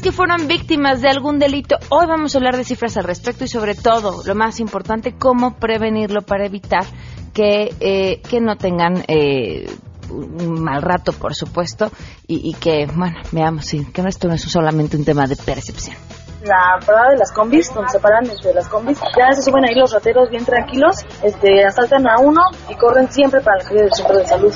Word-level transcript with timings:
que 0.00 0.12
fueron 0.12 0.46
víctimas 0.48 1.00
de 1.00 1.08
algún 1.08 1.38
delito. 1.38 1.76
Hoy 1.88 2.06
vamos 2.06 2.34
a 2.34 2.38
hablar 2.38 2.56
de 2.56 2.64
cifras 2.64 2.96
al 2.96 3.04
respecto 3.04 3.44
y 3.44 3.48
sobre 3.48 3.74
todo, 3.74 4.22
lo 4.24 4.34
más 4.34 4.60
importante, 4.60 5.14
cómo 5.18 5.56
prevenirlo 5.56 6.22
para 6.22 6.46
evitar 6.46 6.84
que, 7.32 7.74
eh, 7.80 8.20
que 8.28 8.40
no 8.40 8.56
tengan 8.56 9.04
eh, 9.08 9.70
un 10.10 10.62
mal 10.62 10.82
rato, 10.82 11.12
por 11.12 11.34
supuesto, 11.34 11.90
y, 12.26 12.50
y 12.50 12.54
que, 12.54 12.86
bueno, 12.86 13.18
veamos, 13.32 13.66
sí, 13.66 13.86
que 13.92 14.02
esto 14.02 14.28
no 14.28 14.34
es 14.34 14.42
solamente 14.42 14.96
un 14.96 15.04
tema 15.04 15.26
de 15.26 15.36
percepción 15.36 15.96
la 16.44 16.78
parada 16.86 17.10
de 17.10 17.16
las 17.16 17.32
combis, 17.32 17.74
donde 17.74 17.90
se 17.90 17.98
paran 17.98 18.24
entre 18.24 18.54
las 18.54 18.68
combis, 18.68 18.98
ya 19.18 19.32
se 19.32 19.42
suben 19.42 19.64
ahí 19.64 19.74
los 19.74 19.92
rateros 19.92 20.30
bien 20.30 20.44
tranquilos, 20.44 21.04
este, 21.22 21.64
asaltan 21.64 22.08
a 22.08 22.20
uno 22.20 22.40
y 22.68 22.74
corren 22.76 23.10
siempre 23.10 23.40
para 23.40 23.60
el 23.60 23.76
del 23.76 23.92
centro 23.92 24.16
de 24.16 24.26
salud. 24.26 24.54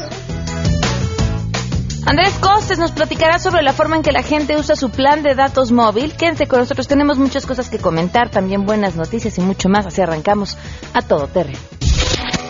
Andrés 2.07 2.35
Costes 2.41 2.79
nos 2.79 2.93
platicará 2.93 3.39
sobre 3.39 3.63
la 3.63 3.73
forma 3.73 3.97
en 3.97 4.03
que 4.03 4.13
la 4.13 4.23
gente 4.23 4.57
usa 4.57 4.75
su 4.75 4.91
plan 4.91 5.23
de 5.23 5.35
datos 5.35 5.73
móvil. 5.73 6.15
Quédense 6.15 6.47
con 6.47 6.61
nosotros, 6.61 6.89
tenemos 6.89 7.19
muchas 7.19 7.47
cosas 7.47 7.71
que 7.71 7.79
comentar, 7.79 8.31
también 8.31 8.65
buenas 8.65 8.97
noticias 8.97 9.39
y 9.39 9.41
mucho 9.41 9.69
más. 9.69 9.87
Así 9.87 10.01
arrancamos 10.01 10.59
a 10.93 11.03
todo 11.03 11.27
terreno. 11.29 11.59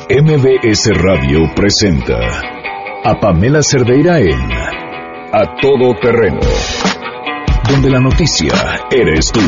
MBS 0.08 0.90
Radio 0.96 1.40
presenta 1.54 2.18
a 3.04 3.20
Pamela 3.20 3.62
Cerdeira 3.62 4.18
en 4.18 4.52
A 5.32 5.56
Todo 5.60 5.94
Terreno 6.00 6.40
donde 7.72 7.90
la 7.90 8.00
noticia 8.00 8.52
eres 8.90 9.30
tú. 9.32 9.40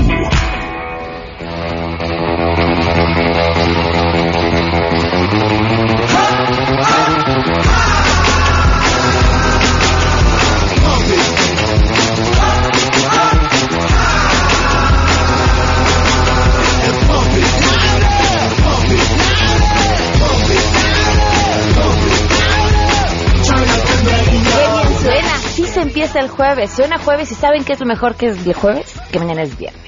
Empieza 25.94 26.18
el 26.18 26.28
jueves. 26.28 26.72
Suena 26.72 26.98
jueves 26.98 27.30
y 27.30 27.36
¿saben 27.36 27.62
qué 27.62 27.74
es 27.74 27.78
lo 27.78 27.86
mejor 27.86 28.16
que 28.16 28.26
es 28.26 28.44
el 28.44 28.52
jueves? 28.52 29.00
Que 29.12 29.20
mañana 29.20 29.44
es 29.44 29.56
viernes. 29.56 29.80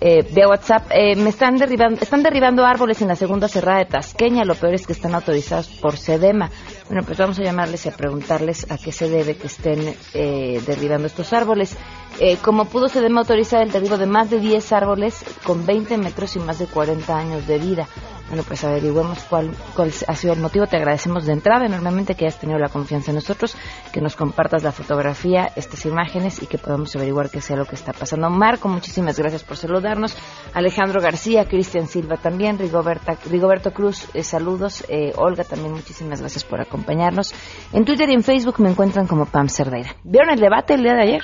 eh, 0.01 0.25
vía 0.33 0.49
WhatsApp, 0.49 0.91
eh, 0.91 1.17
me 1.17 1.31
están 1.31 1.57
derribando, 1.57 2.01
están 2.01 2.23
derribando 2.23 2.65
árboles 2.65 3.03
en 3.03 3.09
la 3.09 3.17
segunda 3.17 3.49
cerrada 3.49 3.81
de 3.81 3.87
Tasqueña, 3.87 4.45
lo 4.45 4.55
peor 4.55 4.75
es 4.75 4.87
que 4.87 4.93
están 4.93 5.15
autorizados 5.15 5.67
por 5.67 5.97
SEDEMA. 5.97 6.51
Bueno, 6.89 7.03
pues 7.05 7.19
vamos 7.19 7.39
a 7.39 7.43
llamarles 7.43 7.85
y 7.85 7.91
a 7.91 7.93
preguntarles 7.93 8.71
a 8.71 8.79
qué 8.79 8.93
se 8.93 9.11
debe 9.11 9.37
que 9.37 9.47
estén 9.47 9.95
eh, 10.15 10.63
derribando 10.67 11.07
estos 11.07 11.35
árboles. 11.35 11.77
Eh, 12.19 12.39
como 12.39 12.65
pudo 12.65 12.89
SEDEMA 12.89 13.21
autorizar 13.21 13.63
el 13.63 13.71
derribo 13.71 13.99
de 13.99 14.07
más 14.07 14.31
de 14.31 14.41
10 14.41 14.73
árboles 14.73 15.23
con 15.45 15.67
20 15.67 15.99
metros 15.99 16.35
y 16.37 16.39
más 16.39 16.59
de 16.59 16.67
40 16.67 17.15
años 17.15 17.47
de 17.47 17.59
vida. 17.59 17.87
Bueno, 18.29 18.45
pues 18.47 18.63
averiguemos 18.63 19.25
cuál, 19.25 19.51
cuál 19.75 19.91
ha 20.07 20.15
sido 20.15 20.35
el 20.35 20.41
motivo. 20.41 20.67
Te 20.67 20.77
agradecemos 20.77 21.25
de 21.25 21.33
entrada 21.33 21.65
enormemente 21.65 22.15
que 22.15 22.27
hayas 22.27 22.39
tenido 22.39 22.59
la 22.59 22.69
confianza 22.69 23.11
en 23.11 23.17
nosotros, 23.17 23.57
que 23.91 24.03
nos 24.03 24.17
compartas 24.17 24.63
la 24.63 24.73
fotografía, 24.73 25.51
estas 25.57 25.87
imágenes 25.87 26.43
y 26.43 26.47
que 26.47 26.59
podamos 26.59 26.95
averiguar 26.95 27.31
qué 27.31 27.41
sea 27.41 27.57
lo 27.57 27.65
que 27.65 27.75
está 27.75 27.93
pasando. 27.93 28.29
Marco, 28.29 28.69
muchísimas 28.69 29.19
gracias 29.19 29.45
por 29.45 29.57
saludarnos. 29.57 30.15
Alejandro 30.53 31.01
García, 31.01 31.47
Cristian 31.47 31.87
Silva 31.87 32.19
también, 32.19 32.59
Rigoberta, 32.59 33.17
Rigoberto 33.31 33.73
Cruz, 33.73 34.07
eh, 34.13 34.23
saludos. 34.23 34.85
Eh, 34.89 35.13
Olga 35.17 35.45
también, 35.45 35.73
muchísimas 35.73 36.21
gracias 36.21 36.45
por 36.45 36.61
acompañarnos. 36.61 37.35
En 37.73 37.87
Twitter 37.87 38.11
y 38.11 38.15
en 38.15 38.23
Facebook 38.23 38.61
me 38.61 38.71
encuentran 38.71 39.07
como 39.07 39.25
Pam 39.25 39.49
Cerdeira. 39.49 39.97
¿Vieron 40.05 40.31
el 40.31 40.41
debate 40.41 40.75
el 40.75 40.83
día 40.83 40.95
de 40.95 41.03
ayer? 41.03 41.23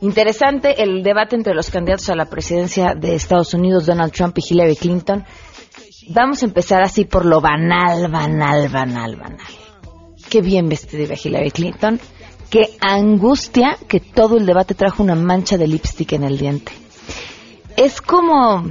Interesante 0.00 0.80
el 0.80 1.02
debate 1.02 1.34
entre 1.34 1.54
los 1.54 1.70
candidatos 1.70 2.08
a 2.08 2.14
la 2.14 2.26
presidencia 2.26 2.94
de 2.94 3.16
Estados 3.16 3.52
Unidos, 3.52 3.86
Donald 3.86 4.12
Trump 4.12 4.36
y 4.38 4.42
Hillary 4.48 4.76
Clinton. 4.76 5.24
Vamos 6.10 6.42
a 6.42 6.46
empezar 6.46 6.82
así 6.82 7.04
por 7.04 7.24
lo 7.24 7.40
banal, 7.40 8.10
banal, 8.10 8.68
banal, 8.68 9.16
banal. 9.16 9.46
Qué 10.30 10.40
bien 10.40 10.68
vestida 10.68 11.14
Hillary 11.22 11.50
Clinton. 11.50 12.00
Qué 12.50 12.76
angustia 12.80 13.76
que 13.88 14.00
todo 14.00 14.38
el 14.38 14.46
debate 14.46 14.74
trajo 14.74 15.02
una 15.02 15.14
mancha 15.14 15.58
de 15.58 15.66
lipstick 15.66 16.12
en 16.12 16.24
el 16.24 16.38
diente. 16.38 16.72
Es 17.76 18.00
como 18.00 18.64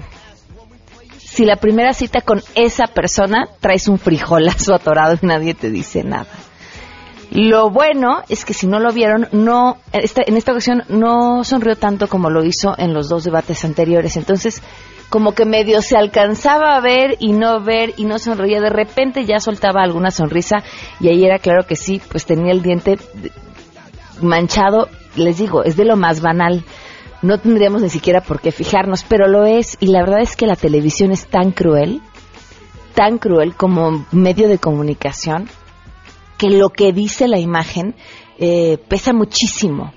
si 1.17 1.45
la 1.45 1.57
primera 1.57 1.93
cita 1.93 2.21
con 2.21 2.41
esa 2.55 2.87
persona 2.87 3.47
traes 3.59 3.87
un 3.87 3.99
frijolazo 3.99 4.73
atorado 4.73 5.17
y 5.21 5.25
nadie 5.25 5.53
te 5.53 5.69
dice 5.69 6.03
nada. 6.03 6.27
Lo 7.29 7.69
bueno 7.69 8.23
es 8.29 8.45
que 8.45 8.55
si 8.55 8.65
no 8.65 8.79
lo 8.79 8.91
vieron, 8.91 9.27
no 9.31 9.77
en 9.91 10.37
esta 10.37 10.51
ocasión 10.51 10.83
no 10.89 11.43
sonrió 11.43 11.75
tanto 11.75 12.07
como 12.07 12.31
lo 12.31 12.43
hizo 12.43 12.73
en 12.77 12.93
los 12.93 13.09
dos 13.09 13.25
debates 13.25 13.63
anteriores. 13.65 14.17
Entonces, 14.17 14.63
como 15.09 15.33
que 15.33 15.45
medio 15.45 15.81
se 15.81 15.97
alcanzaba 15.97 16.75
a 16.75 16.81
ver 16.81 17.15
y 17.19 17.31
no 17.33 17.61
ver 17.61 17.93
y 17.97 18.05
no 18.05 18.19
sonreía. 18.19 18.59
De 18.59 18.69
repente 18.69 19.25
ya 19.25 19.39
soltaba 19.39 19.81
alguna 19.81 20.11
sonrisa 20.11 20.63
y 20.99 21.07
ahí 21.07 21.23
era 21.23 21.39
claro 21.39 21.65
que 21.65 21.75
sí, 21.75 22.01
pues 22.11 22.25
tenía 22.25 22.51
el 22.51 22.61
diente 22.61 22.97
manchado. 24.21 24.89
Les 25.15 25.37
digo, 25.37 25.63
es 25.63 25.77
de 25.77 25.85
lo 25.85 25.95
más 25.95 26.21
banal. 26.21 26.63
No 27.21 27.39
tendríamos 27.39 27.81
ni 27.81 27.89
siquiera 27.89 28.21
por 28.21 28.41
qué 28.41 28.51
fijarnos, 28.51 29.03
pero 29.03 29.27
lo 29.27 29.45
es. 29.45 29.77
Y 29.79 29.87
la 29.87 30.01
verdad 30.01 30.21
es 30.21 30.35
que 30.35 30.45
la 30.45 30.55
televisión 30.55 31.11
es 31.11 31.27
tan 31.27 31.51
cruel, 31.51 32.01
tan 32.93 33.17
cruel 33.17 33.55
como 33.55 34.05
medio 34.11 34.47
de 34.47 34.59
comunicación, 34.59 35.49
que 36.37 36.49
lo 36.49 36.69
que 36.69 36.91
dice 36.91 37.27
la 37.27 37.39
imagen 37.39 37.95
eh, 38.37 38.77
pesa 38.87 39.13
muchísimo 39.13 39.93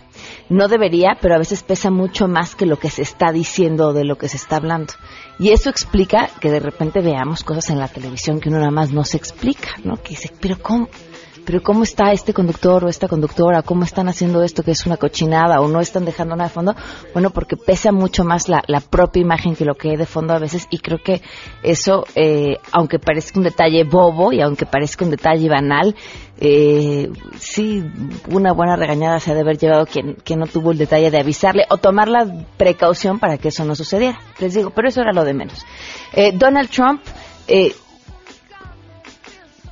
no 0.50 0.68
debería, 0.68 1.16
pero 1.20 1.34
a 1.36 1.38
veces 1.38 1.62
pesa 1.62 1.90
mucho 1.90 2.28
más 2.28 2.54
que 2.54 2.66
lo 2.66 2.78
que 2.78 2.90
se 2.90 3.02
está 3.02 3.32
diciendo 3.32 3.88
o 3.88 3.92
de 3.92 4.04
lo 4.04 4.18
que 4.18 4.28
se 4.28 4.36
está 4.36 4.56
hablando. 4.56 4.92
Y 5.38 5.50
eso 5.50 5.70
explica 5.70 6.28
que 6.40 6.50
de 6.50 6.60
repente 6.60 7.00
veamos 7.00 7.44
cosas 7.44 7.70
en 7.70 7.78
la 7.78 7.88
televisión 7.88 8.40
que 8.40 8.48
uno 8.50 8.58
nada 8.58 8.72
más 8.72 8.92
no 8.92 9.04
se 9.04 9.16
explica, 9.16 9.70
¿no? 9.84 9.96
Que 9.96 10.10
dice, 10.10 10.30
pero 10.40 10.58
¿cómo? 10.60 10.88
Pero 11.50 11.64
¿cómo 11.64 11.82
está 11.82 12.12
este 12.12 12.32
conductor 12.32 12.84
o 12.84 12.88
esta 12.88 13.08
conductora? 13.08 13.62
¿Cómo 13.62 13.82
están 13.82 14.08
haciendo 14.08 14.44
esto 14.44 14.62
que 14.62 14.70
es 14.70 14.86
una 14.86 14.96
cochinada 14.96 15.60
o 15.60 15.66
no 15.66 15.80
están 15.80 16.04
dejando 16.04 16.36
nada 16.36 16.46
de 16.48 16.54
fondo? 16.54 16.76
Bueno, 17.12 17.30
porque 17.30 17.56
pesa 17.56 17.90
mucho 17.90 18.22
más 18.22 18.48
la, 18.48 18.62
propia 18.88 19.20
imagen 19.20 19.56
que 19.56 19.64
lo 19.64 19.74
que 19.74 19.90
hay 19.90 19.96
de 19.96 20.06
fondo 20.06 20.32
a 20.32 20.38
veces 20.38 20.68
y 20.70 20.78
creo 20.78 20.98
que 21.02 21.22
eso, 21.64 22.04
eh, 22.14 22.58
aunque 22.70 23.00
parezca 23.00 23.40
un 23.40 23.42
detalle 23.42 23.82
bobo 23.82 24.32
y 24.32 24.40
aunque 24.40 24.64
parezca 24.64 25.04
un 25.04 25.10
detalle 25.10 25.48
banal, 25.48 25.96
eh, 26.38 27.10
sí, 27.40 27.82
una 28.28 28.52
buena 28.52 28.76
regañada 28.76 29.18
se 29.18 29.32
ha 29.32 29.34
de 29.34 29.40
haber 29.40 29.58
llevado 29.58 29.86
quien, 29.86 30.18
quien 30.22 30.38
no 30.38 30.46
tuvo 30.46 30.70
el 30.70 30.78
detalle 30.78 31.10
de 31.10 31.18
avisarle 31.18 31.64
o 31.68 31.78
tomar 31.78 32.06
la 32.06 32.32
precaución 32.58 33.18
para 33.18 33.38
que 33.38 33.48
eso 33.48 33.64
no 33.64 33.74
sucediera. 33.74 34.20
Les 34.38 34.54
digo, 34.54 34.70
pero 34.70 34.88
eso 34.88 35.00
era 35.00 35.12
lo 35.12 35.24
de 35.24 35.34
menos. 35.34 35.66
Eh, 36.12 36.30
Donald 36.32 36.70
Trump 36.70 37.02
eh, 37.48 37.74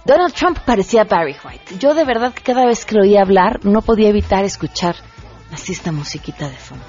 Donald 0.08 0.32
Trump 0.32 0.58
parecía 0.64 1.04
Barry 1.04 1.36
White. 1.44 1.76
Yo 1.78 1.92
de 1.92 2.06
verdad 2.06 2.32
que 2.32 2.42
cada 2.42 2.64
vez 2.64 2.86
que 2.86 2.94
lo 2.94 3.02
oía 3.02 3.20
hablar 3.20 3.60
no 3.64 3.82
podía 3.82 4.08
evitar 4.08 4.42
escuchar 4.42 4.96
así 5.52 5.72
esta 5.72 5.92
musiquita 5.92 6.48
de 6.48 6.56
fondo. 6.56 6.86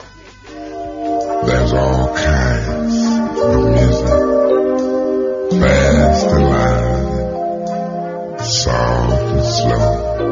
There's 1.45 1.73
all 1.73 2.13
kinds 2.15 2.95
of 3.41 3.55
music. 3.75 4.07
Fast 5.59 6.27
and 6.27 6.49
loud. 6.49 8.39
Soft 8.39 9.33
and 9.33 9.43
slow. 9.43 10.28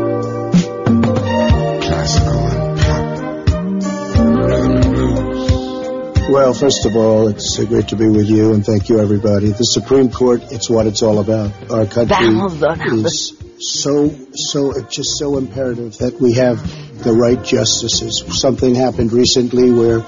First 6.59 6.85
of 6.85 6.95
all, 6.95 7.27
it's 7.27 7.63
great 7.65 7.89
to 7.89 7.95
be 7.95 8.07
with 8.07 8.27
you, 8.27 8.53
and 8.53 8.65
thank 8.65 8.89
you, 8.89 8.99
everybody. 8.99 9.51
The 9.51 9.63
Supreme 9.63 10.09
Court, 10.09 10.41
it's 10.51 10.69
what 10.69 10.87
it's 10.87 11.03
all 11.03 11.19
about. 11.19 11.51
Our 11.71 11.85
country 11.85 12.27
is 12.27 13.37
so, 13.59 14.09
so, 14.33 14.71
it's 14.71 14.95
just 14.95 15.17
so 15.17 15.37
imperative 15.37 15.97
that 15.99 16.19
we 16.19 16.33
have 16.33 16.59
the 17.07 17.13
right 17.13 17.41
justices. 17.43 18.23
Something 18.39 18.75
happened 18.75 19.13
recently 19.13 19.71
where 19.71 19.99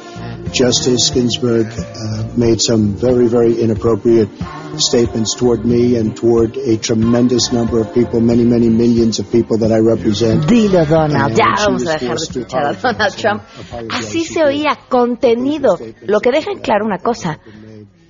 Justice 0.51 1.09
Ginsburg 1.09 1.67
uh, 1.67 2.27
made 2.35 2.61
some 2.61 2.93
very, 2.93 3.27
very 3.27 3.61
inappropriate 3.61 4.29
statements 4.77 5.35
toward 5.35 5.65
me 5.65 5.95
and 5.97 6.15
toward 6.15 6.57
a 6.57 6.77
tremendous 6.77 7.51
number 7.51 7.79
of 7.79 7.93
people, 7.93 8.19
many, 8.19 8.43
many 8.43 8.69
millions 8.69 9.19
of 9.19 9.31
people 9.31 9.57
that 9.57 9.71
I 9.71 9.79
represent. 9.79 10.43
Dilo, 10.43 10.87
Donald. 10.87 11.35
Ya 11.35 11.55
vamos 11.57 11.87
a 11.87 11.97
dejar 11.97 12.17
de 12.17 12.23
escuchar 12.23 12.65
a 12.65 12.73
Donald 12.73 13.15
Trump. 13.15 13.43
Así 13.89 14.25
se 14.25 14.43
oía 14.43 14.77
contenido. 14.89 15.79
Lo 16.01 16.19
que 16.19 16.31
deja 16.31 16.51
en 16.51 16.59
claro 16.59 16.85
una 16.85 16.99
cosa. 16.99 17.39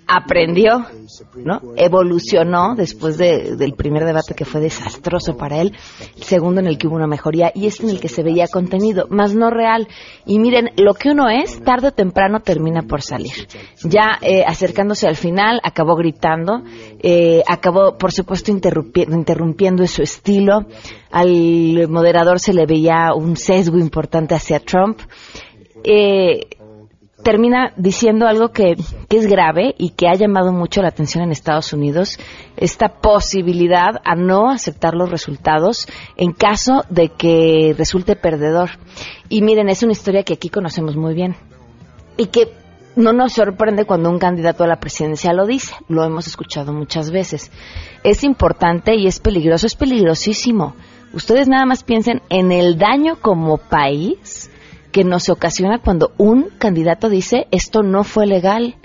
Aprendió, 0.10 0.86
¿no? 1.36 1.62
Evolucionó 1.76 2.76
después 2.76 3.18
del 3.18 3.74
primer 3.74 4.06
debate 4.06 4.34
que 4.34 4.44
fue 4.44 4.60
desastroso 4.60 5.38
para 5.38 5.62
él, 5.62 5.74
el 6.18 6.24
segundo 6.24 6.60
en 6.60 6.68
el 6.68 6.78
que 6.78 6.88
hubo 6.88 6.96
una 6.96 7.08
mejoría 7.08 7.52
y 7.54 7.68
este 7.68 7.84
en 7.84 7.92
el 7.92 8.00
que 8.00 8.10
se 8.10 8.24
veía 8.24 8.48
contenido, 8.48 9.06
más 9.10 9.36
no 9.36 9.52
real. 9.52 9.88
Y 10.26 10.40
miren, 10.40 10.72
lo 10.78 10.96
que 10.96 11.12
uno 11.12 11.30
es, 11.30 11.64
tarde 11.64 11.90
o 11.90 11.92
temprano 11.92 12.40
termina 12.40 12.82
por 12.82 13.02
salir. 13.02 13.48
Ya 13.84 14.18
eh, 14.22 14.44
acercándose 14.46 15.08
al 15.08 15.16
final, 15.16 15.60
acabó 15.64 15.96
gritando, 15.96 16.64
eh, 17.02 17.44
acabó, 17.48 17.98
por 17.98 18.12
supuesto, 18.12 18.52
interrumpiendo, 18.52 19.16
interrumpiendo 19.16 19.86
su 19.86 20.02
estilo. 20.02 20.66
Al 21.12 21.88
moderador 21.88 22.40
se 22.40 22.54
le 22.54 22.66
veía 22.66 23.14
un 23.16 23.38
sesgo 23.38 23.78
importante 23.78 24.34
hacia 24.34 24.60
Trump. 24.60 25.00
Eh, 25.84 26.48
termina 27.24 27.74
diciendo 27.76 28.28
algo 28.28 28.50
que, 28.50 28.76
es 29.10 29.28
grave 29.28 29.76
y 29.78 29.92
que 29.92 30.08
ha 30.08 30.16
llamado 30.16 30.52
mucho 30.52 30.82
la 30.82 30.90
atención 30.90 31.24
en 31.24 31.32
Estados 31.32 31.74
Unidos, 31.74 32.20
esta 32.58 33.00
posibilidad 33.02 34.02
a 34.06 34.16
no 34.16 34.50
aceptar 34.50 34.94
los 34.94 35.10
resultados 35.10 35.88
en 36.16 36.32
caso 36.32 36.86
de 36.90 37.10
que 37.10 37.76
resulte 37.78 38.16
perdedor. 38.16 38.72
Y 39.30 39.42
miren, 39.42 39.70
es 39.70 39.84
una 39.84 39.94
historia 39.94 40.24
que 40.24 40.34
aquí 40.34 40.50
conocemos 40.50 40.96
muy 40.96 41.14
bien 41.14 41.36
y 42.18 42.28
que 42.28 42.54
no 42.96 43.14
nos 43.14 43.34
sorprende 43.34 43.86
cuando 43.86 44.10
un 44.10 44.20
candidato 44.20 44.64
a 44.64 44.68
la 44.68 44.80
presidencia 44.80 45.34
lo 45.34 45.46
dice, 45.46 45.74
lo 45.88 46.04
hemos 46.04 46.28
escuchado 46.28 46.74
muchas 46.74 47.12
veces. 47.12 47.52
Es 48.04 48.24
importante 48.24 48.96
y 48.96 49.08
es 49.08 49.20
peligroso, 49.20 49.68
es 49.68 49.76
peligrosísimo. 49.76 50.76
Ustedes 51.14 51.48
nada 51.48 51.66
más 51.66 51.84
piensen 51.84 52.22
en 52.30 52.52
el 52.52 52.78
daño 52.78 53.18
como 53.22 53.58
país 53.58 54.52
que 54.92 55.04
nos 55.04 55.30
ocasiona 55.30 55.80
cuando 55.80 56.12
un 56.18 56.50
candidato 56.58 57.10
dice 57.10 57.48
esto 57.52 57.84
no 57.84 58.04
fue 58.04 58.26
legal, 58.26 58.76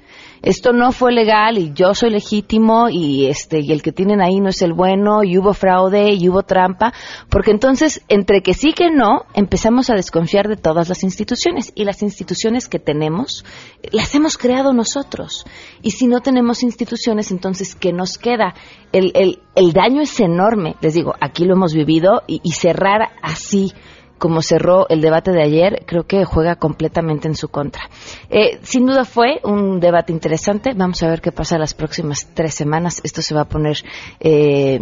esto 0.44 0.74
no 0.74 0.92
fue 0.92 1.10
legal 1.10 1.56
y 1.56 1.72
yo 1.72 1.94
soy 1.94 2.10
legítimo 2.10 2.90
y 2.90 3.26
este 3.26 3.60
y 3.60 3.72
el 3.72 3.82
que 3.82 3.92
tienen 3.92 4.20
ahí 4.20 4.40
no 4.40 4.50
es 4.50 4.60
el 4.60 4.74
bueno 4.74 5.24
y 5.24 5.38
hubo 5.38 5.54
fraude 5.54 6.12
y 6.12 6.28
hubo 6.28 6.42
trampa, 6.42 6.92
porque 7.30 7.50
entonces 7.50 8.02
entre 8.08 8.42
que 8.42 8.52
sí 8.52 8.74
que 8.74 8.90
no 8.90 9.24
empezamos 9.32 9.88
a 9.88 9.94
desconfiar 9.94 10.48
de 10.48 10.56
todas 10.56 10.90
las 10.90 11.02
instituciones 11.02 11.72
y 11.74 11.84
las 11.84 12.02
instituciones 12.02 12.68
que 12.68 12.78
tenemos 12.78 13.42
las 13.90 14.14
hemos 14.14 14.36
creado 14.36 14.74
nosotros. 14.74 15.46
Y 15.80 15.92
si 15.92 16.06
no 16.06 16.20
tenemos 16.20 16.62
instituciones 16.62 17.30
entonces 17.30 17.74
qué 17.74 17.94
nos 17.94 18.18
queda 18.18 18.54
el, 18.92 19.12
el, 19.14 19.40
el 19.54 19.72
daño 19.72 20.02
es 20.02 20.20
enorme. 20.20 20.76
Les 20.82 20.92
digo 20.92 21.14
aquí 21.20 21.46
lo 21.46 21.54
hemos 21.54 21.72
vivido 21.72 22.22
y, 22.26 22.42
y 22.44 22.52
cerrar 22.52 23.12
así 23.22 23.72
como 24.18 24.42
cerró 24.42 24.88
el 24.88 25.00
debate 25.00 25.32
de 25.32 25.42
ayer, 25.42 25.84
creo 25.86 26.04
que 26.06 26.24
juega 26.24 26.56
completamente 26.56 27.28
en 27.28 27.34
su 27.34 27.48
contra. 27.48 27.88
Eh, 28.30 28.58
sin 28.62 28.86
duda 28.86 29.04
fue 29.04 29.40
un 29.44 29.80
debate 29.80 30.12
interesante. 30.12 30.72
Vamos 30.74 31.02
a 31.02 31.08
ver 31.08 31.20
qué 31.20 31.32
pasa 31.32 31.58
las 31.58 31.74
próximas 31.74 32.28
tres 32.34 32.54
semanas. 32.54 33.00
Esto 33.04 33.22
se 33.22 33.34
va 33.34 33.42
a 33.42 33.48
poner. 33.48 33.78
Eh, 34.20 34.80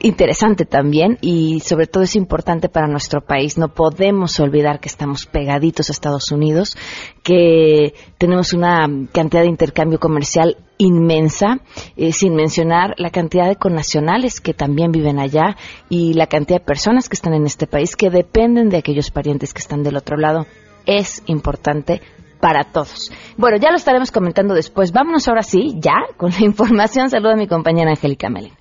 interesante 0.00 0.64
también 0.64 1.18
y 1.20 1.60
sobre 1.60 1.86
todo 1.86 2.02
es 2.02 2.16
importante 2.16 2.68
para 2.68 2.86
nuestro 2.86 3.20
país. 3.20 3.58
No 3.58 3.68
podemos 3.68 4.38
olvidar 4.40 4.80
que 4.80 4.88
estamos 4.88 5.26
pegaditos 5.26 5.88
a 5.88 5.92
Estados 5.92 6.32
Unidos, 6.32 6.76
que 7.22 7.94
tenemos 8.18 8.52
una 8.52 8.88
cantidad 9.12 9.42
de 9.42 9.48
intercambio 9.48 9.98
comercial 9.98 10.56
inmensa, 10.78 11.60
eh, 11.96 12.12
sin 12.12 12.34
mencionar 12.34 12.94
la 12.96 13.10
cantidad 13.10 13.48
de 13.48 13.56
connacionales 13.56 14.40
que 14.40 14.54
también 14.54 14.92
viven 14.92 15.18
allá 15.18 15.56
y 15.88 16.14
la 16.14 16.26
cantidad 16.26 16.60
de 16.60 16.64
personas 16.64 17.08
que 17.08 17.14
están 17.14 17.34
en 17.34 17.44
este 17.44 17.66
país 17.66 17.96
que 17.96 18.10
dependen 18.10 18.70
de 18.70 18.78
aquellos 18.78 19.10
parientes 19.10 19.52
que 19.52 19.60
están 19.60 19.82
del 19.82 19.96
otro 19.96 20.16
lado. 20.16 20.46
Es 20.86 21.22
importante 21.26 22.00
para 22.40 22.64
todos. 22.64 23.12
Bueno, 23.36 23.58
ya 23.58 23.70
lo 23.70 23.76
estaremos 23.76 24.10
comentando 24.10 24.54
después. 24.54 24.92
Vámonos 24.92 25.28
ahora 25.28 25.42
sí, 25.42 25.76
ya, 25.78 26.06
con 26.16 26.30
la 26.30 26.40
información. 26.44 27.10
Saludo 27.10 27.32
a 27.32 27.36
mi 27.36 27.46
compañera 27.46 27.90
Angélica 27.90 28.30
Melin. 28.30 28.59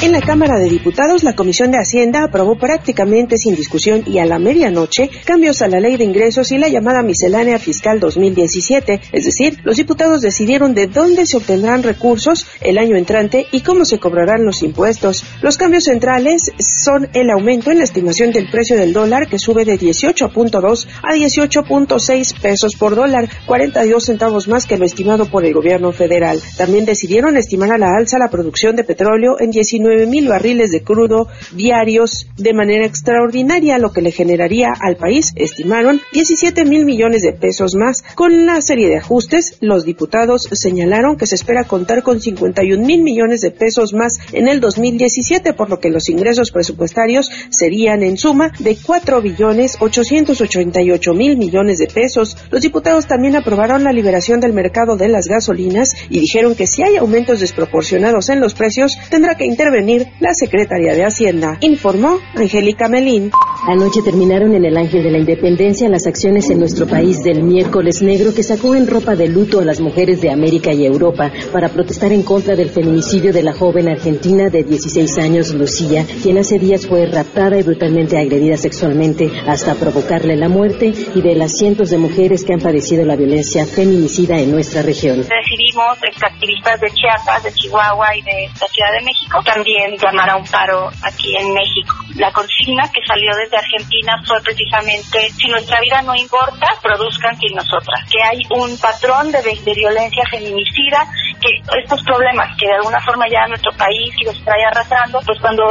En 0.00 0.12
la 0.12 0.20
Cámara 0.20 0.60
de 0.60 0.68
Diputados, 0.68 1.24
la 1.24 1.34
Comisión 1.34 1.72
de 1.72 1.78
Hacienda 1.78 2.22
aprobó 2.22 2.56
prácticamente 2.56 3.36
sin 3.36 3.56
discusión 3.56 4.04
y 4.06 4.18
a 4.18 4.26
la 4.26 4.38
medianoche 4.38 5.10
cambios 5.24 5.60
a 5.60 5.66
la 5.66 5.80
Ley 5.80 5.96
de 5.96 6.04
Ingresos 6.04 6.52
y 6.52 6.58
la 6.58 6.68
llamada 6.68 7.02
Miscelánea 7.02 7.58
Fiscal 7.58 7.98
2017. 7.98 9.00
Es 9.10 9.24
decir, 9.24 9.58
los 9.64 9.76
diputados 9.76 10.22
decidieron 10.22 10.72
de 10.72 10.86
dónde 10.86 11.26
se 11.26 11.36
obtendrán 11.36 11.82
recursos 11.82 12.46
el 12.60 12.78
año 12.78 12.96
entrante 12.96 13.48
y 13.50 13.62
cómo 13.62 13.84
se 13.84 13.98
cobrarán 13.98 14.44
los 14.44 14.62
impuestos. 14.62 15.24
Los 15.42 15.56
cambios 15.56 15.84
centrales 15.84 16.42
son 16.60 17.08
el 17.12 17.28
aumento 17.30 17.72
en 17.72 17.78
la 17.78 17.84
estimación 17.84 18.30
del 18.30 18.48
precio 18.52 18.76
del 18.76 18.92
dólar 18.92 19.26
que 19.28 19.40
sube 19.40 19.64
de 19.64 19.80
18.2 19.80 20.86
a 21.02 21.12
18.6 21.12 22.40
pesos 22.40 22.76
por 22.76 22.94
dólar, 22.94 23.28
42 23.46 24.04
centavos 24.04 24.46
más 24.46 24.64
que 24.64 24.78
lo 24.78 24.84
estimado 24.84 25.26
por 25.26 25.44
el 25.44 25.54
gobierno 25.54 25.90
federal. 25.90 26.40
También 26.56 26.84
decidieron 26.84 27.36
estimar 27.36 27.72
a 27.72 27.78
la 27.78 27.96
alza 27.98 28.16
la 28.20 28.30
producción 28.30 28.76
de 28.76 28.84
petróleo 28.84 29.40
en 29.40 29.50
19 29.50 29.87
mil 30.06 30.28
barriles 30.28 30.70
de 30.70 30.82
crudo 30.82 31.28
diarios 31.52 32.26
de 32.36 32.52
manera 32.52 32.84
extraordinaria, 32.84 33.78
lo 33.78 33.92
que 33.92 34.02
le 34.02 34.12
generaría 34.12 34.72
al 34.78 34.96
país, 34.96 35.32
estimaron, 35.36 36.00
17 36.12 36.64
mil 36.64 36.84
millones 36.84 37.22
de 37.22 37.32
pesos 37.32 37.74
más. 37.74 38.02
Con 38.14 38.32
una 38.34 38.60
serie 38.60 38.88
de 38.88 38.98
ajustes, 38.98 39.58
los 39.60 39.84
diputados 39.84 40.48
señalaron 40.52 41.16
que 41.16 41.26
se 41.26 41.34
espera 41.34 41.64
contar 41.64 42.02
con 42.02 42.20
51 42.20 42.84
mil 42.84 43.02
millones 43.02 43.40
de 43.40 43.50
pesos 43.50 43.92
más 43.94 44.18
en 44.32 44.48
el 44.48 44.60
2017, 44.60 45.52
por 45.54 45.70
lo 45.70 45.80
que 45.80 45.90
los 45.90 46.08
ingresos 46.08 46.50
presupuestarios 46.50 47.30
serían 47.50 48.02
en 48.02 48.18
suma 48.18 48.52
de 48.58 48.76
4 48.76 49.22
billones 49.22 49.76
888 49.80 51.14
mil 51.14 51.36
millones 51.36 51.78
de 51.78 51.86
pesos. 51.86 52.36
Los 52.50 52.62
diputados 52.62 53.06
también 53.06 53.36
aprobaron 53.36 53.84
la 53.84 53.92
liberación 53.92 54.40
del 54.40 54.52
mercado 54.52 54.96
de 54.96 55.08
las 55.08 55.26
gasolinas 55.26 55.94
y 56.10 56.20
dijeron 56.20 56.54
que 56.54 56.66
si 56.66 56.82
hay 56.82 56.96
aumentos 56.96 57.40
desproporcionados 57.40 58.28
en 58.28 58.40
los 58.40 58.54
precios, 58.54 58.98
tendrá 59.10 59.36
que 59.36 59.44
intervenir 59.44 59.77
la 59.78 60.34
Secretaría 60.34 60.92
de 60.92 61.04
Hacienda, 61.04 61.56
informó 61.60 62.18
Angélica 62.34 62.88
Melín. 62.88 63.30
Anoche 63.64 64.02
terminaron 64.02 64.52
en 64.54 64.64
el 64.64 64.76
Ángel 64.76 65.04
de 65.04 65.10
la 65.12 65.18
Independencia 65.18 65.88
las 65.88 66.06
acciones 66.06 66.50
en 66.50 66.58
nuestro 66.58 66.88
país 66.88 67.22
del 67.22 67.44
miércoles 67.44 68.02
negro 68.02 68.34
que 68.34 68.42
sacó 68.42 68.74
en 68.74 68.88
ropa 68.88 69.14
de 69.14 69.28
luto 69.28 69.60
a 69.60 69.64
las 69.64 69.80
mujeres 69.80 70.20
de 70.20 70.32
América 70.32 70.72
y 70.72 70.84
Europa 70.84 71.30
para 71.52 71.68
protestar 71.68 72.12
en 72.12 72.24
contra 72.24 72.56
del 72.56 72.70
feminicidio 72.70 73.32
de 73.32 73.44
la 73.44 73.52
joven 73.52 73.88
argentina 73.88 74.50
de 74.50 74.64
16 74.64 75.16
años, 75.18 75.54
Lucía, 75.54 76.04
quien 76.22 76.38
hace 76.38 76.58
días 76.58 76.84
fue 76.84 77.06
raptada 77.06 77.56
y 77.56 77.62
brutalmente 77.62 78.18
agredida 78.18 78.56
sexualmente 78.56 79.30
hasta 79.46 79.76
provocarle 79.76 80.34
la 80.34 80.48
muerte 80.48 80.92
y 81.14 81.22
de 81.22 81.36
las 81.36 81.56
cientos 81.56 81.90
de 81.90 81.98
mujeres 81.98 82.44
que 82.44 82.54
han 82.54 82.60
padecido 82.60 83.04
la 83.04 83.14
violencia 83.14 83.64
feminicida 83.64 84.40
en 84.40 84.50
nuestra 84.50 84.82
región. 84.82 85.18
Recibimos 85.18 85.98
activistas 86.20 86.80
de 86.80 86.90
Chiapas, 86.90 87.44
de 87.44 87.52
Chihuahua 87.52 88.08
y 88.16 88.22
de 88.22 88.48
la 88.60 88.66
Ciudad 88.66 88.92
de 88.98 89.04
México 89.04 89.38
también 89.44 89.67
llamar 90.00 90.30
a 90.30 90.36
un 90.36 90.46
paro 90.46 90.88
aquí 91.02 91.36
en 91.36 91.52
México. 91.52 91.94
La 92.16 92.32
consigna 92.32 92.90
que 92.92 93.00
salió 93.06 93.30
desde 93.36 93.56
Argentina 93.56 94.20
fue 94.26 94.40
precisamente, 94.42 95.30
si 95.30 95.48
nuestra 95.48 95.80
vida 95.80 96.02
no 96.02 96.14
importa, 96.14 96.66
produzcan 96.82 97.36
sin 97.38 97.54
nosotras. 97.54 98.00
Que 98.10 98.22
hay 98.22 98.42
un 98.50 98.76
patrón 98.78 99.30
de, 99.30 99.40
de 99.42 99.74
violencia 99.74 100.24
feminicida, 100.30 101.06
que 101.40 101.62
estos 101.78 102.02
problemas 102.02 102.56
que 102.56 102.66
de 102.66 102.74
alguna 102.74 103.00
forma 103.00 103.26
ya 103.30 103.46
nuestro 103.46 103.72
país 103.76 104.14
los 104.24 104.42
trae 104.44 104.64
arrastrando, 104.64 105.20
pues 105.24 105.38
cuando 105.40 105.64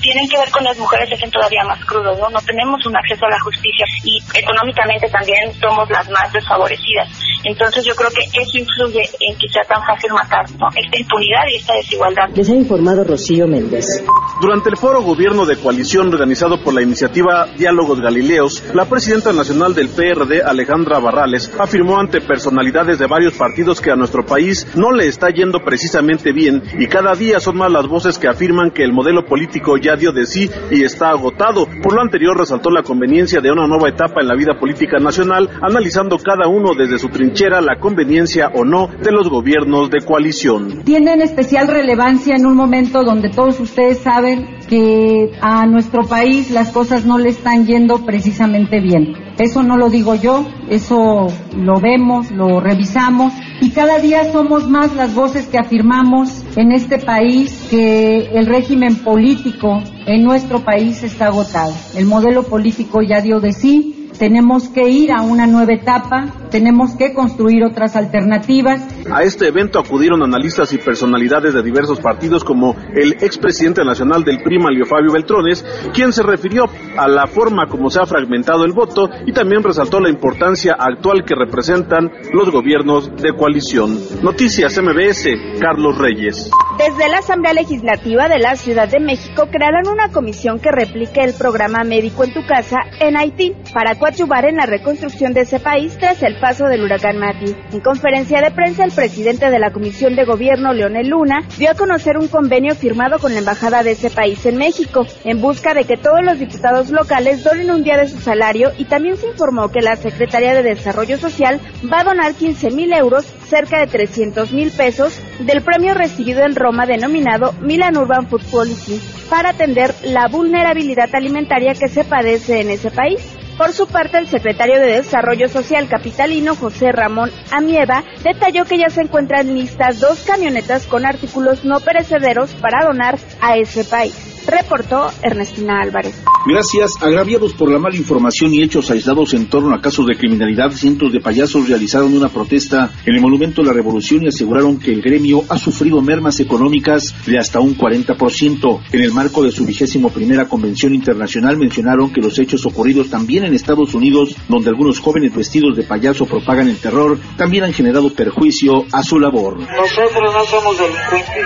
tienen 0.00 0.28
que 0.28 0.38
ver 0.38 0.50
con 0.50 0.64
las 0.64 0.78
mujeres 0.78 1.08
se 1.08 1.14
hacen 1.14 1.30
todavía 1.30 1.64
más 1.64 1.84
crudos, 1.84 2.18
¿no? 2.18 2.28
No 2.30 2.40
tenemos 2.40 2.84
un 2.86 2.96
acceso 2.96 3.26
a 3.26 3.30
la 3.30 3.40
justicia 3.40 3.84
y 4.04 4.18
económicamente 4.34 5.08
también 5.08 5.52
somos 5.60 5.88
las 5.90 6.08
más 6.10 6.32
desfavorecidas. 6.32 7.08
Entonces 7.44 7.84
yo 7.84 7.94
creo 7.94 8.10
que 8.10 8.20
eso 8.20 8.58
influye 8.58 9.02
en 9.20 9.36
que 9.38 9.48
sea 9.48 9.62
tan 9.64 9.82
fácil 9.84 10.12
matar, 10.12 10.44
¿no? 10.58 10.68
Esta 10.74 10.98
impunidad 10.98 11.42
y 11.50 11.56
esta 11.56 11.74
desigualdad. 11.74 12.28
Les 12.34 12.48
ha 12.48 12.54
informado 12.54 13.04
Rocío 13.04 13.46
Méndez. 13.46 14.04
Durante 14.40 14.70
el 14.70 14.76
foro 14.76 15.02
Gobierno 15.02 15.46
de 15.46 15.56
Coalición 15.56 16.08
organizado 16.08 16.62
por 16.62 16.74
la 16.74 16.82
iniciativa 16.82 17.46
Diálogos 17.56 18.00
Galileos, 18.00 18.62
la 18.74 18.84
presidenta 18.86 19.32
nacional 19.32 19.74
del 19.74 19.88
PRD, 19.88 20.42
Alejandra 20.42 20.98
Barrales, 20.98 21.52
afirmó 21.58 21.98
ante 21.98 22.20
personalidades 22.20 22.98
de 22.98 23.06
varios 23.06 23.34
partidos 23.34 23.80
que 23.80 23.90
a 23.90 23.96
nuestro 23.96 24.24
país 24.24 24.66
no 24.76 24.92
le 24.92 25.06
está 25.06 25.30
yendo 25.30 25.60
precisamente 25.60 26.32
bien 26.32 26.62
y 26.78 26.86
cada 26.86 27.14
día 27.14 27.40
son 27.40 27.56
más 27.56 27.70
las 27.70 27.86
voces 27.86 28.18
que 28.18 28.28
afirman 28.28 28.70
que 28.70 28.82
el 28.82 28.92
modelo 28.92 29.24
político 29.24 29.76
ya 29.76 29.89
dio 29.96 30.12
de 30.12 30.26
sí 30.26 30.50
y 30.70 30.82
está 30.82 31.10
agotado. 31.10 31.66
Por 31.82 31.94
lo 31.94 32.00
anterior 32.00 32.36
resaltó 32.36 32.70
la 32.70 32.82
conveniencia 32.82 33.40
de 33.40 33.50
una 33.50 33.66
nueva 33.66 33.88
etapa 33.88 34.20
en 34.20 34.28
la 34.28 34.34
vida 34.34 34.58
política 34.58 34.98
nacional, 34.98 35.48
analizando 35.62 36.18
cada 36.18 36.48
uno 36.48 36.72
desde 36.76 36.98
su 36.98 37.08
trinchera 37.08 37.60
la 37.60 37.78
conveniencia 37.78 38.50
o 38.54 38.64
no 38.64 38.88
de 38.88 39.12
los 39.12 39.28
gobiernos 39.28 39.90
de 39.90 40.04
coalición. 40.04 40.82
Tienen 40.84 41.22
especial 41.22 41.68
relevancia 41.68 42.34
en 42.36 42.46
un 42.46 42.56
momento 42.56 43.02
donde 43.04 43.30
todos 43.30 43.60
ustedes 43.60 43.98
saben 43.98 44.58
que 44.68 45.32
a 45.40 45.66
nuestro 45.66 46.04
país 46.04 46.50
las 46.50 46.70
cosas 46.70 47.04
no 47.04 47.18
le 47.18 47.30
están 47.30 47.66
yendo 47.66 48.04
precisamente 48.04 48.80
bien. 48.80 49.14
Eso 49.38 49.62
no 49.62 49.76
lo 49.76 49.90
digo 49.90 50.14
yo, 50.14 50.46
eso 50.68 51.26
lo 51.56 51.80
vemos, 51.80 52.30
lo 52.30 52.60
revisamos 52.60 53.32
y 53.60 53.70
cada 53.70 53.98
día 53.98 54.30
somos 54.32 54.68
más 54.68 54.94
las 54.94 55.14
voces 55.14 55.46
que 55.48 55.58
afirmamos 55.58 56.39
en 56.56 56.72
este 56.72 56.98
país 56.98 57.66
que 57.70 58.30
el 58.32 58.46
régimen 58.46 58.96
político 58.96 59.82
en 60.06 60.24
nuestro 60.24 60.60
país 60.60 61.02
está 61.02 61.26
agotado. 61.26 61.72
El 61.96 62.06
modelo 62.06 62.42
político 62.42 63.02
ya 63.02 63.20
dio 63.20 63.40
de 63.40 63.52
sí, 63.52 64.10
tenemos 64.18 64.68
que 64.68 64.88
ir 64.88 65.12
a 65.12 65.22
una 65.22 65.46
nueva 65.46 65.72
etapa, 65.72 66.26
tenemos 66.50 66.96
que 66.96 67.14
construir 67.14 67.64
otras 67.64 67.96
alternativas. 67.96 68.82
A 69.10 69.22
este 69.22 69.48
evento 69.48 69.78
acudieron 69.78 70.22
analistas 70.22 70.72
y 70.72 70.78
personalidades 70.78 71.54
de 71.54 71.62
diversos 71.62 72.00
partidos 72.00 72.44
como 72.44 72.76
el 72.94 73.12
expresidente 73.14 73.84
nacional 73.84 74.24
del 74.24 74.42
PRI, 74.42 74.58
Malio 74.58 74.84
Fabio 74.86 75.12
Beltrones, 75.12 75.64
quien 75.94 76.12
se 76.12 76.22
refirió 76.22 76.64
a 76.96 77.08
la 77.08 77.26
forma 77.26 77.66
como 77.68 77.90
se 77.90 78.00
ha 78.00 78.06
fragmentado 78.06 78.64
el 78.64 78.72
voto 78.72 79.08
y 79.26 79.32
también 79.32 79.62
resaltó 79.62 80.00
la 80.00 80.10
importancia 80.10 80.76
actual 80.78 81.24
que 81.24 81.34
representan 81.34 82.10
los 82.32 82.50
gobiernos 82.50 83.14
de 83.16 83.32
coalición. 83.34 83.98
Noticias 84.22 84.80
MBS, 84.80 85.28
Carlos 85.60 85.96
Reyes. 85.96 86.50
Desde 86.78 87.08
la 87.08 87.18
Asamblea 87.18 87.52
Legislativa 87.52 88.28
de 88.28 88.38
la 88.38 88.56
Ciudad 88.56 88.88
de 88.88 89.00
México 89.00 89.48
crearán 89.50 89.86
una 89.86 90.10
comisión 90.10 90.58
que 90.58 90.70
replique 90.70 91.20
el 91.20 91.34
programa 91.34 91.84
Médico 91.84 92.24
en 92.24 92.32
tu 92.32 92.44
casa 92.46 92.78
en 93.00 93.16
Haití 93.16 93.54
para 93.74 93.96
coadyuvar 93.96 94.46
en 94.46 94.56
la 94.56 94.66
reconstrucción 94.66 95.34
de 95.34 95.42
ese 95.42 95.60
país 95.60 95.96
tras 95.98 96.22
el 96.22 96.39
paso 96.40 96.64
del 96.64 96.82
huracán 96.82 97.18
Matthew. 97.18 97.54
En 97.72 97.80
conferencia 97.80 98.40
de 98.40 98.50
prensa, 98.50 98.84
el 98.84 98.92
presidente 98.92 99.50
de 99.50 99.58
la 99.58 99.70
Comisión 99.70 100.16
de 100.16 100.24
Gobierno, 100.24 100.72
Leonel 100.72 101.08
Luna, 101.08 101.40
dio 101.58 101.70
a 101.70 101.74
conocer 101.74 102.16
un 102.18 102.28
convenio 102.28 102.74
firmado 102.74 103.18
con 103.18 103.32
la 103.32 103.40
Embajada 103.40 103.82
de 103.82 103.92
ese 103.92 104.10
país 104.10 104.44
en 104.46 104.56
México, 104.56 105.06
en 105.24 105.40
busca 105.40 105.74
de 105.74 105.84
que 105.84 105.96
todos 105.96 106.20
los 106.24 106.38
diputados 106.38 106.90
locales 106.90 107.44
donen 107.44 107.70
un 107.70 107.84
día 107.84 107.98
de 107.98 108.08
su 108.08 108.18
salario 108.18 108.72
y 108.78 108.86
también 108.86 109.16
se 109.16 109.28
informó 109.28 109.68
que 109.68 109.80
la 109.80 109.96
Secretaría 109.96 110.54
de 110.54 110.62
Desarrollo 110.62 111.18
Social 111.18 111.60
va 111.92 112.00
a 112.00 112.04
donar 112.04 112.34
15 112.34 112.70
mil 112.70 112.92
euros, 112.92 113.24
cerca 113.48 113.78
de 113.78 113.86
300 113.86 114.52
mil 114.52 114.70
pesos, 114.70 115.20
del 115.40 115.62
premio 115.62 115.94
recibido 115.94 116.42
en 116.42 116.56
Roma 116.56 116.86
denominado 116.86 117.52
Milan 117.60 117.96
Urban 117.96 118.28
Food 118.28 118.44
Policy 118.50 119.00
para 119.28 119.50
atender 119.50 119.94
la 120.04 120.26
vulnerabilidad 120.28 121.08
alimentaria 121.12 121.74
que 121.74 121.88
se 121.88 122.04
padece 122.04 122.60
en 122.60 122.70
ese 122.70 122.90
país. 122.90 123.20
Por 123.60 123.74
su 123.74 123.86
parte, 123.86 124.16
el 124.16 124.26
secretario 124.26 124.80
de 124.80 124.86
Desarrollo 124.86 125.46
Social 125.46 125.86
capitalino, 125.86 126.56
José 126.56 126.92
Ramón 126.92 127.30
Amieva, 127.52 128.04
detalló 128.24 128.64
que 128.64 128.78
ya 128.78 128.88
se 128.88 129.02
encuentran 129.02 129.52
listas 129.54 130.00
dos 130.00 130.22
camionetas 130.22 130.86
con 130.86 131.04
artículos 131.04 131.62
no 131.62 131.78
perecederos 131.80 132.54
para 132.54 132.86
donar 132.86 133.18
a 133.42 133.58
ese 133.58 133.84
país. 133.84 134.29
Reportó 134.46 135.10
Ernestina 135.22 135.80
Álvarez. 135.82 136.22
Gracias. 136.46 136.92
Agraviados 137.00 137.52
por 137.54 137.70
la 137.70 137.78
mala 137.78 137.96
información 137.96 138.54
y 138.54 138.62
hechos 138.62 138.90
aislados 138.90 139.34
en 139.34 139.48
torno 139.48 139.74
a 139.74 139.80
casos 139.80 140.06
de 140.06 140.16
criminalidad, 140.16 140.70
cientos 140.70 141.12
de 141.12 141.20
payasos 141.20 141.68
realizaron 141.68 142.16
una 142.16 142.28
protesta 142.28 142.90
en 143.04 143.14
el 143.14 143.20
Monumento 143.20 143.62
a 143.62 143.64
la 143.66 143.72
Revolución 143.72 144.24
y 144.24 144.28
aseguraron 144.28 144.78
que 144.78 144.92
el 144.92 145.02
gremio 145.02 145.44
ha 145.48 145.58
sufrido 145.58 146.00
mermas 146.00 146.40
económicas 146.40 147.14
de 147.26 147.38
hasta 147.38 147.60
un 147.60 147.76
40%. 147.76 148.80
En 148.92 149.00
el 149.00 149.12
marco 149.12 149.42
de 149.42 149.50
su 149.50 149.66
vigésimo 149.66 150.10
primera 150.10 150.46
convención 150.46 150.94
internacional 150.94 151.58
mencionaron 151.58 152.12
que 152.12 152.20
los 152.20 152.38
hechos 152.38 152.64
ocurridos 152.66 153.10
también 153.10 153.44
en 153.44 153.54
Estados 153.54 153.94
Unidos, 153.94 154.34
donde 154.48 154.70
algunos 154.70 155.00
jóvenes 155.00 155.34
vestidos 155.34 155.76
de 155.76 155.84
payaso 155.84 156.26
propagan 156.26 156.68
el 156.68 156.78
terror, 156.78 157.18
también 157.36 157.64
han 157.64 157.72
generado 157.72 158.12
perjuicio 158.14 158.86
a 158.92 159.02
su 159.02 159.18
labor. 159.18 159.58
Nosotros 159.58 160.34
no 160.34 160.44
somos 160.44 160.78
delincuentes, 160.78 161.44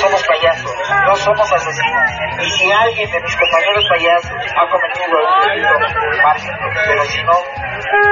somos 0.00 0.20
payasos, 0.22 0.70
no 1.06 1.14
somos 1.14 1.52
asesinos. 1.52 2.10
Y 2.42 2.50
si 2.50 2.72
alguien 2.72 3.10
de 3.10 3.20
mis 3.20 3.36
compañeros 3.36 3.84
payasos 3.88 4.32
ha 4.32 4.66
cometido 4.68 5.16
un 5.22 5.40
delito, 5.46 5.74
máximo, 6.22 6.58
pero 6.74 7.04
si 7.04 7.22
no, 7.22 7.32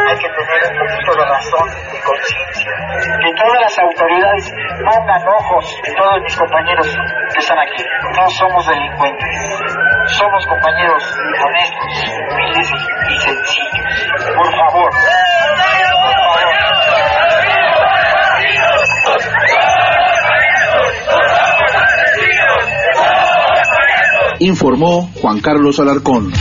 hay 0.09 0.17
que 0.17 0.29
tener 0.29 0.61
un 0.71 0.79
poquito 0.79 1.11
de 1.19 1.25
razón, 1.27 1.69
de 1.91 2.01
conciencia. 2.01 2.73
Que 3.21 3.31
todas 3.35 3.61
las 3.61 3.79
autoridades 3.79 4.53
pongan 4.85 5.23
ojos 5.29 5.81
en 5.85 5.95
todos 5.97 6.23
mis 6.23 6.37
compañeros 6.37 6.87
que 6.87 7.41
están 7.41 7.59
aquí. 7.59 7.85
No 8.17 8.31
somos 8.31 8.67
delincuentes, 8.67 9.35
somos 10.15 10.47
compañeros 10.47 11.03
honestos, 11.45 12.15
humildes 12.31 12.71
y 13.11 13.19
sencillos. 13.19 14.07
Por 14.37 14.51
favor, 14.57 14.91
por 15.95 16.15
favor 16.15 16.65
informó 24.41 25.11
Juan 25.21 25.41
Carlos 25.41 25.79
Alarcón. 25.81 26.33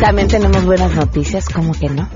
También 0.00 0.26
tenemos 0.26 0.64
buenas 0.64 0.94
noticias, 0.96 1.48
¿cómo 1.48 1.72
que 1.74 1.88
no? 1.88 2.08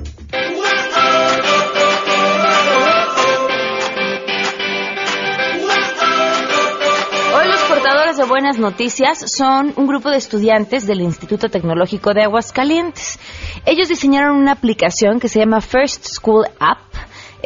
Hoy 7.32 7.48
los 7.48 7.60
portadores 7.68 8.16
de 8.16 8.24
buenas 8.24 8.58
noticias 8.58 9.30
son 9.30 9.72
un 9.76 9.86
grupo 9.86 10.10
de 10.10 10.16
estudiantes 10.16 10.86
del 10.86 11.00
Instituto 11.00 11.48
Tecnológico 11.48 12.12
de 12.12 12.24
Aguascalientes. 12.24 13.20
Ellos 13.66 13.88
diseñaron 13.88 14.36
una 14.36 14.52
aplicación 14.52 15.20
que 15.20 15.28
se 15.28 15.38
llama 15.38 15.60
First 15.60 16.06
School 16.06 16.46
App 16.58 16.85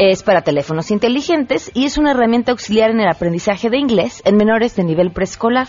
es 0.01 0.23
para 0.23 0.41
teléfonos 0.41 0.91
inteligentes 0.91 1.71
y 1.75 1.85
es 1.85 1.99
una 1.99 2.13
herramienta 2.13 2.53
auxiliar 2.53 2.91
en 2.91 3.01
el 3.01 3.09
aprendizaje 3.09 3.69
de 3.69 3.77
inglés 3.77 4.23
en 4.25 4.39
menores 4.39 4.75
de 4.75 4.83
nivel 4.83 5.13
preescolar. 5.13 5.69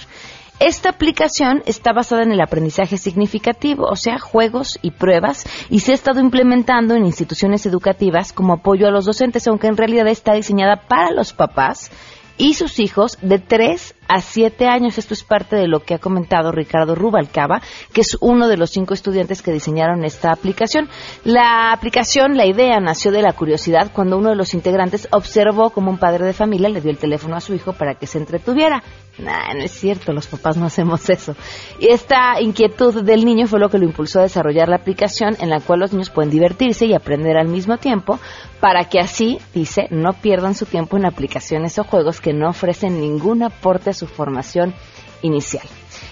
Esta 0.57 0.87
aplicación 0.87 1.63
está 1.65 1.91
basada 1.91 2.23
en 2.23 2.31
el 2.31 2.39
aprendizaje 2.39 2.97
significativo, 2.97 3.87
o 3.87 3.97
sea, 3.97 4.19
juegos 4.19 4.79
y 4.81 4.91
pruebas, 4.91 5.45
y 5.69 5.79
se 5.79 5.91
ha 5.91 5.95
estado 5.95 6.21
implementando 6.21 6.95
en 6.95 7.05
instituciones 7.05 7.65
educativas 7.65 8.31
como 8.31 8.53
apoyo 8.53 8.87
a 8.87 8.91
los 8.91 9.03
docentes, 9.03 9.45
aunque 9.49 9.67
en 9.67 9.75
realidad 9.75 10.07
está 10.07 10.33
diseñada 10.33 10.87
para 10.87 11.11
los 11.11 11.33
papás 11.33 11.91
y 12.37 12.53
sus 12.53 12.79
hijos 12.79 13.17
de 13.21 13.39
3 13.39 13.95
a 14.11 14.19
7 14.19 14.67
años. 14.67 14.97
Esto 14.97 15.13
es 15.13 15.23
parte 15.23 15.55
de 15.55 15.67
lo 15.67 15.79
que 15.79 15.93
ha 15.93 15.99
comentado 15.99 16.51
Ricardo 16.51 16.95
Rubalcaba, 16.95 17.61
que 17.93 18.01
es 18.01 18.17
uno 18.19 18.49
de 18.49 18.57
los 18.57 18.71
cinco 18.71 18.93
estudiantes 18.93 19.41
que 19.41 19.53
diseñaron 19.53 20.03
esta 20.03 20.31
aplicación. 20.31 20.89
La 21.23 21.71
aplicación, 21.71 22.35
la 22.35 22.45
idea 22.45 22.79
nació 22.79 23.11
de 23.11 23.21
la 23.21 23.33
curiosidad 23.33 23.91
cuando 23.93 24.17
uno 24.17 24.29
de 24.29 24.35
los 24.35 24.53
integrantes 24.53 25.07
observó 25.11 25.69
como 25.69 25.91
un 25.91 25.97
padre 25.97 26.25
de 26.25 26.33
familia 26.33 26.69
le 26.69 26.81
dio 26.81 26.91
el 26.91 26.97
teléfono 26.97 27.35
a 27.35 27.41
su 27.41 27.53
hijo 27.53 27.73
para 27.73 27.95
que 27.95 28.07
se 28.07 28.17
entretuviera. 28.17 28.83
Nah, 29.17 29.53
no 29.53 29.63
es 29.63 29.71
cierto, 29.71 30.13
los 30.13 30.27
papás 30.27 30.57
no 30.57 30.65
hacemos 30.65 31.09
eso. 31.09 31.35
Y 31.79 31.87
esta 31.87 32.41
inquietud 32.41 33.03
del 33.03 33.23
niño 33.23 33.47
fue 33.47 33.59
lo 33.59 33.69
que 33.69 33.77
lo 33.77 33.85
impulsó 33.85 34.19
a 34.19 34.23
desarrollar 34.23 34.67
la 34.67 34.77
aplicación 34.77 35.35
en 35.39 35.49
la 35.49 35.59
cual 35.59 35.79
los 35.79 35.93
niños 35.93 36.09
pueden 36.09 36.31
divertirse 36.31 36.85
y 36.85 36.93
aprender 36.93 37.37
al 37.37 37.47
mismo 37.47 37.77
tiempo 37.77 38.19
para 38.59 38.85
que 38.85 38.99
así, 38.99 39.39
dice, 39.53 39.87
no 39.89 40.13
pierdan 40.13 40.55
su 40.55 40.65
tiempo 40.65 40.97
en 40.97 41.05
aplicaciones 41.05 41.77
o 41.79 41.83
juegos 41.83 42.21
que 42.21 42.33
no 42.33 42.49
ofrecen 42.49 43.01
ningún 43.01 43.43
aporte 43.43 43.89
a 43.89 43.93
su 44.01 44.07
formación 44.07 44.73
inicial. 45.21 45.67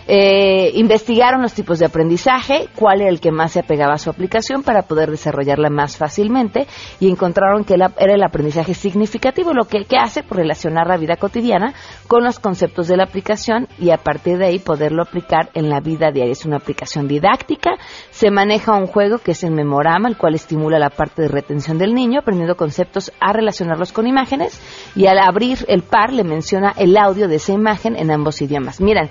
Eh, 0.07 0.71
investigaron 0.75 1.41
los 1.41 1.53
tipos 1.53 1.79
de 1.79 1.85
aprendizaje, 1.85 2.67
cuál 2.75 3.01
era 3.01 3.09
el 3.09 3.19
que 3.19 3.31
más 3.31 3.51
se 3.51 3.59
apegaba 3.59 3.93
a 3.93 3.97
su 3.97 4.09
aplicación 4.09 4.63
para 4.63 4.83
poder 4.83 5.11
desarrollarla 5.11 5.69
más 5.69 5.97
fácilmente 5.97 6.67
y 6.99 7.09
encontraron 7.09 7.63
que 7.63 7.75
era 7.75 7.91
el 7.97 8.23
aprendizaje 8.23 8.73
significativo, 8.73 9.53
lo 9.53 9.65
que, 9.65 9.85
hace 9.99 10.23
por 10.23 10.37
relacionar 10.37 10.87
la 10.87 10.97
vida 10.97 11.15
cotidiana 11.15 11.73
con 12.07 12.23
los 12.23 12.39
conceptos 12.39 12.87
de 12.87 12.97
la 12.97 13.03
aplicación 13.03 13.67
y 13.77 13.91
a 13.91 13.97
partir 13.97 14.37
de 14.37 14.45
ahí 14.45 14.59
poderlo 14.59 15.03
aplicar 15.03 15.49
en 15.53 15.69
la 15.69 15.79
vida 15.79 16.11
diaria. 16.11 16.31
Es 16.31 16.45
una 16.45 16.57
aplicación 16.57 17.07
didáctica, 17.07 17.71
se 18.09 18.31
maneja 18.31 18.73
un 18.73 18.87
juego 18.87 19.19
que 19.19 19.31
es 19.31 19.43
el 19.43 19.51
memorama, 19.51 20.09
el 20.09 20.17
cual 20.17 20.35
estimula 20.35 20.79
la 20.79 20.89
parte 20.89 21.23
de 21.23 21.27
retención 21.27 21.77
del 21.77 21.93
niño, 21.93 22.19
aprendiendo 22.21 22.55
conceptos 22.55 23.11
a 23.19 23.33
relacionarlos 23.33 23.91
con 23.91 24.07
imágenes 24.07 24.59
y 24.95 25.05
al 25.07 25.19
abrir 25.19 25.65
el 25.67 25.83
par 25.83 26.13
le 26.13 26.23
menciona 26.23 26.73
el 26.77 26.97
audio 26.97 27.27
de 27.27 27.35
esa 27.35 27.53
imagen 27.53 27.95
en 27.95 28.11
ambos 28.11 28.41
idiomas. 28.41 28.81
Miren, 28.81 29.09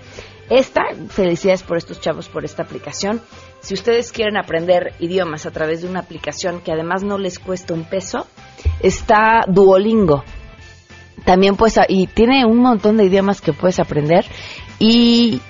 esta, 0.50 0.83
felicidades 1.09 1.62
por 1.62 1.76
estos 1.76 2.00
chavos, 2.00 2.28
por 2.28 2.45
esta 2.45 2.62
aplicación. 2.62 3.21
Si 3.61 3.75
ustedes 3.75 4.12
quieren 4.12 4.37
aprender 4.37 4.95
idiomas 4.99 5.47
a 5.47 5.50
través 5.50 5.83
de 5.83 5.88
una 5.88 6.00
aplicación 6.00 6.61
que 6.61 6.73
además 6.73 7.02
no 7.02 7.19
les 7.19 7.38
cuesta 7.38 7.75
un 7.75 7.85
peso, 7.85 8.26
está 8.81 9.45
Duolingo. 9.47 10.25
También 11.25 11.57
pues, 11.57 11.78
y 11.88 12.07
tiene 12.07 12.47
un 12.47 12.59
montón 12.59 12.97
de 12.97 13.05
idiomas 13.05 13.40
que 13.40 13.52
puedes 13.52 13.81
aprender 13.81 14.25
y 14.78 15.40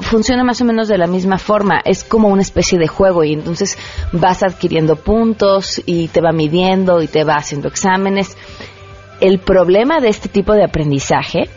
funciona 0.00 0.44
más 0.44 0.60
o 0.60 0.64
menos 0.64 0.88
de 0.88 0.98
la 0.98 1.06
misma 1.06 1.38
forma. 1.38 1.80
Es 1.84 2.04
como 2.04 2.28
una 2.28 2.42
especie 2.42 2.78
de 2.78 2.88
juego 2.88 3.24
y 3.24 3.32
entonces 3.32 3.78
vas 4.12 4.42
adquiriendo 4.42 4.96
puntos 4.96 5.80
y 5.86 6.08
te 6.08 6.20
va 6.20 6.32
midiendo 6.32 7.02
y 7.02 7.06
te 7.06 7.24
va 7.24 7.34
haciendo 7.34 7.68
exámenes. 7.68 8.36
El 9.20 9.40
problema 9.40 10.00
de 10.00 10.08
este 10.08 10.28
tipo 10.28 10.52
de 10.52 10.64
aprendizaje 10.64 11.48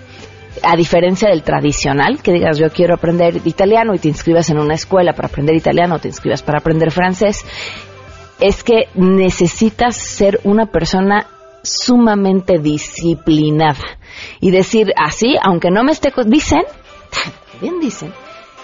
a 0.63 0.75
diferencia 0.75 1.29
del 1.29 1.43
tradicional, 1.43 2.21
que 2.21 2.33
digas 2.33 2.57
yo 2.57 2.69
quiero 2.69 2.95
aprender 2.95 3.41
italiano 3.45 3.93
y 3.93 3.99
te 3.99 4.07
inscribas 4.07 4.49
en 4.49 4.59
una 4.59 4.75
escuela 4.75 5.13
para 5.13 5.27
aprender 5.27 5.55
italiano 5.55 5.95
o 5.95 5.99
te 5.99 6.07
inscribas 6.07 6.43
para 6.43 6.59
aprender 6.59 6.91
francés, 6.91 7.45
es 8.39 8.63
que 8.63 8.87
necesitas 8.95 9.95
ser 9.95 10.39
una 10.43 10.65
persona 10.65 11.27
sumamente 11.63 12.57
disciplinada 12.57 13.99
y 14.39 14.51
decir 14.51 14.93
así, 14.97 15.35
aunque 15.41 15.69
no 15.69 15.83
me 15.83 15.91
esté... 15.91 16.11
Dicen, 16.25 16.63
bien 17.61 17.79
dicen, 17.79 18.11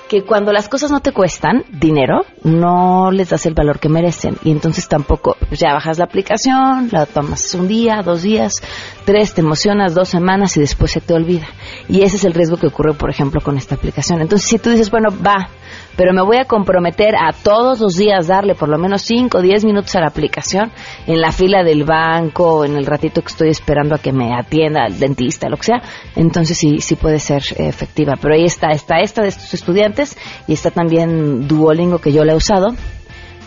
que 0.08 0.24
cuando 0.24 0.52
las 0.52 0.70
cosas 0.70 0.92
no 0.92 1.00
te 1.00 1.12
cuestan 1.12 1.64
dinero, 1.70 2.26
no 2.44 3.12
les 3.12 3.30
das 3.30 3.46
el 3.46 3.54
valor 3.54 3.80
que 3.80 3.90
merecen. 3.90 4.38
Y 4.44 4.52
entonces 4.52 4.88
tampoco, 4.88 5.36
pues 5.48 5.60
ya 5.60 5.74
bajas 5.74 5.98
la 5.98 6.06
aplicación, 6.06 6.90
la 6.92 7.06
tomas 7.06 7.54
un 7.54 7.68
día, 7.68 8.02
dos 8.04 8.24
días, 8.24 8.62
tres, 9.06 9.34
te 9.34 9.42
emocionas 9.42 9.94
dos 9.94 10.10
semanas 10.10 10.56
y 10.58 10.62
después 10.62 10.92
se 10.92 11.02
te 11.02 11.14
olvida. 11.14 11.48
Y 11.88 12.02
ese 12.02 12.16
es 12.16 12.24
el 12.24 12.34
riesgo 12.34 12.58
que 12.58 12.68
ocurre, 12.68 12.94
por 12.94 13.10
ejemplo, 13.10 13.42
con 13.42 13.58
esta 13.58 13.76
aplicación. 13.76 14.22
Entonces, 14.22 14.48
si 14.48 14.58
tú 14.58 14.70
dices, 14.70 14.90
bueno, 14.90 15.10
va, 15.26 15.50
pero 15.98 16.14
me 16.14 16.22
voy 16.22 16.38
a 16.38 16.46
comprometer 16.46 17.16
a 17.16 17.34
todos 17.34 17.82
los 17.82 17.98
días 17.98 18.28
darle 18.28 18.56
por 18.56 18.70
lo 18.70 18.78
menos 18.78 19.02
5 19.02 19.40
o 19.40 19.42
10 19.42 19.66
minutos 19.66 19.96
a 19.96 20.02
la 20.02 20.08
aplicación 20.08 20.72
en 21.08 21.20
la 21.20 21.32
fila 21.32 21.64
del 21.64 21.84
banco, 21.84 22.64
en 22.64 22.78
el 22.78 22.86
ratito 22.86 23.22
que 23.22 23.30
estoy 23.30 23.50
esperando 23.50 23.96
a 23.96 23.98
que 23.98 24.14
me 24.14 24.34
atienda 24.34 24.86
el 24.86 25.00
dentista, 25.00 25.50
lo 25.50 25.58
que 25.58 25.64
sea, 25.64 25.82
entonces 26.16 26.58
sí, 26.58 26.80
sí 26.80 26.96
puede 26.96 27.20
ser 27.20 27.44
efectiva. 27.58 28.14
Pero 28.22 28.36
ahí 28.36 28.46
está, 28.46 28.70
está 28.70 29.00
esta 29.00 29.24
de 29.24 29.30
estos 29.30 29.54
estudiantes 29.54 30.18
y 30.48 30.54
está 30.54 30.72
también 30.72 31.48
Duolingo 31.48 31.98
que 31.98 32.14
yo 32.14 32.24
la 32.24 32.34
he 32.34 32.36
usado. 32.36 32.68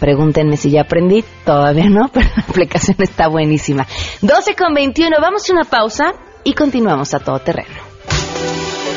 Pregúntenme 0.00 0.56
si 0.56 0.70
ya 0.70 0.82
aprendí, 0.82 1.24
todavía 1.44 1.88
no, 1.88 2.08
pero 2.12 2.28
la 2.36 2.42
aplicación 2.42 2.96
está 2.98 3.28
buenísima. 3.28 3.86
12 4.22 4.56
con 4.56 4.74
21, 4.74 5.16
vamos 5.20 5.48
a 5.48 5.52
una 5.52 5.64
pausa 5.64 6.14
y 6.42 6.54
continuamos 6.54 7.14
a 7.14 7.20
todo 7.20 7.38
terreno. 7.38 7.90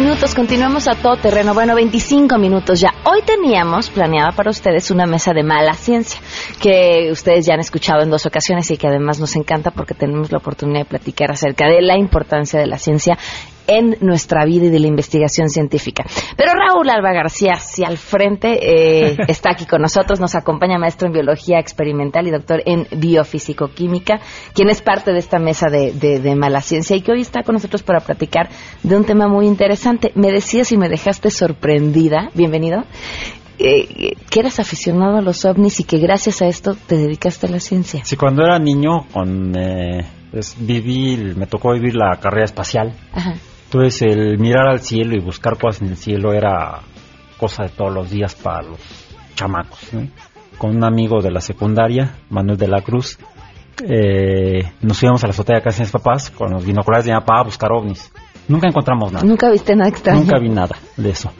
Minutos, 0.00 0.34
continuamos 0.34 0.88
a 0.88 0.94
todo 0.94 1.16
terreno. 1.16 1.54
Bueno, 1.54 1.74
25 1.74 2.36
minutos 2.36 2.80
ya. 2.80 2.92
Hoy 3.04 3.22
teníamos 3.22 3.88
planeada 3.88 4.32
para 4.32 4.50
ustedes 4.50 4.90
una 4.90 5.06
mesa 5.06 5.32
de 5.32 5.42
mala 5.42 5.72
ciencia, 5.72 6.20
que 6.60 7.08
ustedes 7.10 7.46
ya 7.46 7.54
han 7.54 7.60
escuchado 7.60 8.02
en 8.02 8.10
dos 8.10 8.26
ocasiones 8.26 8.70
y 8.70 8.76
que 8.76 8.88
además 8.88 9.18
nos 9.20 9.34
encanta 9.36 9.70
porque 9.70 9.94
tenemos 9.94 10.30
la 10.30 10.38
oportunidad 10.38 10.80
de 10.80 10.84
platicar 10.84 11.30
acerca 11.30 11.66
de 11.68 11.80
la 11.80 11.96
importancia 11.96 12.60
de 12.60 12.66
la 12.66 12.76
ciencia 12.76 13.16
en 13.66 13.96
nuestra 14.00 14.44
vida 14.44 14.66
y 14.66 14.70
de 14.70 14.78
la 14.78 14.86
investigación 14.86 15.48
científica. 15.48 16.04
Pero 16.36 16.52
Raúl 16.52 16.88
Alba 16.88 17.12
García, 17.12 17.56
si 17.56 17.84
al 17.84 17.98
frente, 17.98 18.58
eh, 18.60 19.16
está 19.28 19.50
aquí 19.52 19.66
con 19.66 19.82
nosotros, 19.82 20.20
nos 20.20 20.34
acompaña 20.34 20.78
maestro 20.78 21.08
en 21.08 21.14
biología 21.14 21.58
experimental 21.58 22.26
y 22.26 22.30
doctor 22.30 22.62
en 22.64 22.86
biofísico-química, 22.90 24.20
quien 24.54 24.70
es 24.70 24.82
parte 24.82 25.12
de 25.12 25.18
esta 25.18 25.38
mesa 25.38 25.68
de, 25.70 25.92
de, 25.92 26.36
mala 26.36 26.60
ciencia 26.60 26.96
y 26.96 27.00
que 27.00 27.12
hoy 27.12 27.20
está 27.20 27.42
con 27.42 27.54
nosotros 27.54 27.82
para 27.82 28.00
platicar 28.00 28.48
de 28.82 28.96
un 28.96 29.04
tema 29.04 29.28
muy 29.28 29.46
interesante. 29.46 30.12
Me 30.14 30.30
decías 30.30 30.70
y 30.72 30.76
me 30.76 30.88
dejaste 30.88 31.30
sorprendida, 31.30 32.30
bienvenido, 32.34 32.84
eh, 33.58 34.14
que 34.30 34.40
eras 34.40 34.60
aficionado 34.60 35.16
a 35.16 35.22
los 35.22 35.44
ovnis 35.44 35.80
y 35.80 35.84
que 35.84 35.98
gracias 35.98 36.42
a 36.42 36.46
esto 36.46 36.74
te 36.74 36.96
dedicaste 36.96 37.46
a 37.46 37.50
la 37.50 37.60
ciencia. 37.60 38.04
Sí, 38.04 38.16
cuando 38.16 38.42
era 38.42 38.58
niño, 38.58 39.06
con, 39.12 39.56
eh, 39.56 40.04
pues, 40.30 40.56
viví, 40.58 41.34
me 41.34 41.46
tocó 41.46 41.72
vivir 41.72 41.94
la 41.96 42.18
carrera 42.20 42.44
espacial. 42.44 42.92
Ajá. 43.12 43.34
Entonces 43.66 44.02
el 44.02 44.38
mirar 44.38 44.68
al 44.68 44.80
cielo 44.80 45.16
y 45.16 45.20
buscar 45.20 45.58
cosas 45.58 45.82
en 45.82 45.88
el 45.88 45.96
cielo 45.96 46.32
era 46.32 46.80
cosa 47.36 47.64
de 47.64 47.70
todos 47.70 47.92
los 47.92 48.10
días 48.10 48.34
para 48.36 48.62
los 48.62 48.78
chamacos. 49.34 49.80
Con 50.56 50.76
un 50.76 50.84
amigo 50.84 51.20
de 51.20 51.32
la 51.32 51.40
secundaria, 51.40 52.14
Manuel 52.30 52.56
de 52.56 52.68
la 52.68 52.80
Cruz, 52.80 53.18
eh, 53.84 54.72
nos 54.80 55.02
íbamos 55.02 55.22
a 55.24 55.26
la 55.26 55.32
azotea 55.32 55.56
de 55.56 55.62
casa 55.62 55.78
de 55.78 55.84
mis 55.84 55.92
papás 55.92 56.30
con 56.30 56.52
los 56.52 56.64
binoculares 56.64 57.06
de 57.06 57.12
mi 57.12 57.18
papá 57.18 57.40
a 57.40 57.44
buscar 57.44 57.72
ovnis. 57.72 58.10
Nunca 58.48 58.68
encontramos 58.68 59.12
nada. 59.12 59.26
Nunca 59.26 59.50
viste 59.50 59.74
nada 59.74 59.90
extraño. 59.90 60.20
Nunca 60.20 60.38
vi 60.38 60.48
nada 60.48 60.76
de 60.96 61.10
eso. 61.10 61.32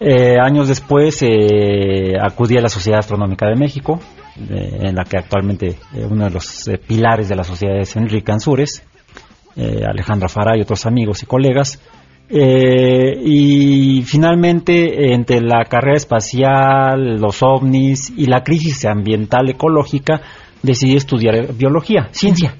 Eh, 0.00 0.38
años 0.40 0.68
después 0.68 1.22
eh, 1.22 2.14
acudí 2.20 2.56
a 2.56 2.62
la 2.62 2.68
Sociedad 2.68 3.00
Astronómica 3.00 3.46
de 3.46 3.56
México, 3.56 4.00
en 4.36 4.96
la 4.96 5.04
que 5.04 5.18
actualmente 5.18 5.78
uno 6.10 6.24
de 6.24 6.30
los 6.30 6.68
pilares 6.88 7.28
de 7.28 7.36
la 7.36 7.44
sociedad 7.44 7.78
es 7.78 7.94
Enrique 7.94 8.32
Ansures, 8.32 8.82
eh, 9.56 9.82
Alejandro 9.86 10.28
Farah 10.28 10.56
y 10.56 10.62
otros 10.62 10.86
amigos 10.86 11.22
y 11.22 11.26
colegas. 11.26 11.80
Eh, 12.28 13.20
y 13.22 14.02
finalmente, 14.02 15.12
entre 15.12 15.40
la 15.40 15.64
carrera 15.64 15.96
espacial, 15.96 17.20
los 17.20 17.42
ovnis 17.42 18.12
y 18.16 18.26
la 18.26 18.42
crisis 18.42 18.84
ambiental 18.86 19.50
ecológica, 19.50 20.22
decidí 20.62 20.96
estudiar 20.96 21.52
biología, 21.54 22.08
ciencia. 22.12 22.54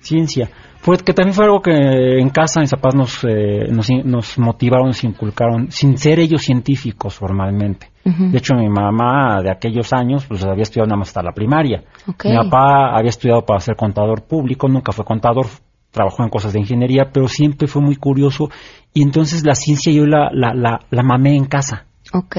Ciencia. 0.00 0.50
Fue 0.82 0.96
que 0.96 1.12
también 1.12 1.34
fue 1.34 1.44
algo 1.44 1.62
que 1.62 2.18
en 2.18 2.28
casa 2.30 2.60
mis 2.60 2.72
papás 2.72 2.96
nos, 2.96 3.22
eh, 3.22 3.68
nos, 3.70 4.36
motivaron, 4.36 4.88
nos 4.88 5.04
inculcaron, 5.04 5.70
sin 5.70 5.96
ser 5.96 6.18
ellos 6.18 6.42
científicos 6.42 7.14
formalmente. 7.14 7.92
De 8.04 8.36
hecho, 8.36 8.56
mi 8.56 8.68
mamá 8.68 9.40
de 9.42 9.52
aquellos 9.52 9.92
años 9.92 10.26
pues 10.26 10.42
había 10.42 10.64
estudiado 10.64 10.88
nada 10.88 10.98
más 10.98 11.08
hasta 11.08 11.22
la 11.22 11.30
primaria. 11.30 11.84
Mi 12.24 12.34
papá 12.34 12.96
había 12.96 13.10
estudiado 13.10 13.46
para 13.46 13.60
ser 13.60 13.76
contador 13.76 14.22
público, 14.26 14.66
nunca 14.66 14.90
fue 14.90 15.04
contador, 15.04 15.46
trabajó 15.92 16.24
en 16.24 16.30
cosas 16.30 16.52
de 16.52 16.60
ingeniería, 16.60 17.10
pero 17.12 17.28
siempre 17.28 17.68
fue 17.68 17.82
muy 17.82 17.96
curioso 17.96 18.50
y 18.94 19.02
entonces 19.02 19.44
la 19.44 19.54
ciencia 19.54 19.92
yo 19.92 20.06
la, 20.06 20.30
la, 20.32 20.80
la, 20.90 21.02
mamé 21.02 21.36
en 21.36 21.44
casa. 21.44 21.86
Ok. 22.12 22.36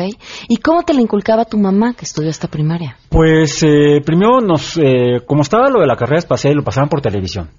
¿Y 0.50 0.58
cómo 0.58 0.84
te 0.84 0.94
la 0.94 1.02
inculcaba 1.02 1.46
tu 1.46 1.58
mamá 1.58 1.94
que 1.94 2.06
estudió 2.06 2.30
esta 2.30 2.48
primaria? 2.48 2.98
Pues 3.10 3.64
eh, 3.64 4.02
primero 4.06 4.42
nos, 4.42 4.78
eh, 4.78 5.22
como 5.26 5.42
estaba 5.42 5.70
lo 5.70 5.80
de 5.80 5.88
la 5.88 5.96
carrera 5.96 6.20
espacial, 6.20 6.56
lo 6.56 6.64
pasaban 6.64 6.90
por 6.90 7.02
televisión. 7.02 7.50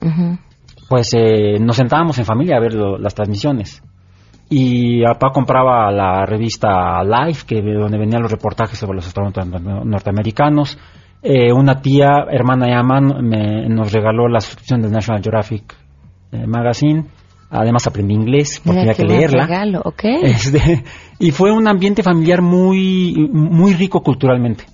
Pues 0.88 1.12
eh, 1.14 1.58
nos 1.60 1.76
sentábamos 1.76 2.18
en 2.18 2.24
familia 2.24 2.56
a 2.56 2.60
ver 2.60 2.74
las 2.74 3.14
transmisiones. 3.14 3.82
Y 4.50 5.02
papá 5.02 5.30
compraba 5.32 5.90
la 5.90 6.26
revista 6.26 7.02
Life, 7.02 7.46
que 7.46 7.62
donde 7.62 7.98
venían 7.98 8.22
los 8.22 8.30
reportajes 8.30 8.78
sobre 8.78 8.96
los 8.96 9.06
astronautas 9.06 9.48
norteamericanos. 9.60 10.78
una 11.52 11.80
tía, 11.80 12.26
hermana 12.30 12.68
Yaman, 12.68 13.26
me, 13.26 13.68
nos 13.68 13.90
regaló 13.92 14.28
la 14.28 14.40
suscripción 14.40 14.82
del 14.82 14.92
National 14.92 15.22
Geographic 15.22 15.74
eh, 15.74 15.83
magazine. 16.46 17.04
Además 17.50 17.86
aprendí 17.86 18.14
inglés 18.14 18.60
porque 18.64 18.80
había 18.80 18.94
que 18.94 19.04
leerla. 19.04 19.46
Regalo, 19.46 19.82
okay. 19.84 20.18
Este, 20.22 20.84
y 21.18 21.30
fue 21.30 21.52
un 21.52 21.68
ambiente 21.68 22.02
familiar 22.02 22.42
muy, 22.42 23.28
muy 23.30 23.74
rico 23.74 24.00
culturalmente. 24.00 24.64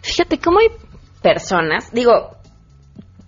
Fíjate 0.00 0.38
cómo 0.38 0.58
hay 0.58 0.68
personas, 1.22 1.92
digo, 1.92 2.36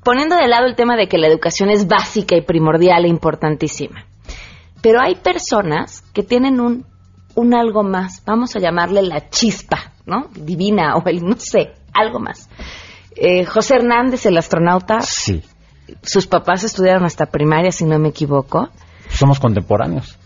poniendo 0.02 0.36
de 0.36 0.48
lado 0.48 0.66
el 0.66 0.74
tema 0.74 0.96
de 0.96 1.06
que 1.06 1.18
la 1.18 1.28
educación 1.28 1.70
es 1.70 1.86
básica 1.86 2.36
y 2.36 2.42
primordial 2.42 3.04
e 3.04 3.08
importantísima, 3.08 4.04
pero 4.82 5.00
hay 5.00 5.14
personas 5.16 6.02
que 6.12 6.22
tienen 6.22 6.60
un, 6.60 6.84
un 7.34 7.54
algo 7.54 7.84
más, 7.84 8.24
vamos 8.24 8.56
a 8.56 8.60
llamarle 8.60 9.02
la 9.02 9.28
chispa, 9.28 9.92
¿no? 10.06 10.28
Divina 10.34 10.96
o 10.96 11.08
el, 11.08 11.24
no 11.24 11.36
sé, 11.38 11.72
algo 11.92 12.18
más. 12.18 12.48
Eh, 13.14 13.44
José 13.44 13.76
Hernández, 13.76 14.26
el 14.26 14.38
astronauta, 14.38 15.00
sí 15.00 15.42
sus 16.02 16.26
papás 16.26 16.64
estudiaron 16.64 17.04
hasta 17.04 17.26
primaria, 17.26 17.70
si 17.72 17.84
no 17.84 17.98
me 17.98 18.08
equivoco. 18.08 18.68
Somos 19.08 19.40
contemporáneos. 19.40 20.18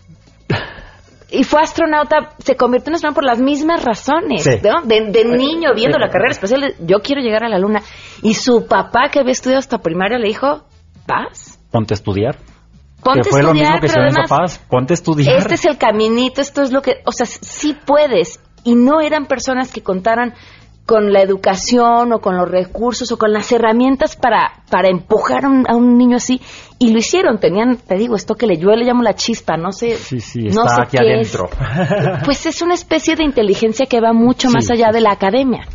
Y 1.31 1.45
fue 1.45 1.61
astronauta, 1.61 2.35
se 2.37 2.55
convirtió 2.55 2.91
en 2.91 2.95
astronauta 2.95 3.15
por 3.15 3.25
las 3.25 3.41
mismas 3.41 3.83
razones, 3.83 4.45
¿no? 4.63 4.83
De, 4.83 5.25
niño 5.25 5.73
viendo 5.75 5.97
la 5.97 6.09
carrera 6.09 6.31
espacial, 6.31 6.75
yo 6.79 6.99
quiero 6.99 7.23
llegar 7.23 7.43
a 7.43 7.49
la 7.49 7.57
luna. 7.57 7.81
Y 8.21 8.35
su 8.35 8.67
papá, 8.67 9.09
que 9.11 9.19
había 9.19 9.31
estudiado 9.31 9.57
hasta 9.57 9.79
primaria, 9.79 10.19
le 10.19 10.27
dijo, 10.27 10.65
¿vas? 11.07 11.59
Ponte 11.71 11.93
a 11.93 11.95
estudiar. 11.95 12.37
Ponte 13.03 13.21
que 13.21 13.29
fue 13.31 13.39
estudiar, 13.39 13.45
lo 13.45 13.53
mismo 13.53 13.79
que 13.81 13.87
pero 13.87 14.01
además, 14.03 14.29
papás, 14.29 14.59
ponte 14.69 14.93
a 14.93 14.95
estudiar. 14.95 15.37
Este 15.37 15.55
es 15.55 15.65
el 15.65 15.79
caminito, 15.79 16.39
esto 16.39 16.61
es 16.61 16.71
lo 16.71 16.83
que, 16.83 17.01
o 17.03 17.11
sea, 17.11 17.25
sí 17.25 17.75
puedes. 17.83 18.39
Y 18.63 18.75
no 18.75 19.01
eran 19.01 19.25
personas 19.25 19.73
que 19.73 19.81
contaran 19.81 20.35
con 20.85 21.13
la 21.13 21.21
educación 21.21 22.11
o 22.11 22.19
con 22.19 22.37
los 22.37 22.49
recursos 22.49 23.11
o 23.11 23.17
con 23.17 23.31
las 23.31 23.51
herramientas 23.51 24.15
para, 24.15 24.63
para 24.69 24.89
empujar 24.89 25.45
a 25.45 25.75
un, 25.75 25.97
niño 25.97 26.17
así 26.17 26.41
y 26.77 26.91
lo 26.91 26.99
hicieron, 26.99 27.39
tenían, 27.39 27.77
te 27.77 27.95
digo, 27.95 28.15
esto 28.15 28.35
que 28.35 28.47
le, 28.47 28.57
yo 28.57 28.69
le 28.71 28.85
llamo 28.85 29.01
la 29.01 29.15
chispa, 29.15 29.55
no 29.55 29.71
sé, 29.71 29.95
sí, 29.95 30.19
sí, 30.19 30.47
está 30.47 30.83
aquí 30.83 30.97
adentro. 30.97 31.49
Pues 32.25 32.45
es 32.45 32.61
una 32.61 32.73
especie 32.73 33.15
de 33.15 33.23
inteligencia 33.23 33.85
que 33.85 34.01
va 34.01 34.11
mucho 34.13 34.49
más 34.49 34.69
allá 34.69 34.91
de 34.91 35.01
la 35.01 35.11
academia. 35.11 35.65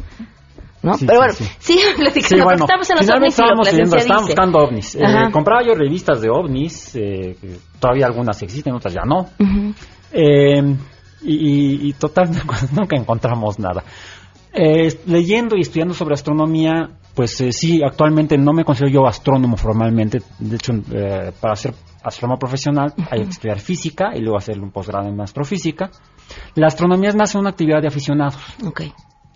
¿no? 0.82 0.92
Pero 0.98 1.18
bueno, 1.18 1.34
sí, 1.58 1.78
platicando, 1.96 2.44
bueno, 2.44 2.64
estamos 2.64 2.90
en 2.90 2.96
los 2.96 3.10
ovnis 3.10 3.38
estábamos, 3.38 3.68
estábamos 3.68 4.26
buscando 4.26 4.58
ovnis. 4.58 4.94
Eh, 4.94 5.30
compraba 5.32 5.62
yo 5.64 5.74
revistas 5.74 6.20
de 6.20 6.28
ovnis, 6.30 6.94
eh, 6.96 7.36
todavía 7.80 8.06
algunas 8.06 8.40
existen, 8.42 8.74
otras 8.74 8.94
ya 8.94 9.02
no. 9.04 9.26
eh, 10.12 10.76
y, 11.22 11.88
y, 11.88 11.92
total, 11.94 12.30
nunca 12.72 12.96
encontramos 12.96 13.58
nada. 13.58 13.82
Eh, 14.52 14.98
leyendo 15.06 15.56
y 15.56 15.60
estudiando 15.60 15.94
sobre 15.94 16.14
astronomía, 16.14 16.88
pues 17.14 17.40
eh, 17.40 17.52
sí, 17.52 17.82
actualmente 17.82 18.38
no 18.38 18.52
me 18.52 18.64
considero 18.64 18.92
yo 18.92 19.06
astrónomo 19.06 19.56
formalmente. 19.56 20.20
De 20.38 20.56
hecho, 20.56 20.72
eh, 20.92 21.32
para 21.40 21.54
ser 21.56 21.74
astrónomo 22.02 22.38
profesional 22.38 22.94
hay 23.10 23.24
que 23.24 23.30
estudiar 23.30 23.60
física 23.60 24.14
y 24.14 24.20
luego 24.20 24.38
hacer 24.38 24.58
un 24.58 24.70
posgrado 24.70 25.08
en 25.08 25.20
astrofísica. 25.20 25.90
La 26.54 26.68
astronomía 26.68 27.10
es 27.10 27.16
más 27.16 27.34
una 27.34 27.50
actividad 27.50 27.82
de 27.82 27.88
aficionados. 27.88 28.36
Okay. 28.64 28.92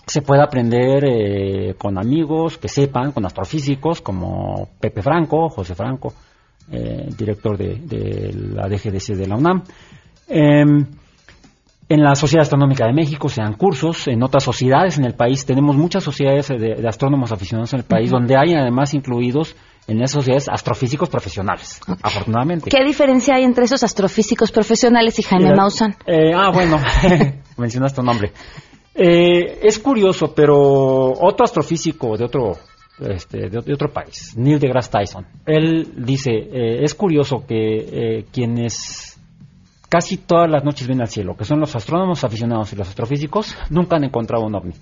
Se 0.07 0.23
puede 0.23 0.43
aprender 0.43 1.05
eh, 1.05 1.75
con 1.77 1.99
amigos 1.99 2.59
que 2.59 2.69
sepan, 2.69 3.13
con 3.13 3.27
astrofísicos 3.27 4.01
como 4.01 4.69
Pepe 4.81 5.03
Franco, 5.03 5.49
José 5.49 5.75
Franco, 5.75 6.15
director 6.69 7.59
de, 7.59 7.75
de, 7.85 8.33
la 8.55 8.67
DGDC 8.67 9.15
de 9.15 9.27
la 9.27 9.37
UNAM. 9.37 9.63
En 11.93 12.03
la 12.03 12.15
Sociedad 12.15 12.41
Astronómica 12.45 12.87
de 12.87 12.95
México 12.95 13.29
se 13.29 13.43
dan 13.43 13.53
cursos, 13.53 14.09
en 14.09 14.23
otras 14.23 14.43
sociedades 14.43 14.97
en 14.97 15.05
el 15.05 15.13
país, 15.13 15.45
tenemos 15.45 15.77
muchas 15.77 16.03
sociedades 16.03 16.49
de, 16.49 16.89
astrónomos 16.89 17.33
aficionados 17.33 17.75
en 17.75 17.81
el 17.81 17.85
país, 17.85 18.11
donde 18.11 18.35
hay 18.35 18.55
además 18.55 18.95
incluidos 18.95 19.55
en 19.87 19.99
esas 19.99 20.13
sociedades 20.13 20.49
astrofísicos 20.49 21.11
profesionales, 21.11 21.83
afortunadamente. 22.01 22.71
¿Qué 22.71 22.83
diferencia 22.83 23.35
hay 23.35 23.45
entre 23.45 23.67
esos 23.67 23.83
astrofísicos 23.83 24.51
profesionales 24.51 25.19
y 25.19 25.23
Jaime 25.23 25.55
Maussan? 25.55 25.95
Eh, 26.07 26.33
ah, 26.35 26.51
bueno, 26.51 26.81
mencionaste 27.59 28.01
tu 28.01 28.03
nombre. 28.03 28.33
Eh, 28.95 29.59
es 29.63 29.79
curioso, 29.79 30.33
pero 30.35 30.57
otro 30.57 31.45
astrofísico 31.45 32.17
de 32.17 32.25
otro 32.25 32.53
este, 33.01 33.51
de, 33.51 33.59
otro 33.59 33.93
país, 33.93 34.35
Neil 34.35 34.59
deGrasse 34.59 34.91
Tyson, 34.91 35.27
él 35.45 35.93
dice, 35.95 36.31
eh, 36.31 36.85
es 36.85 36.95
curioso 36.95 37.45
que 37.47 38.25
quienes 38.33 39.12
casi 39.93 40.17
todas 40.17 40.51
las 40.51 40.65
noches 40.65 40.89
ven 40.89 41.03
al 41.03 41.09
cielo, 41.09 41.37
que 41.37 41.45
son 41.45 41.61
los 41.61 41.77
astrónomos 41.77 42.25
aficionados 42.25 42.73
y 42.73 42.77
los 42.77 42.89
astrofísicos, 42.89 43.55
nunca 43.69 43.97
han 43.97 44.05
encontrado 44.05 44.47
un 44.47 44.55
ovni. 44.55 44.73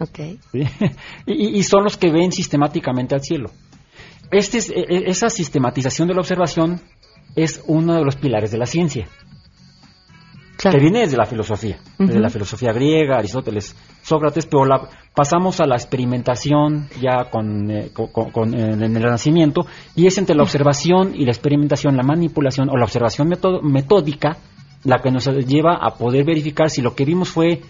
Okay. 0.00 0.40
Y, 1.26 1.62
son 1.62 1.84
los 1.84 1.96
que 1.96 2.10
ven 2.10 2.32
sistemáticamente 2.32 3.14
al 3.14 3.22
cielo. 3.22 3.52
Este 4.32 4.58
e, 4.58 4.80
e, 4.80 5.10
esa 5.10 5.30
sistematización 5.30 6.08
de 6.08 6.14
la 6.14 6.22
observación 6.22 6.80
es 7.36 7.62
uno 7.68 7.94
de 7.94 8.04
los 8.04 8.16
pilares 8.16 8.50
de 8.50 8.58
la 8.58 8.66
ciencia. 8.66 9.06
Que 10.60 10.78
viene 10.78 11.00
desde 11.00 11.16
la 11.16 11.24
filosofía, 11.24 11.78
desde 11.98 12.18
la 12.18 12.30
filosofía 12.30 12.72
griega, 12.72 13.16
Aristóteles, 13.16 13.76
Sócrates, 14.02 14.46
pero 14.46 14.64
la, 14.64 14.88
pasamos 15.14 15.60
a 15.60 15.66
la 15.66 15.76
experimentación 15.76 16.88
ya 17.00 17.30
con, 17.30 17.70
eh, 17.70 17.92
en 17.94 18.82
el 18.82 19.02
Renacimiento, 19.02 19.66
y 19.94 20.08
es 20.08 20.18
entre 20.18 20.34
la 20.34 20.42
observación 20.42 21.14
y 21.14 21.24
la 21.24 21.30
experimentación, 21.30 21.96
la 21.96 22.02
manipulación 22.02 22.70
o 22.70 22.76
la 22.76 22.84
observación 22.84 23.28
metódica 23.62 24.38
la 24.84 24.98
que 25.00 25.10
nos 25.10 25.26
lleva 25.26 25.76
a 25.80 25.94
poder 25.94 26.24
verificar 26.24 26.70
si 26.70 26.82
lo 26.82 26.94
que 26.94 27.04
vimos 27.04 27.28
fue 27.28 27.60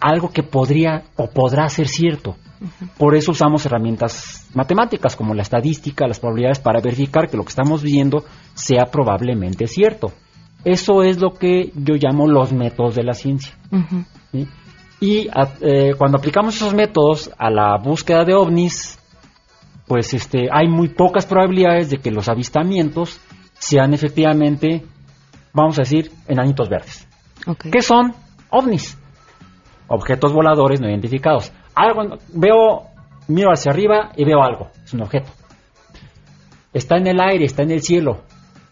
algo 0.00 0.30
que 0.30 0.42
podría 0.42 1.04
o 1.16 1.28
podrá 1.28 1.68
ser 1.68 1.88
cierto. 1.88 2.36
Por 2.98 3.14
eso 3.14 3.32
usamos 3.32 3.64
herramientas 3.66 4.48
matemáticas 4.54 5.16
como 5.16 5.34
la 5.34 5.42
estadística, 5.42 6.06
las 6.06 6.20
probabilidades 6.20 6.58
para 6.58 6.80
verificar 6.80 7.28
que 7.28 7.36
lo 7.36 7.44
que 7.44 7.50
estamos 7.50 7.82
viendo 7.82 8.24
sea 8.54 8.84
probablemente 8.90 9.66
cierto. 9.66 10.12
Eso 10.66 11.02
es 11.02 11.20
lo 11.20 11.34
que 11.34 11.72
yo 11.74 11.94
llamo 11.94 12.26
los 12.26 12.52
métodos 12.52 12.94
de 12.94 13.04
la 13.04 13.14
ciencia. 13.14 13.54
Y 15.00 15.28
eh, 15.60 15.94
cuando 15.96 16.18
aplicamos 16.18 16.56
esos 16.56 16.74
métodos 16.74 17.30
a 17.38 17.50
la 17.50 17.78
búsqueda 17.78 18.24
de 18.24 18.34
ovnis, 18.34 18.98
pues 19.86 20.12
este, 20.12 20.48
hay 20.50 20.68
muy 20.68 20.88
pocas 20.88 21.24
probabilidades 21.26 21.90
de 21.90 21.98
que 21.98 22.10
los 22.10 22.28
avistamientos 22.28 23.20
sean 23.58 23.94
efectivamente 23.94 24.82
vamos 25.56 25.78
a 25.78 25.82
decir, 25.82 26.12
enanitos 26.28 26.68
verdes. 26.68 27.08
¿Qué 27.72 27.80
son? 27.80 28.14
OVNIs. 28.50 28.98
Objetos 29.88 30.32
voladores 30.32 30.80
no 30.80 30.88
identificados. 30.88 31.50
Algo, 31.74 32.18
veo, 32.34 32.82
miro 33.28 33.50
hacia 33.50 33.72
arriba 33.72 34.12
y 34.16 34.24
veo 34.24 34.42
algo. 34.42 34.68
Es 34.84 34.92
un 34.92 35.02
objeto. 35.02 35.30
Está 36.74 36.98
en 36.98 37.06
el 37.06 37.20
aire, 37.20 37.46
está 37.46 37.62
en 37.62 37.70
el 37.70 37.80
cielo. 37.82 38.20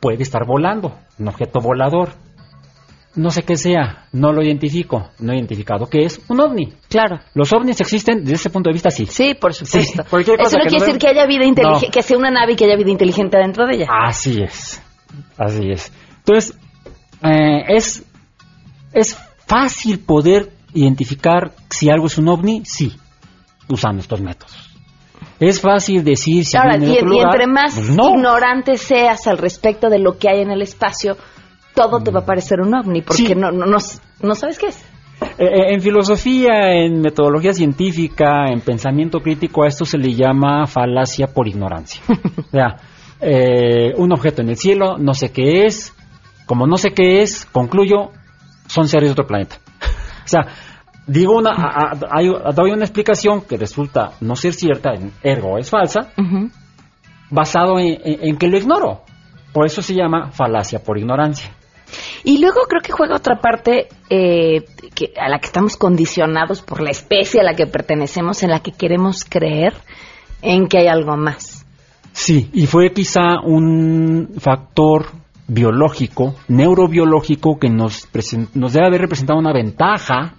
Puede 0.04 0.22
estar 0.22 0.44
volando. 0.46 0.98
Un 1.18 1.28
objeto 1.28 1.60
volador. 1.60 2.10
No 3.16 3.30
sé 3.30 3.42
qué 3.42 3.56
sea, 3.56 4.04
no 4.12 4.32
lo 4.32 4.42
identifico, 4.42 5.08
no 5.18 5.32
he 5.32 5.36
identificado 5.36 5.86
qué 5.86 6.04
es 6.04 6.20
un 6.28 6.40
ovni. 6.40 6.74
Claro. 6.90 7.20
Los 7.32 7.50
ovnis 7.54 7.80
existen 7.80 8.18
desde 8.18 8.34
ese 8.34 8.50
punto 8.50 8.68
de 8.68 8.74
vista, 8.74 8.90
sí. 8.90 9.06
Sí, 9.06 9.32
por 9.32 9.54
supuesto. 9.54 10.02
Eso 10.02 10.58
no 10.58 10.64
quiere 10.66 10.84
decir 10.84 10.98
que 10.98 11.08
haya 11.08 11.24
vida 11.24 11.46
inteligente, 11.46 11.88
que 11.90 12.02
sea 12.02 12.18
una 12.18 12.30
nave 12.30 12.52
y 12.52 12.56
que 12.56 12.66
haya 12.66 12.76
vida 12.76 12.90
inteligente 12.90 13.38
dentro 13.38 13.66
de 13.66 13.76
ella. 13.76 13.86
Así 13.88 14.42
es, 14.42 14.82
así 15.38 15.70
es. 15.70 15.90
Entonces, 16.18 16.58
eh, 17.22 17.64
es, 17.68 18.04
es 18.92 19.16
fácil 19.46 20.00
poder 20.00 20.50
identificar 20.74 21.52
si 21.70 21.88
algo 21.88 22.08
es 22.08 22.18
un 22.18 22.28
ovni, 22.28 22.62
sí, 22.66 22.92
usando 23.70 24.02
estos 24.02 24.20
métodos. 24.20 24.63
Es 25.40 25.60
fácil 25.60 26.04
decir 26.04 26.44
si 26.44 26.56
Ahora, 26.56 26.76
y, 26.76 26.96
entre 26.96 27.46
más 27.46 27.74
pues 27.74 27.88
ignorante 27.90 28.76
seas 28.76 29.26
al 29.26 29.38
respecto 29.38 29.88
de 29.88 29.98
lo 29.98 30.16
que 30.18 30.28
hay 30.28 30.40
en 30.40 30.50
el 30.50 30.62
espacio, 30.62 31.16
todo 31.74 32.00
te 32.00 32.10
va 32.10 32.20
a 32.20 32.26
parecer 32.26 32.60
un 32.60 32.74
ovni, 32.74 33.02
porque 33.02 33.34
no, 33.34 33.50
no, 33.50 33.66
no, 33.66 34.34
sabes 34.34 34.58
qué 34.58 34.66
es. 34.66 34.82
Eh, 35.38 35.44
eh, 35.44 35.74
en 35.74 35.80
filosofía, 35.80 36.72
en 36.72 37.00
metodología 37.00 37.52
científica, 37.52 38.46
en 38.46 38.60
pensamiento 38.60 39.20
crítico, 39.20 39.64
a 39.64 39.68
esto 39.68 39.84
se 39.84 39.98
le 39.98 40.14
llama 40.14 40.66
falacia 40.66 41.26
por 41.26 41.48
ignorancia. 41.48 42.02
o 42.08 42.50
sea, 42.50 42.76
un 43.96 44.12
objeto 44.12 44.42
en 44.42 44.50
el 44.50 44.56
cielo, 44.56 44.98
no 44.98 45.14
sé 45.14 45.32
qué 45.32 45.64
es, 45.64 45.94
como 46.46 46.66
no 46.66 46.76
sé 46.76 46.92
qué 46.92 47.22
es, 47.22 47.46
concluyo, 47.46 48.10
son 48.66 48.88
seres 48.88 49.08
de 49.08 49.12
otro 49.12 49.26
planeta. 49.26 49.56
o 50.24 50.28
sea, 50.28 50.46
digo 51.06 51.36
una, 51.36 51.92
hay, 52.10 52.30
doy 52.54 52.70
una 52.70 52.84
explicación 52.84 53.42
que 53.42 53.56
resulta 53.56 54.12
no 54.20 54.36
ser 54.36 54.54
cierta, 54.54 54.92
ergo 55.22 55.58
es 55.58 55.70
falsa, 55.70 56.12
basado 57.30 57.78
en, 57.78 58.36
que 58.36 58.48
lo 58.48 58.58
ignoro. 58.58 59.02
Por 59.52 59.66
eso 59.66 59.82
se 59.82 59.94
llama 59.94 60.30
falacia 60.32 60.80
por 60.80 60.98
ignorancia. 60.98 61.50
Y 62.24 62.40
luego 62.40 62.62
creo 62.68 62.82
que 62.82 62.92
juega 62.92 63.14
otra 63.14 63.40
parte 63.40 63.88
eh, 64.10 64.64
que, 64.94 65.12
a 65.16 65.28
la 65.28 65.38
que 65.38 65.46
estamos 65.46 65.76
condicionados 65.76 66.62
por 66.62 66.80
la 66.80 66.90
especie 66.90 67.40
a 67.40 67.44
la 67.44 67.54
que 67.54 67.66
pertenecemos, 67.66 68.42
en 68.42 68.50
la 68.50 68.60
que 68.60 68.72
queremos 68.72 69.24
creer 69.24 69.74
en 70.42 70.66
que 70.66 70.78
hay 70.78 70.88
algo 70.88 71.16
más. 71.16 71.64
Sí, 72.12 72.50
y 72.52 72.66
fue 72.66 72.92
quizá 72.92 73.40
un 73.44 74.34
factor 74.38 75.06
biológico, 75.46 76.34
neurobiológico, 76.48 77.58
que 77.58 77.68
nos, 77.68 78.08
nos 78.54 78.72
debe 78.72 78.86
haber 78.86 79.02
representado 79.02 79.38
una 79.38 79.52
ventaja 79.52 80.34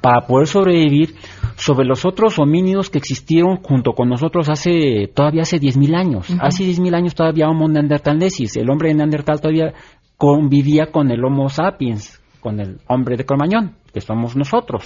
para 0.00 0.26
poder 0.26 0.46
sobrevivir 0.46 1.14
sobre 1.56 1.86
los 1.86 2.04
otros 2.04 2.38
homínidos 2.38 2.90
que 2.90 2.98
existieron 2.98 3.56
junto 3.56 3.92
con 3.92 4.08
nosotros 4.08 4.48
hace 4.48 5.10
todavía 5.14 5.42
hace 5.42 5.58
10.000 5.58 5.96
años. 5.96 6.28
Hace 6.40 6.64
10.000 6.64 6.94
años 6.94 7.14
todavía 7.14 7.48
Homo 7.48 7.68
neanderthalensis, 7.68 8.56
el 8.56 8.70
hombre 8.70 8.88
de 8.88 8.96
Neandertal 8.96 9.40
todavía 9.40 9.72
convivía 10.16 10.90
con 10.90 11.10
el 11.10 11.24
Homo 11.24 11.48
sapiens, 11.48 12.20
con 12.40 12.60
el 12.60 12.80
hombre 12.88 13.16
de 13.16 13.24
Cromañón, 13.24 13.76
que 13.92 14.00
somos 14.00 14.36
nosotros. 14.36 14.84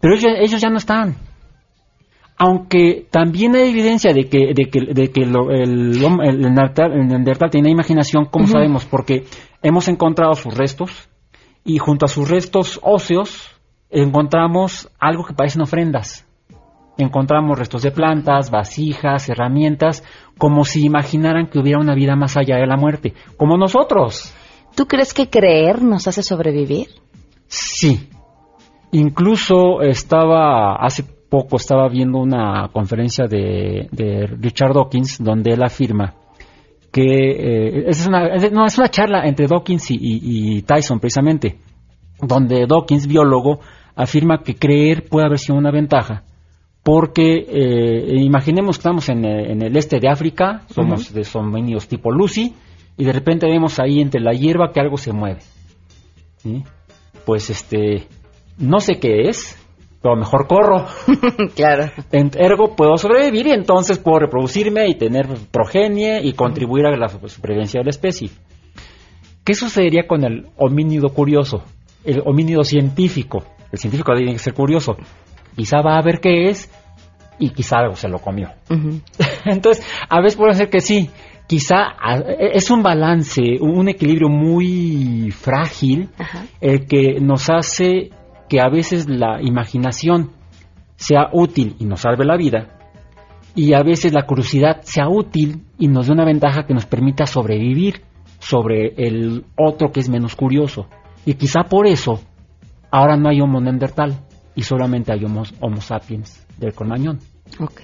Pero 0.00 0.14
ellos, 0.14 0.32
ellos 0.38 0.60
ya 0.60 0.68
no 0.68 0.76
están 0.76 1.16
aunque 2.38 3.06
también 3.10 3.56
hay 3.56 3.70
evidencia 3.70 4.12
de 4.12 4.28
que, 4.28 4.54
de 4.54 4.70
que, 4.70 4.80
de 4.94 5.10
que 5.10 5.22
el, 5.22 5.34
el, 5.50 7.08
Neandertal, 7.08 7.50
tiene 7.50 7.70
imaginación, 7.70 8.26
¿cómo 8.26 8.46
sabemos? 8.46 8.84
Porque 8.84 9.24
hemos 9.60 9.88
encontrado 9.88 10.34
sus 10.34 10.56
restos 10.56 11.08
y 11.64 11.78
junto 11.78 12.06
a 12.06 12.08
sus 12.08 12.30
restos 12.30 12.78
óseos 12.82 13.50
encontramos 13.90 14.88
algo 15.00 15.24
que 15.24 15.34
parecen 15.34 15.62
ofrendas. 15.62 16.26
Encontramos 16.96 17.58
restos 17.58 17.82
de 17.82 17.90
plantas, 17.90 18.50
vasijas, 18.50 19.28
herramientas, 19.28 20.04
como 20.36 20.64
si 20.64 20.84
imaginaran 20.84 21.48
que 21.48 21.58
hubiera 21.58 21.80
una 21.80 21.94
vida 21.94 22.14
más 22.14 22.36
allá 22.36 22.56
de 22.56 22.66
la 22.66 22.76
muerte, 22.76 23.14
como 23.36 23.56
nosotros. 23.56 24.32
¿Tú 24.76 24.86
crees 24.86 25.12
que 25.12 25.28
creer 25.28 25.82
nos 25.82 26.06
hace 26.06 26.22
sobrevivir? 26.22 26.88
Sí. 27.48 28.08
Incluso 28.92 29.82
estaba 29.82 30.76
hace 30.76 31.04
poco 31.28 31.56
estaba 31.56 31.88
viendo 31.88 32.18
una 32.18 32.68
conferencia 32.72 33.26
de, 33.26 33.88
Richard 34.40 34.74
Dawkins 34.74 35.22
donde 35.22 35.52
él 35.52 35.62
afirma 35.62 36.14
que 36.90 37.02
eh, 37.02 37.84
es, 37.88 38.06
una, 38.06 38.28
no, 38.50 38.66
es 38.66 38.78
una 38.78 38.88
charla 38.88 39.26
entre 39.26 39.46
Dawkins 39.46 39.90
y, 39.90 40.62
Tyson 40.62 40.98
precisamente, 40.98 41.58
donde 42.20 42.66
Dawkins, 42.66 43.06
biólogo, 43.06 43.60
afirma 43.94 44.42
que 44.42 44.54
creer 44.54 45.06
puede 45.08 45.26
haber 45.26 45.38
sido 45.38 45.58
una 45.58 45.70
ventaja, 45.70 46.24
porque 46.82 47.44
eh, 47.46 48.20
imaginemos 48.20 48.76
que 48.76 48.80
estamos 48.80 49.08
en, 49.10 49.24
el 49.24 49.76
este 49.76 50.00
de 50.00 50.08
África, 50.08 50.62
somos 50.70 51.12
de 51.12 51.24
somos 51.24 51.88
tipo 51.88 52.10
Lucy, 52.10 52.54
y 52.96 53.04
de 53.04 53.12
repente 53.12 53.46
vemos 53.46 53.78
ahí 53.78 54.00
entre 54.00 54.20
la 54.20 54.32
hierba 54.32 54.72
que 54.72 54.80
algo 54.80 54.96
se 54.96 55.12
mueve. 55.12 55.40
Pues 57.26 57.50
este, 57.50 58.06
no 58.56 58.80
sé 58.80 58.98
qué 58.98 59.28
es, 59.28 59.56
pero 60.00 60.16
mejor 60.16 60.46
corro. 60.46 60.86
claro. 61.54 61.90
Ergo 62.12 62.76
puedo 62.76 62.96
sobrevivir 62.96 63.48
y 63.48 63.52
entonces 63.52 63.98
puedo 63.98 64.20
reproducirme 64.20 64.88
y 64.88 64.94
tener 64.94 65.26
progenie 65.50 66.20
y 66.22 66.32
contribuir 66.32 66.86
a 66.86 66.96
la 66.96 67.08
supervivencia 67.08 67.80
de 67.80 67.84
la 67.84 67.90
especie. 67.90 68.30
¿Qué 69.44 69.54
sucedería 69.54 70.06
con 70.06 70.24
el 70.24 70.46
homínido 70.56 71.08
curioso? 71.08 71.64
El 72.04 72.22
homínido 72.24 72.62
científico. 72.64 73.44
El 73.72 73.78
científico 73.78 74.14
tiene 74.14 74.32
que 74.32 74.38
ser 74.38 74.54
curioso. 74.54 74.96
Quizá 75.56 75.82
va 75.82 75.96
a 75.96 76.02
ver 76.02 76.20
qué 76.20 76.48
es 76.48 76.70
y 77.38 77.50
quizá 77.50 77.78
algo 77.78 77.96
se 77.96 78.08
lo 78.08 78.18
comió. 78.18 78.50
Entonces, 79.44 79.84
a 80.08 80.20
veces 80.20 80.36
puede 80.36 80.54
ser 80.54 80.70
que 80.70 80.80
sí, 80.80 81.10
quizá 81.46 81.96
es 82.38 82.70
un 82.70 82.82
balance, 82.82 83.42
un 83.60 83.88
equilibrio 83.88 84.28
muy 84.28 85.30
frágil 85.30 86.10
el 86.60 86.86
que 86.86 87.18
nos 87.20 87.48
hace 87.50 88.10
que 88.48 88.60
a 88.60 88.68
veces 88.68 89.08
la 89.08 89.40
imaginación 89.42 90.30
sea 90.96 91.28
útil 91.32 91.76
y 91.78 91.84
nos 91.84 92.00
salve 92.00 92.24
la 92.24 92.36
vida, 92.36 92.78
y 93.54 93.74
a 93.74 93.82
veces 93.82 94.12
la 94.12 94.24
curiosidad 94.24 94.82
sea 94.82 95.08
útil 95.08 95.64
y 95.78 95.88
nos 95.88 96.06
dé 96.06 96.12
una 96.12 96.24
ventaja 96.24 96.64
que 96.64 96.74
nos 96.74 96.86
permita 96.86 97.26
sobrevivir 97.26 98.02
sobre 98.38 98.94
el 98.96 99.46
otro 99.56 99.90
que 99.90 99.98
es 99.98 100.08
menos 100.08 100.36
curioso. 100.36 100.86
Y 101.26 101.34
quizá 101.34 101.64
por 101.64 101.88
eso 101.88 102.20
ahora 102.90 103.16
no 103.16 103.28
hay 103.28 103.40
Homo 103.40 103.60
neandertal 103.60 104.16
y 104.54 104.62
solamente 104.62 105.12
hay 105.12 105.24
Homo, 105.24 105.80
sapiens 105.80 106.46
del 106.56 106.72
Cromañón. 106.72 107.18
Ok. 107.58 107.80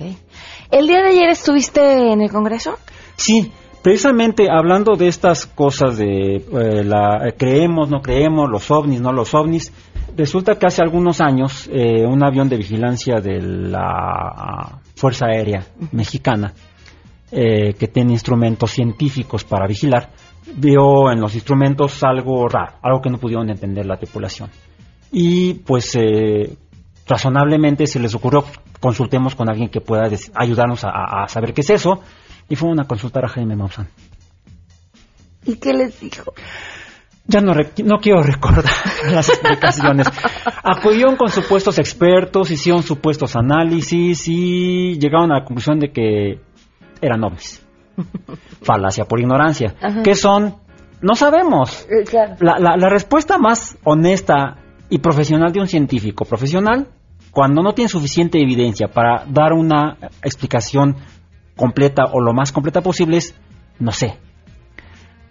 ¿El 0.71 0.87
día 0.87 1.03
de 1.03 1.09
ayer 1.09 1.31
estuviste 1.31 2.13
en 2.13 2.21
el 2.21 2.31
Congreso? 2.31 2.75
Sí, 3.17 3.51
precisamente 3.83 4.49
hablando 4.51 4.95
de 4.95 5.09
estas 5.09 5.47
cosas 5.47 5.97
de 5.97 6.37
eh, 6.37 6.85
la 6.85 7.33
creemos, 7.37 7.91
no 7.91 8.01
creemos, 8.01 8.49
los 8.49 8.71
ovnis, 8.71 9.01
no 9.01 9.13
los 9.13 9.35
ovnis, 9.35 9.73
resulta 10.17 10.59
que 10.59 10.67
hace 10.67 10.83
algunos 10.83 11.21
años 11.21 11.69
eh, 11.73 12.05
un 12.07 12.25
avión 12.25 12.49
de 12.49 12.57
vigilancia 12.57 13.17
de 13.17 13.41
la 13.41 14.81
Fuerza 14.95 15.27
Aérea 15.27 15.67
Mexicana, 15.93 16.53
eh, 17.31 17.75
que 17.75 17.89
tiene 17.89 18.13
instrumentos 18.13 18.71
científicos 18.71 19.45
para 19.45 19.67
vigilar, 19.67 20.11
vio 20.57 21.11
en 21.11 21.21
los 21.21 21.35
instrumentos 21.35 22.03
algo 22.05 22.49
raro, 22.49 22.75
algo 22.83 23.01
que 23.01 23.11
no 23.11 23.19
pudieron 23.19 23.51
entender 23.51 23.87
la 23.87 23.97
tripulación. 23.97 24.51
Y 25.11 25.55
pues 25.55 25.97
eh, 25.97 26.57
razonablemente 27.07 27.87
se 27.87 28.01
les 28.01 28.15
ocurrió 28.15 28.45
consultemos 28.81 29.35
con 29.35 29.49
alguien 29.49 29.71
que 29.71 29.81
pueda 29.81 30.11
ayudarnos 30.35 30.85
a, 30.85 31.27
saber 31.29 31.55
qué 31.55 31.63
es 31.63 31.71
eso. 31.71 32.03
Y 32.51 32.57
fue 32.57 32.69
una 32.69 32.85
consultar 32.85 33.25
a 33.25 33.29
Jaime 33.29 33.57
Maussan. 33.57 33.89
¿Y 35.47 35.57
qué 35.57 35.73
les 35.73 35.99
dijo? 36.01 36.35
Ya 37.27 37.41
no, 37.41 37.55
no 37.55 37.99
quiero 38.01 38.23
recordar 38.23 38.65
las 39.13 39.29
explicaciones. 39.31 40.07
Acudieron 40.63 41.17
con 41.17 41.31
supuestos 41.31 41.79
expertos, 41.79 42.51
hicieron 42.51 42.83
supuestos 42.83 43.35
análisis 43.35 44.29
y 44.29 44.99
llegaron 44.99 45.33
a 45.33 45.39
la 45.39 45.45
conclusión 45.45 45.79
de 45.79 45.91
que 45.91 46.41
eran 47.01 47.25
ovnis. 47.25 47.65
Falacia 48.63 49.05
por 49.05 49.21
ignorancia. 49.21 49.75
¿Qué 50.03 50.15
son? 50.15 50.57
No 51.01 51.15
sabemos. 51.15 51.87
Eh, 51.91 52.05
la, 52.41 52.59
la 52.59 52.89
respuesta 52.89 53.39
más 53.39 53.79
honesta 53.85 54.57
y 54.91 54.99
profesional 54.99 55.53
de 55.53 55.61
un 55.61 55.67
científico 55.67 56.25
profesional, 56.25 56.89
cuando 57.31 57.63
no 57.63 57.73
tiene 57.73 57.89
suficiente 57.89 58.41
evidencia 58.41 58.89
para 58.89 59.25
dar 59.27 59.53
una 59.53 59.97
explicación 60.23 60.97
completa 61.57 62.05
o 62.13 62.21
lo 62.21 62.33
más 62.33 62.53
completa 62.53 62.81
posible, 62.81 63.17
es 63.19 63.35
no 63.79 63.93
sé, 63.93 64.19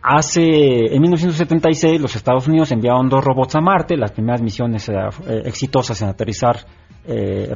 Hace, 0.06 0.94
en 0.94 1.02
1976, 1.02 2.02
los 2.02 2.14
Estados 2.18 2.46
Unidos 2.50 2.74
enviaron 2.74 3.08
dos 3.08 3.24
robots 3.24 3.56
a 3.56 3.62
Marte, 3.62 3.96
las 3.96 4.12
primeras 4.12 4.42
misiones 4.42 4.90
eh, 4.90 4.96
eh, 4.96 5.44
exitosas 5.46 6.02
en 6.02 6.10
aterrizar 6.10 6.58
eh, 7.08 7.56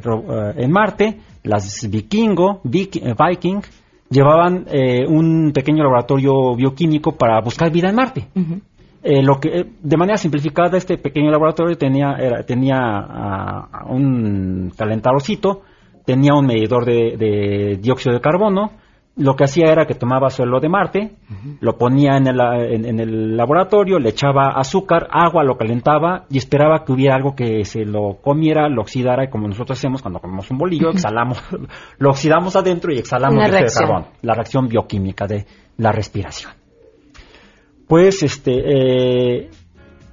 en 0.56 0.72
Marte, 0.72 1.18
las 1.42 1.86
Vikingo, 1.90 2.62
Viking, 2.64 3.60
llevaban 4.08 4.64
un 5.08 5.52
pequeño 5.52 5.82
laboratorio 5.82 6.56
bioquímico 6.56 7.12
para 7.12 7.38
buscar 7.42 7.70
vida 7.70 7.90
en 7.90 7.94
Marte. 7.94 8.28
lo 9.02 9.38
que, 9.38 9.66
de 9.82 9.96
manera 9.98 10.16
simplificada, 10.16 10.78
este 10.78 10.96
pequeño 10.96 11.30
laboratorio 11.30 11.76
tenía, 11.76 12.16
tenía 12.46 12.78
ah, 12.78 13.84
un 13.90 14.72
calentadorcito, 14.74 15.64
tenía 16.06 16.32
un 16.32 16.46
medidor 16.46 16.86
de 16.86 17.78
dióxido 17.78 18.14
de 18.14 18.22
carbono, 18.22 18.72
lo 19.18 19.34
que 19.34 19.44
hacía 19.44 19.72
era 19.72 19.84
que 19.84 19.94
tomaba 19.94 20.30
suelo 20.30 20.60
de 20.60 20.68
Marte, 20.68 21.16
lo 21.60 21.76
ponía 21.76 22.16
en 22.16 22.28
el, 22.28 22.40
en, 22.40 23.00
el, 23.00 23.36
laboratorio, 23.36 23.98
le 23.98 24.10
echaba 24.10 24.52
azúcar, 24.56 25.08
agua, 25.10 25.42
lo 25.42 25.56
calentaba 25.56 26.24
y 26.30 26.38
esperaba 26.38 26.84
que 26.84 26.92
hubiera 26.92 27.16
algo 27.16 27.34
que 27.34 27.64
se 27.64 27.84
lo 27.84 28.18
comiera, 28.22 28.68
lo 28.68 28.82
oxidara 28.82 29.24
y 29.24 29.28
como 29.28 29.48
nosotros 29.48 29.76
hacemos 29.76 30.02
cuando 30.02 30.20
comemos 30.20 30.48
un 30.50 30.58
bolillo, 30.58 30.90
exhalamos, 30.90 31.42
lo 31.98 32.10
oxidamos 32.10 32.54
adentro 32.54 32.92
y 32.92 32.98
exhalamos 32.98 33.44
el 33.44 33.66
carbón, 33.72 34.06
la 34.22 34.34
reacción 34.34 34.68
bioquímica 34.68 35.26
de 35.26 35.46
la 35.78 35.90
respiración. 35.90 36.52
Pues 37.88 38.22
este 38.22 38.52
eh, 38.52 39.50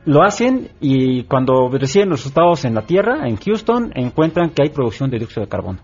lo 0.06 0.24
hacen 0.24 0.70
y 0.80 1.24
cuando 1.26 1.70
reciben 1.70 2.10
los 2.10 2.22
resultados 2.22 2.66
en 2.66 2.74
la 2.74 2.82
Tierra, 2.82 3.28
en 3.28 3.38
Houston, 3.38 3.92
encuentran 3.94 4.50
que 4.50 4.64
hay 4.64 4.70
producción 4.70 5.12
de 5.12 5.20
dióxido 5.20 5.44
de 5.44 5.50
carbono. 5.50 5.80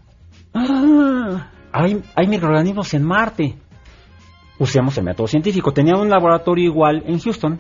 ¡Ah! 0.53 1.10
Hay, 1.71 2.27
microorganismos 2.27 2.93
en 2.93 3.03
Marte. 3.03 3.55
Usemos 4.59 4.97
el 4.97 5.05
método 5.05 5.27
científico. 5.27 5.71
Tenían 5.71 5.99
un 5.99 6.09
laboratorio 6.09 6.65
igual 6.65 7.03
en 7.05 7.19
Houston. 7.19 7.59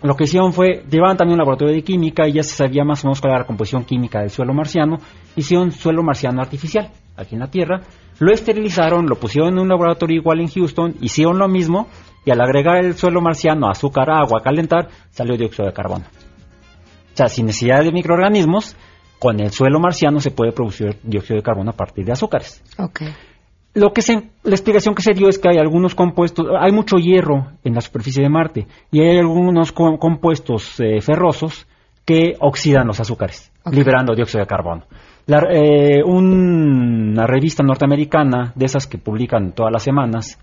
Lo 0.00 0.14
que 0.14 0.24
hicieron 0.24 0.52
fue, 0.52 0.84
llevaban 0.88 1.16
también 1.16 1.34
un 1.34 1.38
laboratorio 1.38 1.74
de 1.74 1.82
química 1.82 2.28
y 2.28 2.34
ya 2.34 2.42
se 2.44 2.54
sabía 2.54 2.84
más 2.84 3.04
o 3.04 3.08
menos 3.08 3.20
cuál 3.20 3.32
era 3.32 3.40
la 3.40 3.46
composición 3.46 3.84
química 3.84 4.20
del 4.20 4.30
suelo 4.30 4.54
marciano. 4.54 4.98
Hicieron 5.34 5.72
suelo 5.72 6.04
marciano 6.04 6.40
artificial 6.40 6.92
aquí 7.16 7.34
en 7.34 7.40
la 7.40 7.50
Tierra. 7.50 7.80
Lo 8.20 8.32
esterilizaron, 8.32 9.06
lo 9.06 9.16
pusieron 9.16 9.54
en 9.54 9.58
un 9.58 9.68
laboratorio 9.68 10.16
igual 10.16 10.40
en 10.40 10.48
Houston, 10.48 10.94
hicieron 11.00 11.38
lo 11.38 11.48
mismo 11.48 11.88
y 12.24 12.30
al 12.30 12.40
agregar 12.40 12.84
el 12.84 12.94
suelo 12.94 13.20
marciano, 13.20 13.68
azúcar, 13.68 14.10
agua, 14.10 14.40
calentar, 14.42 14.88
salió 15.10 15.36
dióxido 15.36 15.66
de 15.66 15.72
carbono. 15.72 16.04
O 16.04 17.16
sea, 17.16 17.28
sin 17.28 17.46
necesidad 17.46 17.82
de 17.82 17.90
microorganismos, 17.90 18.76
con 19.18 19.40
el 19.40 19.50
suelo 19.50 19.80
marciano 19.80 20.20
se 20.20 20.30
puede 20.30 20.52
producir 20.52 20.96
dióxido 21.02 21.36
de 21.36 21.42
carbono 21.42 21.70
a 21.70 21.74
partir 21.74 22.04
de 22.04 22.12
azúcares. 22.12 22.62
Okay. 22.78 23.08
Lo 23.74 23.92
que 23.92 24.02
se, 24.02 24.14
la 24.42 24.54
explicación 24.54 24.94
que 24.94 25.02
se 25.02 25.12
dio 25.12 25.28
es 25.28 25.38
que 25.38 25.48
hay 25.48 25.58
algunos 25.58 25.94
compuestos, 25.94 26.46
hay 26.58 26.72
mucho 26.72 26.96
hierro 26.96 27.52
en 27.62 27.74
la 27.74 27.80
superficie 27.80 28.22
de 28.22 28.28
Marte 28.28 28.66
y 28.90 29.00
hay 29.00 29.18
algunos 29.18 29.72
compuestos 29.72 30.80
eh, 30.80 31.00
ferrosos 31.00 31.66
que 32.04 32.34
oxidan 32.40 32.86
los 32.86 33.00
azúcares, 33.00 33.52
liberando 33.70 34.14
dióxido 34.14 34.40
de 34.40 34.46
carbono. 34.46 34.84
Eh, 35.28 36.02
una 36.02 37.26
revista 37.26 37.62
norteamericana, 37.62 38.52
de 38.54 38.64
esas 38.64 38.86
que 38.86 38.96
publican 38.96 39.52
todas 39.52 39.70
las 39.70 39.82
semanas, 39.82 40.38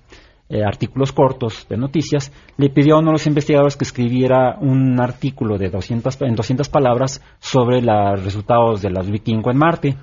eh, 0.48 0.64
artículos 0.64 1.12
cortos 1.12 1.66
de 1.68 1.78
noticias, 1.78 2.32
le 2.58 2.70
pidió 2.70 2.96
a 2.96 3.00
uno 3.00 3.08
de 3.08 3.14
los 3.14 3.28
investigadores 3.28 3.76
que 3.76 3.84
escribiera 3.84 4.58
un 4.60 5.00
artículo 5.00 5.58
de 5.58 5.70
200, 5.70 6.22
en 6.22 6.36
200 6.36 6.70
palabras 6.70 7.22
sobre 7.40 7.82
los 7.82 8.24
resultados 8.24 8.82
de 8.82 8.92
las 8.92 9.10
vikingos 9.10 9.54
en 9.54 9.58
Marte, 9.58 9.96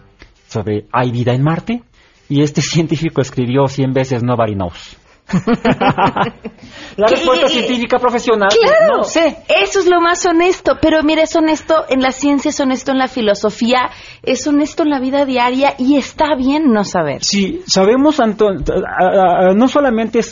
sobre 0.49 0.87
¿hay 0.93 1.11
vida 1.11 1.33
en 1.33 1.43
Marte? 1.43 1.83
Y 2.29 2.43
este 2.43 2.61
científico 2.63 3.21
escribió 3.21 3.69
100 3.69 3.93
veces 3.93 4.23
Nobody 4.23 4.55
knows. 4.55 4.97
la 6.97 7.07
respuesta 7.07 7.49
científica 7.49 7.99
profesional. 7.99 8.49
Claro, 8.51 8.99
no 8.99 9.05
sé. 9.05 9.39
Eso 9.49 9.81
es 9.81 9.87
lo 9.87 10.01
más 10.01 10.25
honesto. 10.27 10.79
Pero 10.81 11.03
mire, 11.03 11.23
es 11.23 11.35
honesto 11.37 11.85
en 11.89 12.01
la 12.01 12.13
ciencia, 12.13 12.51
es 12.51 12.61
honesto 12.61 12.93
en 12.93 12.99
la 12.99 13.09
filosofía, 13.09 13.91
es 14.23 14.47
honesto 14.47 14.83
en 14.83 14.91
la 14.91 15.01
vida 15.01 15.25
diaria 15.25 15.75
y 15.79 15.97
está 15.97 16.35
bien 16.37 16.73
no 16.73 16.85
saber. 16.85 17.25
Sí, 17.25 17.63
sabemos, 17.67 18.19
no 18.19 19.69
solamente 19.69 20.19
eh, 20.19 20.23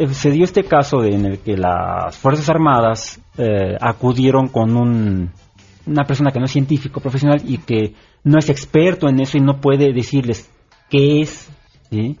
eh, 0.00 0.08
se 0.08 0.30
dio 0.30 0.44
este 0.44 0.64
caso 0.64 1.04
en 1.04 1.26
el 1.26 1.38
que 1.40 1.56
las 1.56 2.16
Fuerzas 2.16 2.48
Armadas 2.48 3.20
eh, 3.36 3.76
acudieron 3.80 4.48
con 4.48 4.76
una 5.86 6.04
persona 6.04 6.30
que 6.32 6.38
no 6.40 6.46
es 6.46 6.52
científico 6.52 7.00
profesional 7.00 7.42
y 7.44 7.58
que 7.58 7.94
no 8.24 8.38
es 8.38 8.48
experto 8.48 9.08
en 9.08 9.20
eso 9.20 9.38
y 9.38 9.40
no 9.40 9.60
puede 9.60 9.92
decirles 9.92 10.50
qué 10.90 11.20
es. 11.20 11.48
¿sí? 11.90 12.16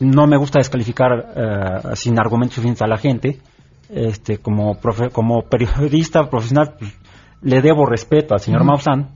No 0.00 0.26
me 0.26 0.36
gusta 0.36 0.58
descalificar 0.58 1.12
uh, 1.12 1.96
sin 1.96 2.18
argumentos 2.18 2.56
suficientes 2.56 2.82
a 2.82 2.86
la 2.86 2.98
gente. 2.98 3.38
Este, 3.90 4.38
como, 4.38 4.78
como 5.12 5.42
periodista 5.42 6.28
profesional, 6.28 6.74
pues, 6.78 6.92
le 7.42 7.62
debo 7.62 7.86
respeto 7.86 8.34
al 8.34 8.40
señor 8.40 8.64
Maussan, 8.64 9.08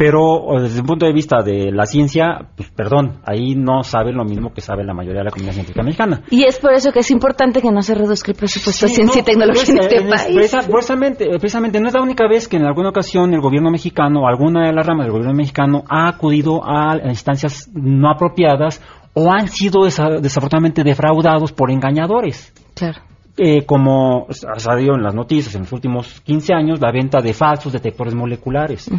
pero 0.00 0.46
desde 0.58 0.78
el 0.78 0.86
punto 0.86 1.04
de 1.04 1.12
vista 1.12 1.42
de 1.42 1.70
la 1.70 1.84
ciencia, 1.84 2.48
pues 2.56 2.70
perdón, 2.70 3.20
ahí 3.26 3.54
no 3.54 3.82
sabe 3.82 4.12
lo 4.12 4.24
mismo 4.24 4.50
que 4.50 4.62
sabe 4.62 4.82
la 4.82 4.94
mayoría 4.94 5.18
de 5.18 5.24
la 5.24 5.30
comunidad 5.30 5.52
científica 5.52 5.82
mexicana. 5.82 6.22
Y 6.30 6.44
es 6.44 6.58
por 6.58 6.72
eso 6.72 6.90
que 6.90 7.00
es 7.00 7.10
importante 7.10 7.60
que 7.60 7.70
no 7.70 7.82
se 7.82 7.94
reduzca 7.94 8.30
el 8.30 8.38
presupuesto 8.38 8.86
de 8.86 8.92
ciencia 8.92 9.20
y 9.20 9.24
tecnología 9.24 9.74
en 9.74 9.78
este 9.78 10.02
país. 10.08 10.66
precisamente, 10.70 11.26
precisamente, 11.38 11.80
no 11.80 11.88
es 11.88 11.94
la 11.94 12.00
única 12.00 12.26
vez 12.26 12.48
que 12.48 12.56
en 12.56 12.64
alguna 12.64 12.88
ocasión 12.88 13.34
el 13.34 13.42
gobierno 13.42 13.70
mexicano, 13.70 14.26
alguna 14.26 14.68
de 14.68 14.72
las 14.72 14.86
ramas 14.86 15.04
del 15.04 15.12
gobierno 15.12 15.34
mexicano, 15.34 15.84
ha 15.86 16.08
acudido 16.08 16.62
a 16.64 16.96
instancias 17.06 17.68
no 17.74 18.10
apropiadas 18.10 18.80
o 19.14 19.32
han 19.32 19.48
sido 19.48 19.84
desafortunadamente 19.84 20.84
defraudados 20.84 21.52
por 21.52 21.70
engañadores. 21.70 22.52
Claro. 22.74 23.00
Eh, 23.36 23.64
como 23.64 24.26
ha 24.28 24.58
salido 24.58 24.94
en 24.94 25.02
las 25.02 25.14
noticias 25.14 25.54
en 25.54 25.62
los 25.62 25.72
últimos 25.72 26.20
15 26.20 26.52
años, 26.52 26.80
la 26.80 26.92
venta 26.92 27.20
de 27.20 27.32
falsos 27.32 27.72
detectores 27.72 28.14
moleculares. 28.14 28.90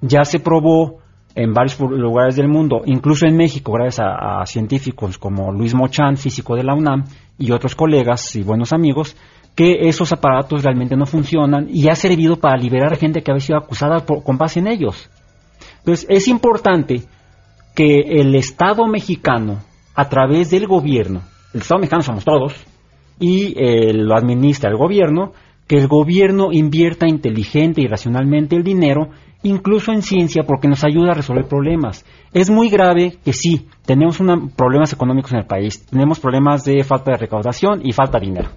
Ya 0.00 0.24
se 0.24 0.38
probó 0.38 0.98
en 1.34 1.52
varios 1.52 1.78
lugares 1.80 2.36
del 2.36 2.48
mundo, 2.48 2.82
incluso 2.84 3.26
en 3.26 3.36
México, 3.36 3.72
gracias 3.72 4.06
a, 4.08 4.44
científicos 4.46 5.18
como 5.18 5.52
Luis 5.52 5.74
Mochan, 5.74 6.16
físico 6.16 6.54
de 6.56 6.64
la 6.64 6.74
UNAM, 6.74 7.04
y 7.38 7.50
otros 7.52 7.74
colegas 7.74 8.34
y 8.36 8.42
buenos 8.42 8.72
amigos, 8.72 9.16
que 9.54 9.88
esos 9.88 10.12
aparatos 10.12 10.62
realmente 10.62 10.96
no 10.96 11.06
funcionan 11.06 11.66
y 11.68 11.88
ha 11.88 11.94
servido 11.94 12.36
para 12.36 12.56
liberar 12.56 12.96
gente 12.96 13.22
que 13.22 13.30
había 13.30 13.40
sido 13.40 13.58
acusada 13.58 14.04
con 14.04 14.38
base 14.38 14.60
en 14.60 14.68
ellos. 14.68 15.10
Entonces, 15.78 16.06
es 16.08 16.28
importante 16.28 17.02
que 17.78 18.00
el 18.20 18.34
Estado 18.34 18.88
mexicano, 18.88 19.60
a 19.94 20.08
través 20.08 20.50
del 20.50 20.66
gobierno, 20.66 21.22
el 21.54 21.60
Estado 21.60 21.78
mexicano 21.78 22.02
somos 22.02 22.24
todos, 22.24 22.52
y 23.20 23.54
eh, 23.56 23.92
lo 23.94 24.16
administra 24.16 24.68
el 24.68 24.76
gobierno, 24.76 25.30
que 25.68 25.76
el 25.76 25.86
gobierno 25.86 26.48
invierta 26.50 27.06
inteligente 27.06 27.80
y 27.80 27.86
racionalmente 27.86 28.56
el 28.56 28.64
dinero, 28.64 29.10
incluso 29.44 29.92
en 29.92 30.02
ciencia, 30.02 30.42
porque 30.42 30.66
nos 30.66 30.82
ayuda 30.82 31.12
a 31.12 31.14
resolver 31.14 31.46
problemas. 31.46 32.04
Es 32.32 32.50
muy 32.50 32.68
grave 32.68 33.18
que 33.24 33.32
sí, 33.32 33.68
tenemos 33.86 34.18
problemas 34.56 34.92
económicos 34.92 35.30
en 35.30 35.38
el 35.38 35.46
país, 35.46 35.86
tenemos 35.86 36.18
problemas 36.18 36.64
de 36.64 36.82
falta 36.82 37.12
de 37.12 37.18
recaudación 37.18 37.82
y 37.84 37.92
falta 37.92 38.18
de 38.18 38.26
dinero. 38.26 38.48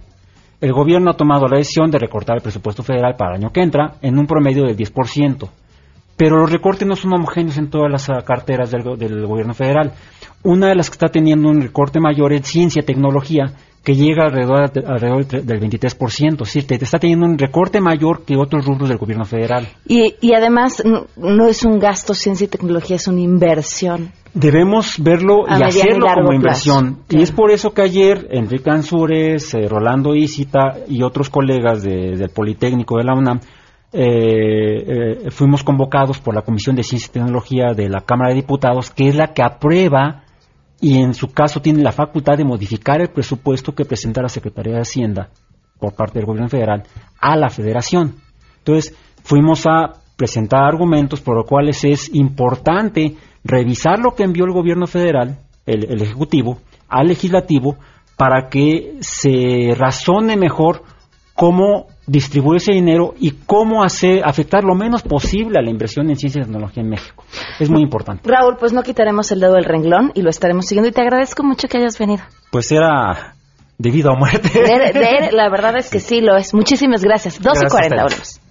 El 0.60 0.74
gobierno 0.74 1.12
ha 1.12 1.18
tomado 1.18 1.46
la 1.48 1.60
decisión 1.60 1.92
de 1.92 2.00
recortar 2.00 2.38
el 2.38 2.42
presupuesto 2.42 2.82
federal 2.82 3.14
para 3.16 3.36
el 3.36 3.44
año 3.44 3.54
que 3.54 3.62
entra 3.62 3.98
en 4.02 4.18
un 4.18 4.26
promedio 4.26 4.64
del 4.64 4.76
10%. 4.76 5.48
Pero 6.22 6.38
los 6.38 6.52
recortes 6.52 6.88
no 6.88 6.96
son 6.96 7.14
homogéneos 7.14 7.58
en 7.58 7.72
todas 7.72 7.92
las 7.92 8.08
ah, 8.12 8.22
carteras 8.24 8.70
del, 8.70 8.96
del 8.96 9.26
gobierno 9.26 9.56
federal. 9.56 9.94
Una 10.44 10.68
de 10.68 10.76
las 10.76 10.88
que 10.88 10.94
está 10.94 11.08
teniendo 11.08 11.50
un 11.50 11.62
recorte 11.62 12.00
mayor 12.00 12.32
es 12.32 12.46
ciencia 12.46 12.84
y 12.84 12.86
tecnología, 12.86 13.54
que 13.84 13.96
llega 13.96 14.26
alrededor, 14.26 14.70
alrededor 14.86 15.26
del 15.26 15.60
23%, 15.60 16.34
es 16.34 16.38
decir, 16.38 16.68
te, 16.68 16.76
está 16.76 17.00
teniendo 17.00 17.26
un 17.26 17.40
recorte 17.40 17.82
mayor 17.82 18.24
que 18.24 18.38
otros 18.38 18.68
rubros 18.68 18.90
del 18.90 19.00
gobierno 19.00 19.26
federal. 19.26 19.68
Y, 19.88 20.14
y 20.22 20.36
además 20.36 20.84
no, 20.86 21.48
es 21.48 21.66
un 21.66 21.80
gasto 21.80 22.14
ciencia 22.14 22.46
y 22.46 22.50
tecnología, 22.50 22.98
es 22.98 23.08
una 23.08 23.22
inversión. 23.22 24.12
Debemos 24.36 25.02
verlo 25.02 25.46
y 25.50 25.64
hacerlo 25.64 26.06
como 26.14 26.34
inversión. 26.34 27.00
Y 27.10 27.24
es 27.24 27.32
por 27.32 27.50
eso 27.50 27.74
que 27.74 27.82
ayer 27.82 28.28
Enrique 28.30 28.70
Ansúrez, 28.70 29.56
eh, 29.56 29.68
Rolando 29.68 30.14
Isita 30.14 30.78
y 30.88 31.02
otros 31.02 31.32
colegas 31.32 31.82
del 31.82 32.30
Politécnico 32.30 33.00
de 33.00 33.06
la 33.06 33.16
UNAM 33.16 33.40
eh, 33.94 35.26
eh, 35.26 35.32
fuimos 35.32 35.64
convocados 35.64 36.20
por 36.20 36.34
la 36.34 36.44
Comisión 36.44 36.76
de 36.76 36.84
Ciencia 36.84 37.10
y 37.10 37.14
Tecnología 37.14 37.74
de 37.76 37.90
la 37.90 38.02
Cámara 38.02 38.30
de 38.30 38.36
Diputados, 38.36 38.90
que 38.90 39.10
es 39.10 39.16
la 39.16 39.34
que 39.34 39.44
aprueba 39.44 40.24
y 40.80 41.00
en 41.00 41.14
su 41.14 41.32
caso 41.32 41.62
tiene 41.62 41.84
la 41.84 41.92
facultad 41.92 42.38
de 42.38 42.46
modificar 42.46 43.02
el 43.02 43.10
presupuesto 43.10 43.74
que 43.76 43.86
presenta 43.86 44.22
la 44.22 44.30
Secretaría 44.30 44.76
de 44.76 44.82
Hacienda 44.82 45.30
por 45.78 45.94
parte 45.94 46.20
del 46.20 46.26
gobierno 46.26 46.50
federal 46.50 46.84
a 47.20 47.36
la 47.36 47.50
federación. 47.50 48.16
Entonces, 48.60 48.96
fuimos 49.24 49.68
a 49.68 50.02
presentar 50.16 50.64
argumentos 50.64 51.20
por 51.20 51.36
los 51.36 51.46
cuales 51.46 51.84
es 51.84 52.14
importante 52.14 53.16
revisar 53.44 54.00
lo 54.00 54.16
que 54.16 54.24
envió 54.24 54.46
el 54.46 54.54
gobierno 54.54 54.88
federal, 54.88 55.40
el, 55.66 55.92
el 55.92 56.02
Ejecutivo, 56.02 56.60
al 56.88 57.08
Legislativo, 57.08 57.78
para 58.16 58.50
que 58.50 58.98
se 59.02 59.74
razone 59.76 60.38
mejor 60.38 60.84
cómo 61.36 61.88
distribuir 62.08 62.58
ese 62.58 62.74
dinero 62.74 63.14
y 63.20 63.32
cómo 63.46 63.84
hacer 63.84 64.24
afectar 64.26 64.64
lo 64.64 64.76
menos 64.76 65.04
posible 65.04 65.60
a 65.60 65.62
la 65.62 65.70
inversión 65.70 66.10
en 66.10 66.16
ciencia 66.16 66.42
y 66.42 66.44
tecnología 66.44 66.84
en 66.84 66.90
México. 66.90 67.24
Es 67.60 67.70
muy 67.70 67.82
importante. 67.82 68.30
Raúl, 68.30 68.58
pues 68.60 68.74
no 68.74 68.84
quitaremos 68.84 69.32
el 69.32 69.40
dedo 69.40 69.54
del 69.54 69.66
renglón 69.66 70.12
y 70.16 70.22
lo 70.22 70.30
estaremos 70.30 70.66
siguiendo 70.66 70.90
y 70.90 70.92
te 70.92 71.02
agradezco 71.02 71.44
mucho 71.44 71.68
que 71.68 71.78
hayas 71.78 71.98
venido. 71.98 72.24
Pues 72.52 72.72
era 72.72 73.36
debido 73.78 74.12
a 74.12 74.16
muerte. 74.16 74.50
la 75.32 75.50
verdad 75.50 75.78
es 75.78 75.90
que 75.90 76.00
sí 76.00 76.22
lo 76.22 76.36
es. 76.38 76.54
Muchísimas 76.54 77.04
gracias. 77.04 77.42
12 77.42 77.66
y 77.66 77.70
40 77.70 78.04
horas. 78.04 78.42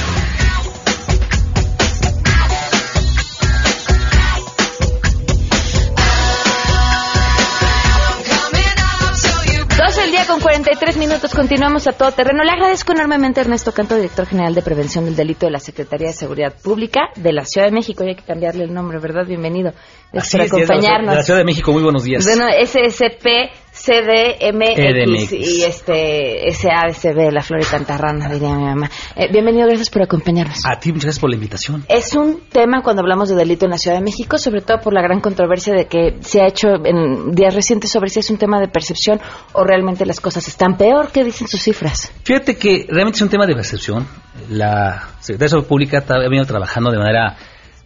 43 10.81 10.97
minutos, 10.97 11.35
continuamos 11.35 11.87
a 11.87 11.91
todo 11.91 12.11
terreno. 12.11 12.43
Le 12.43 12.49
agradezco 12.49 12.91
enormemente 12.93 13.39
a 13.39 13.43
Ernesto 13.43 13.71
Canto, 13.71 13.95
director 13.95 14.25
general 14.25 14.55
de 14.55 14.63
Prevención 14.63 15.05
del 15.05 15.15
Delito 15.15 15.45
de 15.45 15.51
la 15.51 15.59
Secretaría 15.59 16.07
de 16.07 16.13
Seguridad 16.13 16.55
Pública 16.59 17.11
de 17.15 17.31
la 17.33 17.45
Ciudad 17.45 17.67
de 17.67 17.71
México. 17.71 18.03
hay 18.03 18.15
que 18.15 18.23
cambiarle 18.23 18.63
el 18.63 18.73
nombre, 18.73 18.97
¿verdad? 18.97 19.27
Bienvenido. 19.27 19.73
Gracias 20.11 20.49
por 20.49 20.59
acompañarnos. 20.59 21.11
De 21.11 21.15
la 21.17 21.23
Ciudad 21.23 21.39
de 21.39 21.45
México, 21.45 21.71
muy 21.71 21.83
buenos 21.83 22.03
días. 22.03 22.25
Bueno, 22.25 22.47
SSP 22.65 23.51
CDMX 23.81 25.33
y 25.33 25.63
este 25.63 26.51
SASB, 26.51 27.31
la 27.31 27.41
flor 27.41 27.61
y 27.61 27.65
cantarrana, 27.65 28.29
diría 28.29 28.55
mi 28.55 28.63
mamá. 28.63 28.91
Eh, 29.15 29.27
bienvenido, 29.31 29.65
gracias 29.67 29.89
por 29.89 30.03
acompañarnos. 30.03 30.59
A 30.65 30.79
ti, 30.79 30.89
muchas 30.89 31.05
gracias 31.05 31.19
por 31.19 31.31
la 31.31 31.35
invitación. 31.35 31.83
Es 31.89 32.13
un 32.13 32.41
tema 32.51 32.83
cuando 32.83 33.01
hablamos 33.01 33.29
de 33.29 33.35
delito 33.35 33.65
en 33.65 33.71
la 33.71 33.79
Ciudad 33.79 33.97
de 33.97 34.03
México, 34.03 34.37
sobre 34.37 34.61
todo 34.61 34.79
por 34.81 34.93
la 34.93 35.01
gran 35.01 35.19
controversia 35.19 35.73
de 35.73 35.87
que 35.87 36.17
se 36.21 36.41
ha 36.41 36.47
hecho 36.47 36.67
en 36.85 37.31
días 37.31 37.55
recientes 37.55 37.91
sobre 37.91 38.09
si 38.09 38.19
es 38.19 38.29
un 38.29 38.37
tema 38.37 38.59
de 38.59 38.67
percepción 38.67 39.19
o 39.53 39.63
realmente 39.63 40.05
las 40.05 40.19
cosas 40.19 40.47
están 40.47 40.77
peor. 40.77 41.11
¿Qué 41.11 41.23
dicen 41.23 41.47
sus 41.47 41.61
cifras? 41.61 42.11
Fíjate 42.23 42.57
que 42.57 42.85
realmente 42.87 43.17
es 43.17 43.21
un 43.23 43.29
tema 43.29 43.47
de 43.47 43.55
percepción. 43.55 44.07
La 44.49 45.09
Secretaría 45.19 45.45
de 45.45 45.49
Salud 45.49 45.65
Pública 45.65 46.03
ha 46.07 46.17
venido 46.19 46.45
trabajando 46.45 46.91
de 46.91 46.99
manera 46.99 47.35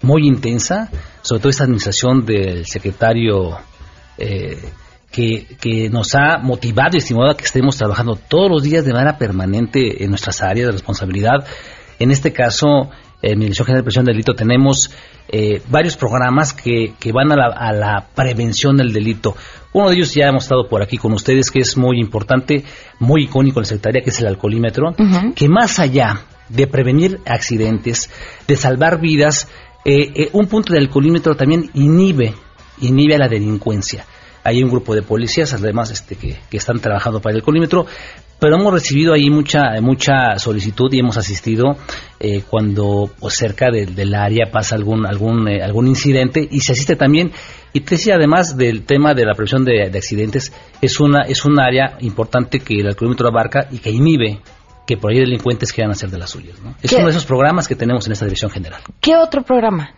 muy 0.01 0.27
intensa, 0.27 0.89
sobre 1.21 1.41
todo 1.41 1.49
esta 1.49 1.63
administración 1.63 2.25
del 2.25 2.65
secretario 2.65 3.57
eh, 4.17 4.57
que, 5.15 5.89
nos 5.89 6.13
ha 6.15 6.37
motivado 6.39 6.91
y 6.93 6.97
estimulado 6.97 7.31
a 7.31 7.37
que 7.37 7.45
estemos 7.45 7.77
trabajando 7.77 8.15
todos 8.15 8.49
los 8.49 8.63
días 8.63 8.83
de 8.85 8.91
manera 8.91 9.17
permanente 9.17 10.03
en 10.03 10.09
nuestras 10.09 10.41
áreas 10.41 10.67
de 10.67 10.71
responsabilidad. 10.73 11.45
En 11.99 12.11
este 12.11 12.33
caso, 12.33 12.89
en 13.21 13.39
mi 13.39 13.45
Dirección 13.45 13.65
General 13.65 13.81
de 13.81 13.85
Presión 13.85 14.05
del 14.05 14.15
Delito 14.15 14.33
tenemos 14.33 14.91
eh, 15.29 15.61
varios 15.69 15.95
programas 15.95 16.51
que, 16.53 16.93
van 17.13 17.31
a 17.31 17.71
la, 17.71 18.07
prevención 18.13 18.75
del 18.75 18.91
delito. 18.91 19.35
Uno 19.71 19.89
de 19.89 19.95
ellos 19.95 20.13
ya 20.13 20.27
hemos 20.27 20.43
estado 20.43 20.67
por 20.67 20.81
aquí 20.81 20.97
con 20.97 21.13
ustedes, 21.13 21.49
que 21.49 21.59
es 21.59 21.77
muy 21.77 21.99
importante, 21.99 22.65
muy 22.99 23.23
icónico 23.23 23.59
en 23.59 23.63
la 23.63 23.67
Secretaría, 23.67 24.01
que 24.01 24.09
es 24.09 24.19
el 24.19 24.27
alcoholímetro, 24.27 24.95
que 25.33 25.47
más 25.47 25.79
allá 25.79 26.25
de 26.49 26.67
prevenir 26.67 27.19
accidentes, 27.25 28.09
de 28.47 28.55
salvar 28.57 28.99
vidas, 28.99 29.47
eh, 29.85 30.11
eh, 30.13 30.29
un 30.33 30.47
punto 30.47 30.73
del 30.73 30.83
alcoholímetro 30.83 31.35
también 31.35 31.69
inhibe, 31.73 32.33
inhibe 32.81 33.15
a 33.15 33.19
la 33.19 33.27
delincuencia. 33.27 34.05
Hay 34.45 34.63
un 34.63 34.69
grupo 34.69 34.95
de 34.95 35.01
policías, 35.01 35.53
además, 35.53 35.91
este, 35.91 36.15
que, 36.15 36.37
están 36.51 36.79
trabajando 36.79 37.19
para 37.19 37.33
el 37.33 37.39
alcoholímetro, 37.39 37.85
pero 38.39 38.55
hemos 38.55 38.73
recibido 38.73 39.13
ahí 39.13 39.29
mucha 39.29 39.81
mucha 39.81 40.37
solicitud 40.37 40.91
y 40.93 40.99
hemos 40.99 41.17
asistido 41.17 41.77
eh, 42.19 42.43
cuando 42.49 43.09
pues, 43.19 43.35
cerca 43.35 43.71
del 43.71 44.13
área 44.15 44.51
pasa 44.51 44.75
algún 44.75 45.05
algún 45.05 45.47
eh, 45.47 45.63
algún 45.63 45.87
incidente 45.87 46.47
y 46.49 46.59
se 46.59 46.73
asiste 46.73 46.95
también 46.95 47.31
y 47.73 47.81
te 47.81 47.95
decía 47.95 48.15
además 48.15 48.57
del 48.57 48.83
tema 48.83 49.13
de 49.13 49.25
la 49.25 49.33
prevención 49.33 49.65
de, 49.65 49.83
accidentes 49.83 50.53
es 50.81 50.99
una 50.99 51.23
es 51.23 51.45
un 51.45 51.59
área 51.59 51.97
importante 52.01 52.59
que 52.59 52.81
el 52.81 52.87
alcoholímetro 52.87 53.27
abarca 53.29 53.67
y 53.71 53.79
que 53.79 53.91
inhibe 53.91 54.41
que 54.85 54.97
por 54.97 55.11
ahí 55.11 55.19
delincuentes 55.19 55.73
quieran 55.73 55.91
hacer 55.91 56.09
de 56.09 56.17
las 56.19 56.29
suyas. 56.29 56.57
Es 56.81 56.91
uno 56.93 57.05
de 57.05 57.11
esos 57.11 57.25
programas 57.25 57.67
que 57.67 57.75
tenemos 57.75 58.05
en 58.05 58.13
esta 58.13 58.25
dirección 58.25 58.51
general. 58.51 58.81
¿Qué 59.01 59.15
otro 59.15 59.41
programa? 59.41 59.95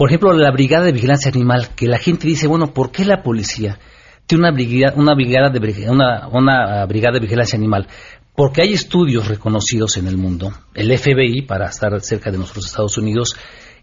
Por 0.00 0.08
ejemplo, 0.08 0.32
la 0.32 0.50
Brigada 0.50 0.86
de 0.86 0.92
Vigilancia 0.92 1.30
Animal, 1.30 1.74
que 1.76 1.86
la 1.86 1.98
gente 1.98 2.26
dice, 2.26 2.46
bueno, 2.46 2.72
¿por 2.72 2.90
qué 2.90 3.04
la 3.04 3.22
policía 3.22 3.78
tiene 4.24 4.44
una 4.44 4.50
brigada, 4.50 4.94
una 4.96 5.14
brigada, 5.14 5.50
de, 5.50 5.90
una, 5.90 6.26
una 6.28 6.86
brigada 6.86 7.16
de 7.16 7.20
vigilancia 7.20 7.58
animal? 7.58 7.86
Porque 8.34 8.62
hay 8.62 8.72
estudios 8.72 9.28
reconocidos 9.28 9.98
en 9.98 10.06
el 10.06 10.16
mundo, 10.16 10.54
el 10.72 10.96
FBI, 10.96 11.42
para 11.42 11.66
estar 11.66 12.00
cerca 12.00 12.30
de 12.30 12.38
nuestros 12.38 12.64
Estados 12.64 12.96
Unidos, 12.96 13.36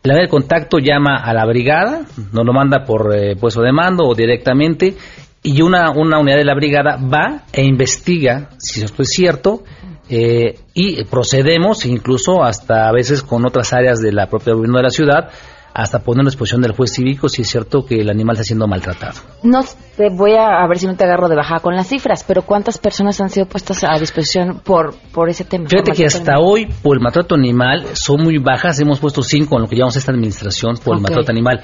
La 0.04 0.14
de 0.14 0.28
contacto 0.28 0.78
llama 0.78 1.16
a 1.16 1.34
la 1.34 1.44
brigada, 1.46 2.02
nos 2.32 2.46
lo 2.46 2.52
manda 2.52 2.84
por 2.84 3.12
eh, 3.12 3.34
puesto 3.34 3.60
de 3.60 3.72
mando 3.72 4.04
o 4.04 4.14
directamente, 4.14 4.94
y 5.42 5.62
una, 5.62 5.90
una 5.90 6.20
unidad 6.20 6.36
de 6.36 6.44
la 6.44 6.54
brigada 6.54 6.96
va 6.96 7.42
e 7.52 7.64
investiga 7.64 8.50
si 8.56 8.84
esto 8.84 9.02
es 9.02 9.08
cierto, 9.08 9.64
eh, 10.08 10.58
y 10.74 11.04
procedemos 11.04 11.86
incluso 11.86 12.42
hasta 12.44 12.88
a 12.88 12.92
veces 12.92 13.22
con 13.22 13.46
otras 13.46 13.72
áreas 13.72 14.00
de 14.00 14.12
la 14.12 14.28
propia 14.28 14.54
gobierno 14.54 14.78
de 14.78 14.82
la 14.82 14.90
ciudad 14.90 15.30
hasta 15.74 15.98
poner 15.98 16.22
la 16.22 16.30
exposición 16.30 16.62
del 16.62 16.72
juez 16.72 16.92
cívico 16.92 17.28
si 17.28 17.42
es 17.42 17.48
cierto 17.48 17.84
que 17.84 17.96
el 17.96 18.08
animal 18.08 18.36
está 18.36 18.44
siendo 18.44 18.68
maltratado. 18.68 19.20
No 19.42 19.60
te 19.96 20.08
voy 20.08 20.36
a, 20.36 20.64
ver 20.68 20.78
si 20.78 20.86
no 20.86 20.94
te 20.94 21.02
agarro 21.02 21.28
de 21.28 21.34
bajada 21.34 21.58
con 21.58 21.74
las 21.74 21.88
cifras, 21.88 22.22
pero 22.22 22.42
¿cuántas 22.42 22.78
personas 22.78 23.20
han 23.20 23.28
sido 23.28 23.46
puestas 23.46 23.82
a 23.82 23.98
disposición 23.98 24.60
por, 24.60 24.94
por 25.12 25.28
ese 25.28 25.44
tema? 25.44 25.68
Fíjate 25.68 25.90
que 25.90 26.06
hasta 26.06 26.38
hoy, 26.38 26.66
por 26.66 26.96
el 26.96 27.02
maltrato 27.02 27.34
animal, 27.34 27.86
son 27.94 28.22
muy 28.22 28.38
bajas. 28.38 28.78
Hemos 28.78 29.00
puesto 29.00 29.22
cinco 29.22 29.56
en 29.56 29.62
lo 29.62 29.68
que 29.68 29.74
llamamos 29.74 29.96
esta 29.96 30.12
administración 30.12 30.76
por 30.76 30.94
el 30.94 31.02
maltrato 31.02 31.32
animal. 31.32 31.60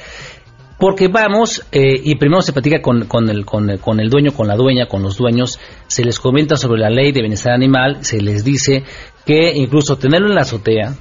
Porque 0.81 1.09
vamos 1.09 1.63
eh, 1.73 2.01
y 2.03 2.15
primero 2.15 2.41
se 2.41 2.55
platica 2.55 2.81
con, 2.81 3.05
con, 3.05 3.29
el, 3.29 3.45
con, 3.45 3.69
el, 3.69 3.81
con 3.81 4.01
el 4.01 4.09
dueño, 4.09 4.33
con 4.33 4.49
la 4.49 4.57
dueña, 4.57 4.87
con 4.87 5.03
los 5.03 5.19
dueños, 5.19 5.61
se 5.87 6.03
les 6.05 6.19
comenta 6.19 6.57
sobre 6.57 6.81
la 6.81 6.89
ley 6.89 7.13
de 7.13 7.21
bienestar 7.21 7.53
animal, 7.53 7.99
se 8.03 8.23
les 8.23 8.45
dice 8.45 8.83
que 9.27 9.53
incluso 9.55 9.99
tenerlo 9.99 10.29
en 10.29 10.37
la 10.37 10.41
azotea, 10.41 10.95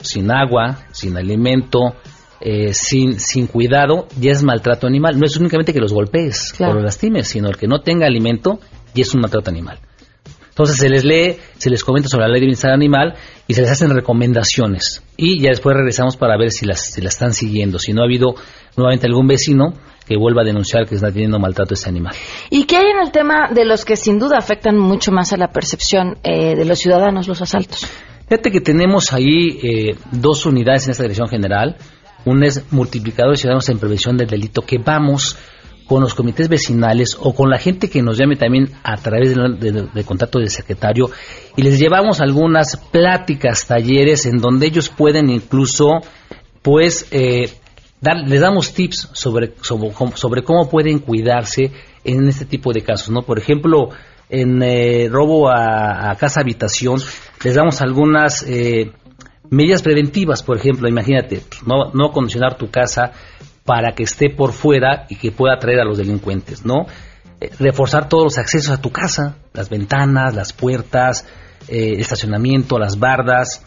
sin 0.00 0.30
agua, 0.30 0.80
sin 0.92 1.16
alimento, 1.16 1.94
eh, 2.42 2.74
sin, 2.74 3.18
sin 3.18 3.46
cuidado, 3.46 4.06
ya 4.20 4.32
es 4.32 4.42
maltrato 4.42 4.86
animal. 4.86 5.18
No 5.18 5.24
es 5.24 5.34
únicamente 5.38 5.72
que 5.72 5.80
los 5.80 5.94
golpees 5.94 6.54
o 6.60 6.74
los 6.74 6.82
lastimes, 6.82 7.26
sino 7.26 7.48
el 7.48 7.56
que 7.56 7.66
no 7.66 7.80
tenga 7.80 8.06
alimento 8.06 8.60
ya 8.94 9.00
es 9.00 9.14
un 9.14 9.22
maltrato 9.22 9.48
animal. 9.48 9.78
Entonces 10.52 10.76
se 10.76 10.90
les 10.90 11.02
lee, 11.02 11.36
se 11.56 11.70
les 11.70 11.82
comenta 11.82 12.10
sobre 12.10 12.26
la 12.26 12.32
ley 12.32 12.40
de 12.40 12.46
bienestar 12.46 12.72
animal 12.72 13.14
y 13.48 13.54
se 13.54 13.62
les 13.62 13.70
hacen 13.70 13.88
recomendaciones. 13.90 15.02
Y 15.16 15.40
ya 15.40 15.48
después 15.48 15.74
regresamos 15.74 16.18
para 16.18 16.36
ver 16.36 16.50
si 16.50 16.66
las, 16.66 16.92
si 16.92 17.00
las 17.00 17.14
están 17.14 17.32
siguiendo. 17.32 17.78
Si 17.78 17.94
no 17.94 18.02
ha 18.02 18.04
habido 18.04 18.34
nuevamente 18.76 19.06
algún 19.06 19.26
vecino 19.26 19.72
que 20.06 20.18
vuelva 20.18 20.42
a 20.42 20.44
denunciar 20.44 20.86
que 20.86 20.96
está 20.96 21.10
teniendo 21.10 21.38
maltrato 21.38 21.72
a 21.72 21.76
este 21.76 21.88
animal. 21.88 22.14
¿Y 22.50 22.64
qué 22.64 22.76
hay 22.76 22.86
en 22.86 23.00
el 23.00 23.12
tema 23.12 23.48
de 23.50 23.64
los 23.64 23.86
que 23.86 23.96
sin 23.96 24.18
duda 24.18 24.36
afectan 24.36 24.76
mucho 24.76 25.10
más 25.10 25.32
a 25.32 25.38
la 25.38 25.52
percepción 25.52 26.18
eh, 26.22 26.54
de 26.54 26.64
los 26.66 26.78
ciudadanos, 26.78 27.28
los 27.28 27.40
asaltos? 27.40 27.86
Fíjate 28.28 28.50
que 28.50 28.60
tenemos 28.60 29.14
ahí 29.14 29.58
eh, 29.62 29.96
dos 30.10 30.44
unidades 30.44 30.84
en 30.84 30.90
esta 30.90 31.02
dirección 31.04 31.28
general. 31.28 31.76
Un 32.26 32.44
es 32.44 32.70
multiplicador 32.70 33.32
de 33.32 33.38
ciudadanos 33.38 33.68
en 33.70 33.78
prevención 33.78 34.18
del 34.18 34.28
delito, 34.28 34.62
que 34.62 34.76
vamos 34.78 35.36
con 35.92 36.00
los 36.00 36.14
comités 36.14 36.48
vecinales 36.48 37.18
o 37.20 37.34
con 37.34 37.50
la 37.50 37.58
gente 37.58 37.90
que 37.90 38.00
nos 38.00 38.16
llame 38.16 38.36
también 38.36 38.70
a 38.82 38.96
través 38.96 39.34
de, 39.34 40.04
contacto 40.04 40.38
del 40.38 40.48
secretario 40.48 41.10
y 41.54 41.60
les 41.60 41.78
llevamos 41.78 42.22
algunas 42.22 42.78
pláticas, 42.78 43.66
talleres 43.66 44.24
en 44.24 44.38
donde 44.38 44.68
ellos 44.68 44.88
pueden 44.88 45.28
incluso, 45.28 46.00
pues, 46.62 47.08
eh, 47.10 47.50
dar, 48.00 48.26
les 48.26 48.40
damos 48.40 48.72
tips 48.72 49.10
sobre, 49.12 49.52
sobre, 49.60 50.42
cómo 50.42 50.70
pueden 50.70 51.00
cuidarse 51.00 51.70
en 52.04 52.26
este 52.26 52.46
tipo 52.46 52.72
de 52.72 52.80
casos, 52.80 53.10
¿no? 53.10 53.20
Por 53.20 53.38
ejemplo, 53.38 53.90
en 54.30 54.62
eh, 54.62 55.10
robo 55.10 55.50
a, 55.50 56.16
casa 56.18 56.40
habitación, 56.40 57.02
les 57.44 57.54
damos 57.54 57.82
algunas 57.82 58.42
eh, 58.48 58.92
Medidas 59.52 59.82
preventivas, 59.82 60.42
por 60.42 60.56
ejemplo, 60.56 60.88
imagínate, 60.88 61.42
no, 61.66 61.90
no 61.92 62.10
condicionar 62.10 62.56
tu 62.56 62.70
casa 62.70 63.12
para 63.64 63.94
que 63.94 64.04
esté 64.04 64.30
por 64.30 64.52
fuera 64.52 65.06
y 65.08 65.16
que 65.16 65.30
pueda 65.30 65.54
atraer 65.54 65.80
a 65.80 65.84
los 65.84 65.98
delincuentes, 65.98 66.64
¿no? 66.64 66.86
Eh, 67.40 67.50
reforzar 67.58 68.08
todos 68.08 68.24
los 68.24 68.38
accesos 68.38 68.70
a 68.70 68.80
tu 68.80 68.90
casa, 68.90 69.36
las 69.52 69.68
ventanas, 69.68 70.34
las 70.34 70.52
puertas, 70.52 71.26
eh, 71.68 71.92
el 71.94 72.00
estacionamiento, 72.00 72.78
las 72.78 72.98
bardas, 72.98 73.62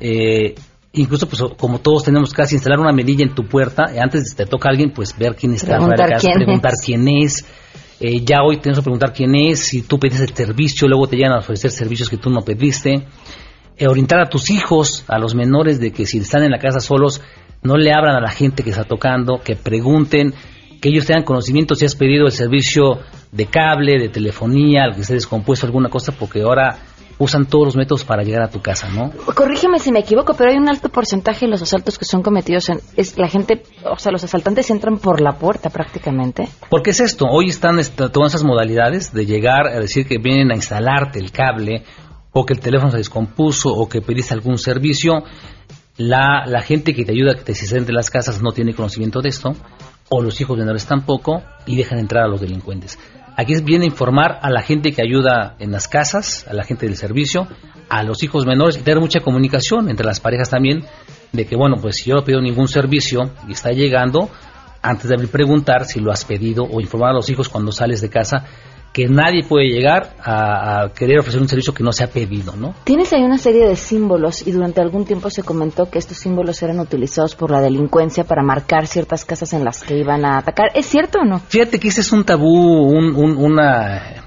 eh, 0.00 0.54
incluso 0.92 1.28
pues 1.28 1.42
como 1.56 1.80
todos 1.80 2.04
tenemos 2.04 2.32
casi 2.32 2.56
instalar 2.56 2.78
una 2.80 2.92
medilla 2.92 3.24
en 3.24 3.34
tu 3.34 3.46
puerta, 3.46 3.86
antes 4.00 4.30
de 4.30 4.44
te 4.44 4.50
toca 4.50 4.68
a 4.68 4.72
alguien, 4.72 4.92
pues 4.92 5.16
ver 5.16 5.34
quién 5.34 5.54
está 5.54 5.76
preguntar 5.76 5.96
fuera 5.96 6.06
de 6.06 6.12
casa, 6.12 6.28
preguntar 6.34 6.72
quién 6.84 7.08
es. 7.08 7.44
ya 8.00 8.42
hoy 8.42 8.58
tenemos 8.58 8.78
que 8.78 8.84
preguntar 8.84 9.12
quién 9.12 9.34
es, 9.34 9.60
si 9.60 9.82
tú 9.82 9.98
pediste 9.98 10.24
el 10.24 10.34
servicio, 10.34 10.88
luego 10.88 11.06
te 11.06 11.16
llegan 11.16 11.32
a 11.32 11.38
ofrecer 11.38 11.70
servicios 11.70 12.08
que 12.08 12.16
tú 12.16 12.30
no 12.30 12.40
pediste. 12.40 13.06
Eh, 13.80 13.88
orientar 13.88 14.20
a 14.20 14.28
tus 14.28 14.50
hijos, 14.50 15.06
a 15.08 15.18
los 15.18 15.34
menores, 15.34 15.80
de 15.80 15.90
que 15.90 16.04
si 16.04 16.18
están 16.18 16.42
en 16.42 16.50
la 16.50 16.58
casa 16.58 16.80
solos, 16.80 17.22
no 17.62 17.76
le 17.76 17.92
abran 17.92 18.16
a 18.16 18.20
la 18.20 18.30
gente 18.30 18.62
que 18.62 18.70
está 18.70 18.84
tocando, 18.84 19.40
que 19.42 19.56
pregunten, 19.56 20.34
que 20.80 20.88
ellos 20.88 21.06
tengan 21.06 21.24
conocimiento 21.24 21.74
si 21.74 21.84
has 21.84 21.94
pedido 21.94 22.26
el 22.26 22.32
servicio 22.32 23.00
de 23.32 23.46
cable, 23.46 23.98
de 23.98 24.08
telefonía, 24.08 24.84
al 24.84 24.94
que 24.94 25.02
esté 25.02 25.14
descompuesto 25.14 25.66
alguna 25.66 25.88
cosa, 25.88 26.12
porque 26.12 26.42
ahora 26.42 26.78
usan 27.20 27.44
todos 27.44 27.66
los 27.66 27.76
métodos 27.76 28.02
para 28.02 28.22
llegar 28.22 28.42
a 28.42 28.48
tu 28.48 28.62
casa, 28.62 28.88
¿no? 28.88 29.12
Corrígeme 29.34 29.78
si 29.78 29.92
me 29.92 30.00
equivoco, 30.00 30.32
pero 30.32 30.50
hay 30.50 30.56
un 30.56 30.70
alto 30.70 30.88
porcentaje 30.88 31.44
de 31.44 31.50
los 31.50 31.60
asaltos 31.60 31.98
que 31.98 32.06
son 32.06 32.22
cometidos 32.22 32.70
en 32.70 32.80
es 32.96 33.18
la 33.18 33.28
gente, 33.28 33.62
o 33.84 33.98
sea, 33.98 34.10
los 34.10 34.24
asaltantes 34.24 34.70
entran 34.70 34.96
por 34.96 35.20
la 35.20 35.32
puerta 35.32 35.68
prácticamente. 35.68 36.48
Porque 36.70 36.90
es 36.90 37.00
esto, 37.00 37.26
hoy 37.26 37.50
están 37.50 37.78
todas 38.10 38.32
esas 38.32 38.42
modalidades 38.42 39.12
de 39.12 39.26
llegar 39.26 39.66
a 39.66 39.78
decir 39.80 40.06
que 40.06 40.16
vienen 40.16 40.50
a 40.50 40.54
instalarte 40.54 41.18
el 41.18 41.30
cable 41.30 41.84
o 42.32 42.46
que 42.46 42.54
el 42.54 42.60
teléfono 42.60 42.90
se 42.90 42.96
descompuso 42.96 43.68
o 43.68 43.86
que 43.86 44.00
pediste 44.00 44.32
algún 44.32 44.56
servicio, 44.56 45.22
la, 45.96 46.44
la 46.46 46.62
gente 46.62 46.94
que 46.94 47.04
te 47.04 47.12
ayuda, 47.12 47.34
que 47.34 47.42
te 47.42 47.52
asiste 47.52 47.80
de 47.80 47.92
las 47.92 48.10
casas 48.10 48.42
no 48.42 48.52
tiene 48.52 48.74
conocimiento 48.74 49.20
de 49.20 49.28
esto, 49.28 49.54
o 50.08 50.22
los 50.22 50.40
hijos 50.40 50.58
menores 50.58 50.86
tampoco, 50.86 51.42
y 51.66 51.76
dejan 51.76 51.98
entrar 51.98 52.24
a 52.24 52.28
los 52.28 52.40
delincuentes. 52.40 52.98
Aquí 53.36 53.54
viene 53.62 53.84
a 53.84 53.88
informar 53.88 54.38
a 54.42 54.50
la 54.50 54.62
gente 54.62 54.92
que 54.92 55.02
ayuda 55.02 55.56
en 55.58 55.70
las 55.70 55.88
casas, 55.88 56.46
a 56.48 56.52
la 56.52 56.64
gente 56.64 56.86
del 56.86 56.96
servicio, 56.96 57.46
a 57.88 58.02
los 58.02 58.22
hijos 58.22 58.46
menores 58.46 58.76
y 58.76 58.82
tener 58.82 59.00
mucha 59.00 59.20
comunicación 59.20 59.88
entre 59.88 60.06
las 60.06 60.20
parejas 60.20 60.50
también, 60.50 60.84
de 61.32 61.46
que, 61.46 61.56
bueno, 61.56 61.76
pues 61.80 61.96
si 61.96 62.10
yo 62.10 62.16
no 62.16 62.24
pido 62.24 62.40
ningún 62.40 62.68
servicio 62.68 63.30
y 63.48 63.52
está 63.52 63.70
llegando, 63.70 64.30
antes 64.82 65.08
de 65.08 65.28
preguntar 65.28 65.84
si 65.84 66.00
lo 66.00 66.10
has 66.10 66.24
pedido 66.24 66.64
o 66.64 66.80
informar 66.80 67.10
a 67.10 67.14
los 67.14 67.28
hijos 67.30 67.48
cuando 67.48 67.72
sales 67.72 68.00
de 68.00 68.08
casa 68.08 68.46
que 68.92 69.08
nadie 69.08 69.44
puede 69.44 69.66
llegar 69.66 70.14
a, 70.22 70.90
querer 70.94 71.20
ofrecer 71.20 71.40
un 71.40 71.48
servicio 71.48 71.72
que 71.72 71.84
no 71.84 71.92
se 71.92 72.04
ha 72.04 72.08
pedido, 72.08 72.56
¿no? 72.56 72.74
Tienes 72.84 73.12
ahí 73.12 73.22
una 73.22 73.38
serie 73.38 73.66
de 73.68 73.76
símbolos 73.76 74.46
y 74.46 74.50
durante 74.50 74.80
algún 74.80 75.04
tiempo 75.04 75.30
se 75.30 75.42
comentó 75.42 75.88
que 75.90 75.98
estos 75.98 76.18
símbolos 76.18 76.62
eran 76.62 76.80
utilizados 76.80 77.36
por 77.36 77.50
la 77.50 77.60
delincuencia 77.60 78.24
para 78.24 78.42
marcar 78.42 78.86
ciertas 78.86 79.24
casas 79.24 79.52
en 79.52 79.64
las 79.64 79.82
que 79.82 79.96
iban 79.96 80.24
a 80.24 80.38
atacar. 80.38 80.70
¿Es 80.74 80.86
cierto 80.86 81.20
o 81.20 81.24
no? 81.24 81.38
Fíjate 81.38 81.78
que 81.78 81.88
ese 81.88 82.00
es 82.00 82.12
un 82.12 82.24
tabú, 82.24 82.90
una 82.90 84.20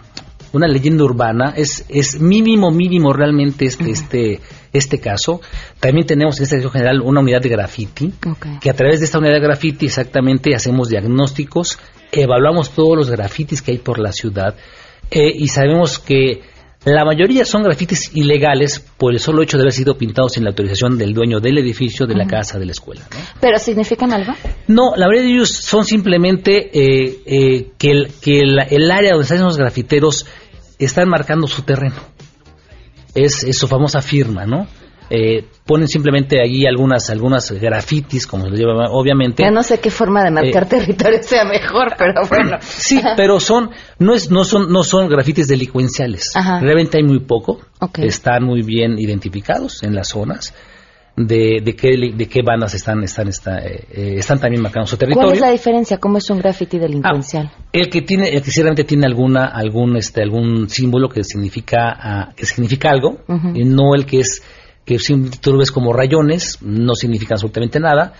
una 0.54 0.68
leyenda 0.68 1.04
urbana, 1.04 1.54
es, 1.58 1.84
es 1.90 2.20
mínimo, 2.22 2.72
mínimo 2.72 3.12
realmente 3.12 3.66
este, 3.66 3.90
este, 3.90 4.40
este 4.72 5.00
caso. 5.00 5.42
También 5.80 6.06
tenemos 6.06 6.38
en 6.38 6.44
esta 6.44 6.56
dirección 6.56 6.74
general 6.74 7.02
una 7.02 7.22
unidad 7.22 7.42
de 7.42 7.50
graffiti, 7.50 8.14
que 8.62 8.70
a 8.70 8.74
través 8.74 9.00
de 9.00 9.06
esta 9.06 9.18
unidad 9.18 9.34
de 9.34 9.42
graffiti 9.42 9.88
exactamente 9.88 10.56
hacemos 10.56 10.90
diagnósticos, 10.90 11.80
evaluamos 12.22 12.72
todos 12.72 12.96
los 12.96 13.10
grafitis 13.10 13.62
que 13.62 13.72
hay 13.72 13.78
por 13.80 14.00
la 14.00 14.12
ciudad 14.12 14.56
eh, 15.10 15.32
y 15.34 15.48
sabemos 15.48 16.00
que 16.00 16.42
la 16.86 17.06
mayoría 17.06 17.46
son 17.46 17.64
grafitis 17.64 18.12
ilegales 18.14 18.80
por 18.98 19.14
el 19.14 19.20
solo 19.20 19.42
hecho 19.42 19.58
de 19.58 19.64
haber 19.64 19.74
sido 19.74 19.98
pintados 19.98 20.34
sin 20.34 20.44
la 20.44 20.50
autorización 20.50 20.98
del 20.98 21.14
dueño 21.14 21.40
del 21.40 21.58
edificio, 21.58 22.06
de 22.06 22.16
la 22.16 22.28
casa, 22.28 22.60
de 22.60 22.66
la 22.66 22.74
escuela. 22.74 23.02
¿Pero 23.40 23.58
significan 23.58 24.12
algo? 24.12 24.34
No, 24.68 24.94
la 24.98 25.08
mayoría 25.08 25.30
de 25.30 25.34
ellos 25.36 25.50
son 25.50 25.86
simplemente 25.86 26.72
eh, 26.74 27.22
eh, 27.26 27.72
que, 27.78 27.92
el, 27.92 28.12
que 28.22 28.40
el, 28.42 28.92
área 28.92 29.12
donde 29.12 29.24
están 29.24 29.44
los 29.44 29.58
grafiteros 29.58 30.26
están 30.78 31.08
marcando 31.08 31.48
su 31.48 31.62
terreno. 31.62 31.96
Es, 33.16 33.44
es 33.44 33.58
su 33.58 33.68
famosa 33.68 34.02
firma, 34.02 34.46
¿no? 34.46 34.68
Eh, 35.16 35.46
ponen 35.64 35.88
simplemente 35.88 36.42
allí 36.42 36.66
algunas 36.66 37.08
algunas 37.12 37.52
grafitis, 37.52 38.26
como 38.26 38.46
se 38.46 38.56
lleva, 38.56 38.90
obviamente. 38.90 39.44
Ya 39.44 39.52
no 39.52 39.62
sé 39.62 39.80
qué 39.80 39.92
forma 39.92 40.24
de 40.24 40.32
marcar 40.32 40.64
eh, 40.64 40.68
territorio 40.68 41.22
sea 41.22 41.46
mejor, 41.46 41.94
pero 41.98 42.22
bueno. 42.30 42.58
Sí, 42.62 43.00
pero 43.16 43.40
son 43.40 43.70
no 44.00 44.16
es 44.16 44.32
no 44.32 44.44
son 44.44 44.72
no 44.72 44.84
son 44.84 45.08
grafitis 45.08 45.48
delincuenciales. 45.48 46.34
Realmente 46.62 46.98
hay 46.98 47.04
muy 47.04 47.20
poco. 47.20 47.60
Están 47.98 48.44
muy 48.44 48.64
bien 48.64 48.98
identificados 48.98 49.84
en 49.84 49.94
las 49.94 50.08
zonas 50.08 50.54
de, 51.16 51.62
de, 51.64 51.76
qué, 51.76 51.90
de 52.16 52.28
qué 52.28 52.42
bandas 52.42 52.74
están, 52.74 53.04
están, 53.04 53.28
eh, 53.28 53.86
eh, 53.92 54.16
están 54.18 54.40
también 54.40 54.64
marcando 54.64 54.88
su 54.88 54.98
territorio. 54.98 55.28
¿Cuál 55.28 55.36
es 55.36 55.42
la 55.42 55.52
diferencia? 55.52 55.98
¿Cómo 55.98 56.18
es 56.18 56.30
un 56.30 56.40
graffiti 56.40 56.80
delincuencial? 56.80 57.52
Ah, 57.54 57.66
el 57.72 57.90
que 57.90 58.02
tiene, 58.02 58.30
el 58.30 58.42
que 58.42 58.50
ciertamente 58.50 58.84
tiene 58.84 59.06
alguna, 59.06 59.46
algún, 59.46 59.96
este, 59.96 60.24
algún 60.24 60.70
símbolo 60.70 61.10
que 61.10 61.24
significa, 61.24 61.96
ah, 62.00 62.34
que 62.36 62.46
significa 62.46 62.90
algo, 62.90 63.20
y 63.54 63.64
no 63.64 63.94
el 63.94 64.06
que 64.06 64.22
es, 64.22 64.42
que 64.86 64.98
tú 65.42 65.52
lo 65.52 65.60
ves 65.60 65.72
como 65.72 65.94
rayones, 65.94 66.60
no 66.62 66.96
significa 66.96 67.36
absolutamente 67.36 67.80
nada. 67.80 68.14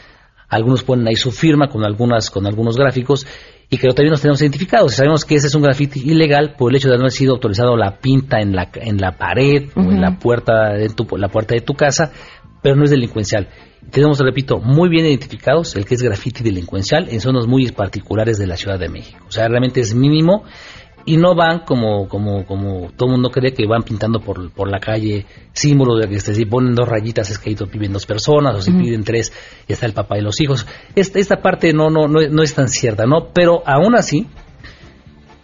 Algunos 0.50 0.84
ponen 0.84 1.08
ahí 1.08 1.16
su 1.16 1.32
firma 1.32 1.68
con 1.68 1.84
algunas, 1.84 2.30
con 2.30 2.46
algunos 2.46 2.78
gráficos, 2.78 3.26
y 3.70 3.78
que 3.78 3.88
también 3.88 4.12
nos 4.12 4.22
tenemos 4.22 4.42
identificados. 4.42 4.94
Sabemos 4.94 5.26
que 5.26 5.36
ese 5.36 5.48
es 5.48 5.56
un 5.56 5.64
grafiti 5.64 6.00
ilegal 6.00 6.56
por 6.58 6.72
el 6.72 6.78
hecho 6.78 6.90
de 6.90 6.96
no 6.96 7.02
haber 7.02 7.12
sido 7.12 7.34
autorizado 7.34 7.76
la 7.76 7.98
pinta 7.98 8.40
en 8.40 8.56
la, 8.56 8.70
en 8.76 8.98
la 8.98 9.18
pared 9.18 9.70
o 9.76 9.82
en 9.82 10.00
la 10.00 10.20
puerta, 10.20 10.74
de 10.74 10.90
tu, 10.90 11.18
la 11.18 11.30
puerta 11.30 11.56
de 11.56 11.62
tu 11.62 11.74
casa, 11.74 12.12
pero 12.62 12.76
no 12.76 12.84
es 12.84 12.92
delincuencial. 12.92 13.50
Tenemos, 13.90 14.20
repito, 14.20 14.60
muy 14.60 14.90
bien 14.90 15.06
identificados 15.06 15.76
el 15.76 15.86
que 15.86 15.96
es 15.96 16.04
grafiti 16.04 16.44
delincuencial 16.44 17.10
en 17.10 17.20
zonas 17.20 17.48
muy 17.48 17.72
particulares 17.72 18.38
de 18.38 18.48
la 18.48 18.58
Ciudad 18.58 18.80
de 18.80 18.90
México. 18.90 19.26
O 19.28 19.32
sea, 19.32 19.48
realmente 19.48 19.82
es 19.82 19.96
mínimo 19.96 20.44
y 21.06 21.18
no 21.18 21.36
van 21.36 21.60
como 21.60 22.08
como 22.08 22.46
como 22.46 22.92
todo 22.96 23.10
mundo 23.10 23.30
cree 23.30 23.54
que 23.54 23.66
van 23.68 23.84
pintando 23.84 24.20
por, 24.20 24.52
por 24.52 24.70
la 24.70 24.80
calle 24.80 25.26
símbolos 25.52 26.00
de 26.00 26.08
que 26.08 26.20
si 26.20 26.46
ponen 26.46 26.76
dos 26.76 26.88
rayitas 26.88 27.30
es 27.30 27.40
que 27.40 27.50
ahí 27.50 27.58
viven 27.72 27.94
dos 27.94 28.06
personas 28.06 28.56
o 28.56 28.62
si 28.62 28.72
piden 28.72 29.04
tres 29.04 29.34
está 29.68 29.86
el 29.86 29.94
papá 29.94 30.18
y 30.18 30.22
los 30.22 30.40
hijos. 30.40 30.66
Esta, 30.96 31.20
esta 31.20 31.42
parte 31.42 31.74
no, 31.74 31.90
no 31.90 32.08
no 32.08 32.22
no 32.30 32.44
es 32.44 32.54
tan 32.54 32.70
cierta 32.70 33.06
no 33.06 33.30
pero 33.34 33.64
aún 33.66 33.96
así 33.96 34.28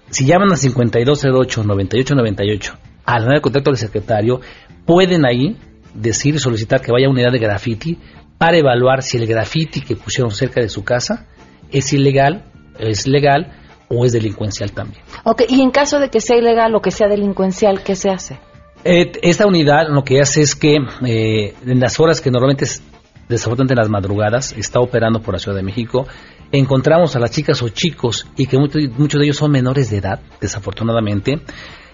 si 0.09 0.25
llaman 0.25 0.51
a 0.53 0.55
5208 0.55 1.63
9898 1.63 2.73
al 3.05 3.25
de 3.25 3.41
contacto 3.41 3.71
del 3.71 3.77
secretario 3.77 4.39
pueden 4.85 5.25
ahí 5.25 5.57
decir 5.93 6.35
y 6.35 6.39
solicitar 6.39 6.81
que 6.81 6.91
vaya 6.91 7.07
a 7.07 7.09
unidad 7.09 7.31
de 7.31 7.39
graffiti 7.39 7.97
para 8.37 8.57
evaluar 8.57 9.01
si 9.01 9.17
el 9.17 9.27
graffiti 9.27 9.81
que 9.81 9.97
pusieron 9.97 10.31
cerca 10.31 10.61
de 10.61 10.69
su 10.69 10.83
casa 10.83 11.27
es 11.71 11.91
ilegal 11.91 12.45
es 12.79 13.07
legal 13.07 13.51
o 13.89 14.05
es 14.05 14.13
delincuencial 14.13 14.71
también. 14.71 15.03
Ok, 15.23 15.43
y 15.49 15.61
en 15.61 15.71
caso 15.71 15.99
de 15.99 16.09
que 16.09 16.21
sea 16.21 16.37
ilegal 16.37 16.73
o 16.75 16.81
que 16.81 16.91
sea 16.91 17.07
delincuencial, 17.07 17.83
¿qué 17.83 17.95
se 17.95 18.09
hace? 18.09 18.39
Eh, 18.83 19.11
esta 19.21 19.45
unidad 19.45 19.89
lo 19.89 20.03
que 20.03 20.21
hace 20.21 20.41
es 20.41 20.55
que 20.55 20.77
eh, 21.05 21.53
en 21.65 21.79
las 21.79 21.99
horas 21.99 22.21
que 22.21 22.31
normalmente 22.31 22.63
es 22.65 22.81
desafortunadamente 23.29 23.73
en 23.73 23.79
las 23.79 23.89
madrugadas, 23.89 24.53
está 24.53 24.79
operando 24.79 25.21
por 25.21 25.35
la 25.35 25.39
Ciudad 25.39 25.55
de 25.55 25.63
México, 25.63 26.07
encontramos 26.51 27.15
a 27.15 27.19
las 27.19 27.31
chicas 27.31 27.61
o 27.61 27.69
chicos 27.69 28.25
y 28.35 28.47
que 28.47 28.57
muchos, 28.57 29.19
de 29.19 29.23
ellos 29.23 29.37
son 29.37 29.51
menores 29.51 29.91
de 29.91 29.97
edad, 29.97 30.19
desafortunadamente, 30.41 31.39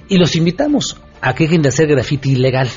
y 0.07 0.17
los 0.17 0.35
invitamos 0.35 0.97
a 1.21 1.35
que 1.35 1.43
dejen 1.43 1.61
de 1.61 1.69
hacer 1.69 1.87
grafiti 1.87 2.31
ilegal. 2.31 2.69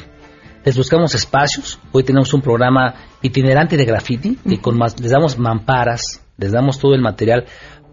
Les 0.65 0.77
buscamos 0.77 1.15
espacios, 1.15 1.79
hoy 1.93 2.03
tenemos 2.03 2.35
un 2.35 2.43
programa 2.43 2.95
itinerante 3.23 3.77
de 3.77 3.85
grafiti 3.85 4.39
y 4.45 4.59
con 4.59 4.77
más, 4.77 4.99
les 5.01 5.13
damos 5.13 5.39
mamparas, 5.39 6.25
les 6.37 6.51
damos 6.51 6.79
todo 6.81 6.95
el 6.95 7.01
material 7.01 7.47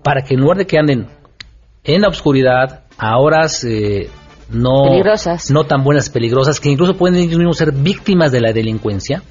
para 0.06 0.22
que 0.22 0.36
en 0.36 0.41
lugar 0.41 0.58
de 0.58 0.68
que 0.68 0.78
anden 0.78 1.08
en 1.84 2.01
la 2.01 2.10
oscuridad, 2.10 2.82
a 2.95 3.18
horas 3.18 3.64
eh, 3.64 4.08
no, 4.49 4.84
no 5.49 5.64
tan 5.64 5.84
buenas, 5.84 6.12
peligrosas, 6.12 6.60
que 6.60 6.70
incluso 6.70 6.95
pueden 6.95 7.16
ellos 7.16 7.39
mismos 7.39 7.58
ser 7.58 7.72
víctimas 7.72 8.32
de 8.32 8.39
la 8.39 8.53
delincuencia, 8.53 9.24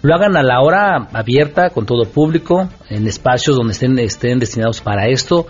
lo 0.00 0.14
hagan 0.14 0.34
a 0.38 0.42
la 0.42 0.62
hora 0.62 1.08
abierta, 1.12 1.68
con 1.68 1.84
todo 1.84 2.06
público, 2.06 2.70
en 2.88 3.06
espacios 3.06 3.54
donde 3.54 3.74
estén, 3.74 3.98
estén 3.98 4.38
destinados 4.38 4.80
para 4.80 5.08
esto, 5.08 5.46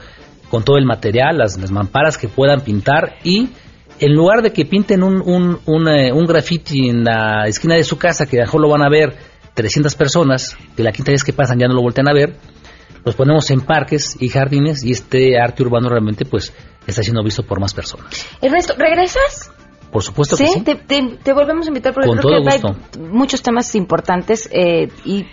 con 0.51 0.65
todo 0.65 0.77
el 0.77 0.87
material, 0.87 1.39
las, 1.39 1.71
mamparas 1.71 2.19
que 2.19 2.27
puedan 2.27 2.63
pintar 2.63 3.15
y 3.23 3.49
en 4.01 4.13
lugar 4.13 4.43
de 4.43 4.53
que 4.53 4.65
pinten 4.65 5.05
un, 5.05 5.23
un, 5.25 5.61
un, 5.67 5.89
eh, 5.89 6.13
un 6.13 6.27
graffiti 6.27 6.89
en 6.89 7.05
la 7.05 7.47
esquina 7.47 7.77
de 7.77 7.85
su 7.85 7.97
casa, 7.97 8.27
que 8.27 8.39
a 8.39 8.41
lo 8.41 8.47
mejor 8.47 8.61
lo 8.63 8.69
van 8.71 8.83
a 8.83 8.89
ver 8.89 9.15
300 9.55 9.95
personas, 9.95 10.57
que 10.77 10.83
la 10.83 10.91
quinta 10.91 11.13
vez 11.13 11.23
que 11.23 11.33
pasan 11.33 11.61
ya 11.61 11.69
no 11.69 11.75
lo 11.75 11.83
voltean 11.83 12.09
a 12.09 12.13
ver, 12.13 12.35
los 13.05 13.15
ponemos 13.15 13.51
en 13.51 13.61
parques 13.61 14.17
y 14.21 14.29
jardines 14.29 14.85
y 14.85 14.93
este 14.93 15.39
arte 15.41 15.63
urbano 15.63 15.89
realmente 15.89 16.25
pues 16.25 16.53
está 16.87 17.03
siendo 17.03 17.23
visto 17.23 17.43
por 17.43 17.61
más 17.61 17.75
personas. 17.75 18.27
Ernesto, 18.41 18.75
¿regresas? 18.77 19.51
Por 19.91 20.03
supuesto 20.03 20.37
que 20.39 20.47
sí. 20.47 20.63
Te, 20.63 20.77
te, 20.77 21.33
volvemos 21.35 21.67
a 21.67 21.69
invitar 21.69 21.93
porque 21.93 22.11
creo 22.11 22.43
que 22.43 22.51
hay 22.51 22.63
muchos 22.99 23.43
temas 23.43 23.75
importantes 23.75 24.49
eh, 24.51 24.89
y 25.05 25.27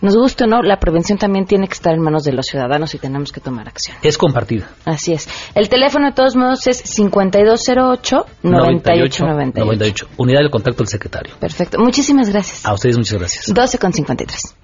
nos 0.00 0.14
gusta 0.16 0.44
o 0.44 0.46
no, 0.46 0.62
la 0.62 0.78
prevención 0.78 1.18
también 1.18 1.44
tiene 1.46 1.66
que 1.66 1.74
estar 1.74 1.92
en 1.92 2.00
manos 2.00 2.22
de 2.22 2.32
los 2.32 2.46
ciudadanos 2.46 2.94
y 2.94 2.98
tenemos 2.98 3.32
que 3.32 3.40
tomar 3.40 3.66
acción. 3.66 3.96
Es 4.02 4.16
compartida. 4.16 4.70
Así 4.84 5.12
es. 5.12 5.28
El 5.54 5.68
teléfono 5.68 6.06
de 6.06 6.12
todos 6.12 6.36
modos 6.36 6.66
es 6.68 6.84
5208-9898. 7.00 8.26
98. 8.44 10.08
Unidad 10.18 10.42
de 10.42 10.50
contacto 10.50 10.84
del 10.84 10.88
secretario. 10.88 11.34
Perfecto. 11.40 11.78
Muchísimas 11.80 12.30
gracias. 12.30 12.64
A 12.64 12.74
ustedes 12.74 12.96
muchas 12.96 13.18
gracias. 13.18 13.52
12 13.52 13.78
con 13.78 13.92
53. 13.92 14.56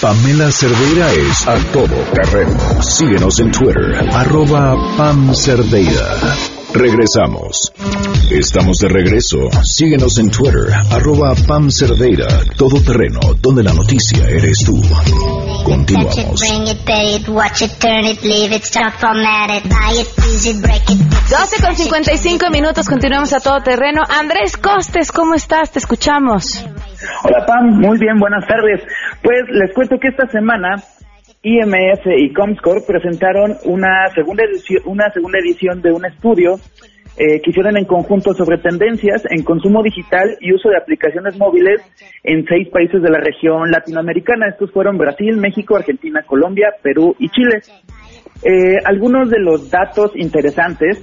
Pamela 0.00 0.50
Cerdeira 0.50 1.12
es 1.12 1.46
a 1.46 1.56
todo 1.72 1.94
terreno. 2.12 2.82
Síguenos 2.82 3.38
en 3.40 3.52
Twitter, 3.52 4.08
arroba 4.12 4.76
Pam 4.96 5.34
Cerdeira. 5.34 6.18
Regresamos. 6.74 7.72
Estamos 8.30 8.78
de 8.78 8.88
regreso. 8.88 9.38
Síguenos 9.62 10.18
en 10.18 10.30
Twitter, 10.30 10.72
arroba 10.90 11.34
Pam 11.46 11.70
Cerdeira, 11.70 12.26
todo 12.56 12.80
terreno, 12.82 13.20
donde 13.40 13.62
la 13.62 13.72
noticia 13.72 14.26
eres 14.28 14.64
tú. 14.64 14.82
Continuamos. 15.64 16.40
12 21.30 21.62
con 21.62 21.76
55 21.76 22.50
minutos, 22.50 22.88
continuamos 22.88 23.32
a 23.32 23.40
todo 23.40 23.60
terreno. 23.62 24.00
Andrés 24.08 24.56
Costes, 24.56 25.12
¿cómo 25.12 25.34
estás? 25.34 25.70
Te 25.70 25.78
escuchamos. 25.78 26.64
Hola 27.24 27.44
Pam, 27.46 27.80
muy 27.80 27.98
bien, 27.98 28.18
buenas 28.18 28.46
tardes. 28.46 28.82
Pues 29.22 29.42
les 29.50 29.72
cuento 29.74 29.98
que 29.98 30.08
esta 30.08 30.26
semana 30.28 30.76
IMS 31.42 32.00
y 32.18 32.32
Comscore 32.32 32.82
presentaron 32.86 33.56
una 33.64 34.08
segunda 34.14 34.44
edición, 34.44 34.82
una 34.86 35.10
segunda 35.10 35.38
edición 35.38 35.82
de 35.82 35.92
un 35.92 36.04
estudio 36.04 36.56
eh, 37.16 37.40
que 37.42 37.50
hicieron 37.50 37.76
en 37.76 37.84
conjunto 37.84 38.32
sobre 38.34 38.58
tendencias 38.58 39.22
en 39.30 39.42
consumo 39.42 39.82
digital 39.82 40.36
y 40.40 40.52
uso 40.52 40.68
de 40.68 40.76
aplicaciones 40.76 41.36
móviles 41.38 41.80
en 42.22 42.44
seis 42.46 42.68
países 42.68 43.02
de 43.02 43.10
la 43.10 43.18
región 43.18 43.70
latinoamericana. 43.70 44.48
Estos 44.48 44.70
fueron 44.70 44.96
Brasil, 44.96 45.36
México, 45.36 45.76
Argentina, 45.76 46.22
Colombia, 46.24 46.68
Perú 46.82 47.16
y 47.18 47.28
Chile. 47.30 47.60
Eh, 48.44 48.78
algunos 48.84 49.28
de 49.28 49.40
los 49.40 49.70
datos 49.70 50.12
interesantes 50.14 51.02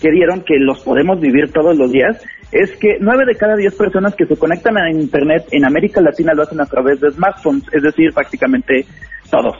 que 0.00 0.10
dieron, 0.10 0.42
que 0.42 0.58
los 0.58 0.82
podemos 0.82 1.20
vivir 1.20 1.52
todos 1.52 1.76
los 1.76 1.90
días, 1.90 2.22
es 2.52 2.76
que 2.76 2.98
nueve 3.00 3.24
de 3.26 3.36
cada 3.36 3.56
diez 3.56 3.74
personas 3.74 4.14
que 4.14 4.26
se 4.26 4.36
conectan 4.36 4.76
a 4.78 4.90
Internet 4.90 5.46
en 5.50 5.64
América 5.64 6.00
Latina 6.00 6.32
lo 6.34 6.42
hacen 6.42 6.60
a 6.60 6.66
través 6.66 7.00
de 7.00 7.10
smartphones, 7.10 7.64
es 7.72 7.82
decir, 7.82 8.12
prácticamente 8.12 8.86
todos. 9.30 9.56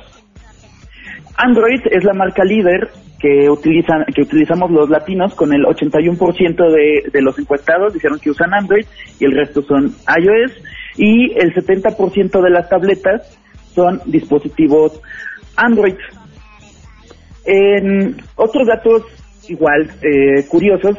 Android 1.37 1.81
es 1.91 2.05
la 2.05 2.15
marca 2.15 2.45
líder 2.45 2.91
que 3.19 3.49
utilizan 3.51 4.05
que 4.15 4.23
utilizamos 4.23 4.71
los 4.71 4.89
latinos 4.91 5.35
con 5.35 5.53
el 5.53 5.63
81% 5.65 6.71
de, 6.71 7.11
de 7.11 7.23
los 7.23 7.39
encuestados 7.39 7.95
dijeron 7.95 8.19
que 8.21 8.31
usan 8.31 8.53
Android 8.53 8.85
y 9.19 9.25
el 9.25 9.33
resto 9.33 9.63
son 9.63 9.87
iOS 9.87 10.53
y 10.97 11.33
el 11.39 11.55
70% 11.55 12.43
de 12.43 12.51
las 12.51 12.69
tabletas 12.69 13.39
son 13.75 14.01
dispositivos 14.07 15.01
Android. 15.57 15.95
Otros 18.37 18.67
datos 18.67 19.03
igual 19.49 19.91
eh, 20.03 20.47
curiosos, 20.49 20.97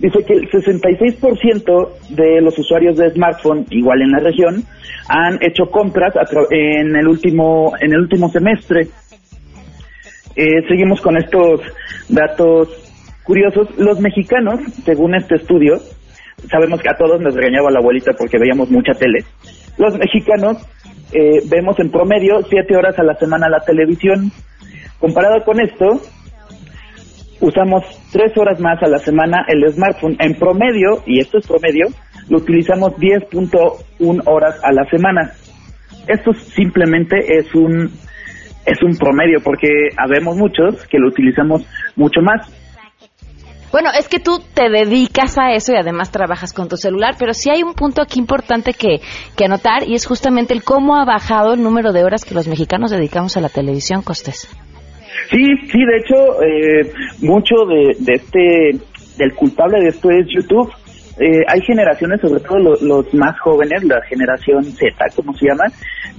dice 0.00 0.24
que 0.24 0.32
el 0.32 0.50
66% 0.50 1.88
de 2.10 2.40
los 2.40 2.58
usuarios 2.58 2.96
de 2.96 3.10
smartphone, 3.10 3.66
igual 3.70 4.02
en 4.02 4.12
la 4.12 4.18
región, 4.18 4.64
han 5.08 5.38
hecho 5.42 5.66
compras 5.70 6.14
en 6.50 6.96
el 6.96 7.06
último 7.06 7.72
en 7.80 7.92
el 7.92 8.00
último 8.00 8.28
semestre. 8.30 8.88
Eh, 10.36 10.62
seguimos 10.68 11.00
con 11.00 11.16
estos 11.16 11.60
datos 12.08 12.68
curiosos. 13.24 13.68
Los 13.78 14.00
mexicanos, 14.00 14.60
según 14.84 15.14
este 15.14 15.36
estudio, 15.36 15.78
sabemos 16.50 16.80
que 16.80 16.90
a 16.90 16.96
todos 16.96 17.20
nos 17.20 17.34
regañaba 17.34 17.70
la 17.70 17.80
abuelita 17.80 18.12
porque 18.18 18.38
veíamos 18.38 18.70
mucha 18.70 18.92
tele. 18.94 19.24
Los 19.76 19.98
mexicanos 19.98 20.56
eh, 21.12 21.42
vemos 21.48 21.78
en 21.78 21.90
promedio 21.90 22.40
siete 22.48 22.76
horas 22.76 22.98
a 22.98 23.02
la 23.02 23.14
semana 23.14 23.48
la 23.48 23.60
televisión. 23.60 24.30
Comparado 24.98 25.44
con 25.44 25.60
esto, 25.60 26.00
usamos 27.40 27.84
tres 28.12 28.36
horas 28.36 28.60
más 28.60 28.82
a 28.82 28.88
la 28.88 28.98
semana 28.98 29.44
el 29.48 29.70
smartphone. 29.72 30.16
En 30.18 30.34
promedio, 30.34 31.02
y 31.06 31.20
esto 31.20 31.38
es 31.38 31.46
promedio, 31.46 31.86
lo 32.28 32.38
utilizamos 32.38 32.92
10.1 32.94 34.22
horas 34.26 34.60
a 34.62 34.72
la 34.72 34.84
semana. 34.90 35.32
Esto 36.06 36.32
simplemente 36.32 37.16
es 37.38 37.54
un 37.54 37.90
es 38.66 38.82
un 38.82 38.96
promedio 38.96 39.38
porque 39.42 39.68
habemos 39.96 40.36
muchos 40.36 40.86
que 40.86 40.98
lo 40.98 41.08
utilizamos 41.08 41.66
mucho 41.96 42.20
más. 42.20 42.46
Bueno, 43.72 43.90
es 43.96 44.08
que 44.08 44.18
tú 44.18 44.40
te 44.52 44.68
dedicas 44.68 45.38
a 45.38 45.52
eso 45.52 45.72
y 45.72 45.76
además 45.76 46.10
trabajas 46.10 46.52
con 46.52 46.68
tu 46.68 46.76
celular, 46.76 47.14
pero 47.18 47.32
sí 47.32 47.50
hay 47.50 47.62
un 47.62 47.74
punto 47.74 48.02
aquí 48.02 48.18
importante 48.18 48.74
que, 48.74 49.00
que 49.36 49.44
anotar 49.44 49.88
y 49.88 49.94
es 49.94 50.06
justamente 50.06 50.54
el 50.54 50.64
cómo 50.64 50.96
ha 50.96 51.04
bajado 51.04 51.54
el 51.54 51.62
número 51.62 51.92
de 51.92 52.02
horas 52.02 52.24
que 52.24 52.34
los 52.34 52.48
mexicanos 52.48 52.90
dedicamos 52.90 53.36
a 53.36 53.40
la 53.40 53.48
televisión, 53.48 54.02
Costes. 54.02 54.48
Sí, 55.30 55.56
sí, 55.70 55.84
de 55.84 55.96
hecho, 55.96 56.42
eh, 56.42 56.92
mucho 57.20 57.54
de, 57.66 58.14
este, 58.14 58.78
del 59.16 59.34
culpable 59.34 59.80
de 59.80 59.88
esto 59.88 60.10
es 60.10 60.26
YouTube. 60.28 60.70
Eh, 61.18 61.44
hay 61.46 61.60
generaciones, 61.62 62.20
sobre 62.20 62.40
todo 62.40 62.58
los, 62.80 63.14
más 63.14 63.38
jóvenes, 63.40 63.84
la 63.84 64.00
generación 64.02 64.64
Z, 64.64 65.04
como 65.14 65.34
se 65.34 65.46
llama, 65.46 65.64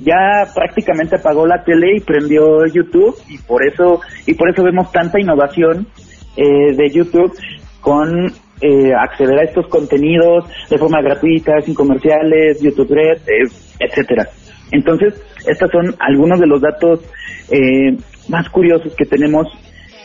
ya 0.04 0.44
prácticamente 0.54 1.16
apagó 1.16 1.48
la 1.48 1.64
tele 1.64 1.98
y 1.98 2.02
prendió 2.02 2.66
YouTube 2.68 3.16
y 3.28 3.38
por 3.40 3.66
eso 3.66 4.00
y 4.28 4.36
por 4.36 4.50
eso 4.50 4.64
vemos 4.64 4.92
tanta 4.92 5.20
innovación 5.20 5.88
eh, 6.38 6.76
de 6.76 6.90
YouTube 6.92 7.34
con 7.80 8.32
acceder 8.96 9.40
a 9.40 9.44
estos 9.44 9.68
contenidos 9.70 10.46
de 10.70 10.78
forma 10.78 11.02
gratuita, 11.02 11.60
sin 11.62 11.74
comerciales, 11.74 12.62
YouTube 12.62 12.94
Red, 12.94 13.18
etcétera. 13.80 14.28
Entonces, 14.72 15.14
estos 15.48 15.70
son 15.72 15.96
algunos 16.00 16.40
de 16.40 16.48
los 16.48 16.62
datos 16.62 17.00
eh, 17.50 17.98
más 18.32 18.50
curiosos 18.50 18.96
que 18.96 19.06
tenemos 19.06 19.48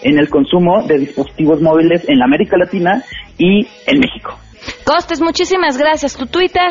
en 0.03 0.18
el 0.18 0.29
consumo 0.29 0.87
de 0.87 0.99
dispositivos 0.99 1.62
móviles 1.62 2.07
en 2.09 2.18
la 2.18 2.27
América 2.27 2.57
Latina 2.59 3.03
y 3.39 3.66
en 3.87 3.99
México. 4.01 4.39
Costes, 4.85 5.20
muchísimas 5.20 5.79
gracias. 5.79 6.16
¿Tu 6.16 6.27
Twitter? 6.27 6.70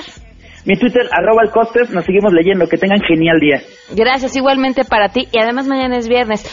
Mi 0.65 0.75
Twitter, 0.77 1.07
arroba 1.11 1.43
el 1.43 1.51
Costes, 1.51 1.91
nos 1.91 2.05
seguimos 2.05 2.33
leyendo. 2.33 2.67
Que 2.67 2.77
tengan 2.77 2.99
genial 3.01 3.39
día. 3.39 3.61
Gracias 3.95 4.35
igualmente 4.35 4.83
para 4.83 5.09
ti 5.09 5.27
y 5.31 5.39
además 5.39 5.67
mañana 5.67 5.97
es 5.97 6.07
viernes. 6.07 6.43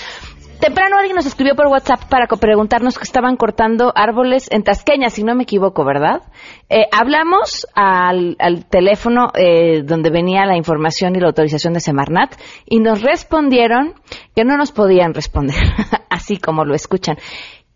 Temprano 0.62 0.96
alguien 0.96 1.16
nos 1.16 1.26
escribió 1.26 1.56
por 1.56 1.66
WhatsApp 1.66 2.04
para 2.08 2.28
preguntarnos 2.28 2.96
que 2.96 3.02
estaban 3.02 3.36
cortando 3.36 3.92
árboles 3.96 4.46
en 4.52 4.62
Tasqueña, 4.62 5.10
si 5.10 5.24
no 5.24 5.34
me 5.34 5.42
equivoco, 5.42 5.84
¿verdad? 5.84 6.22
Eh, 6.68 6.84
hablamos 6.92 7.66
al, 7.74 8.36
teléfono 8.70 9.32
eh, 9.34 9.82
donde 9.82 10.10
venía 10.10 10.46
la 10.46 10.56
información 10.56 11.16
y 11.16 11.18
la 11.18 11.26
autorización 11.26 11.72
de 11.72 11.80
Semarnat 11.80 12.36
y 12.64 12.78
nos 12.78 13.02
respondieron 13.02 13.94
que 14.36 14.44
no 14.44 14.56
nos 14.56 14.70
podían 14.70 15.14
responder, 15.14 15.56
así 16.10 16.36
como 16.36 16.64
lo 16.64 16.76
escuchan, 16.76 17.16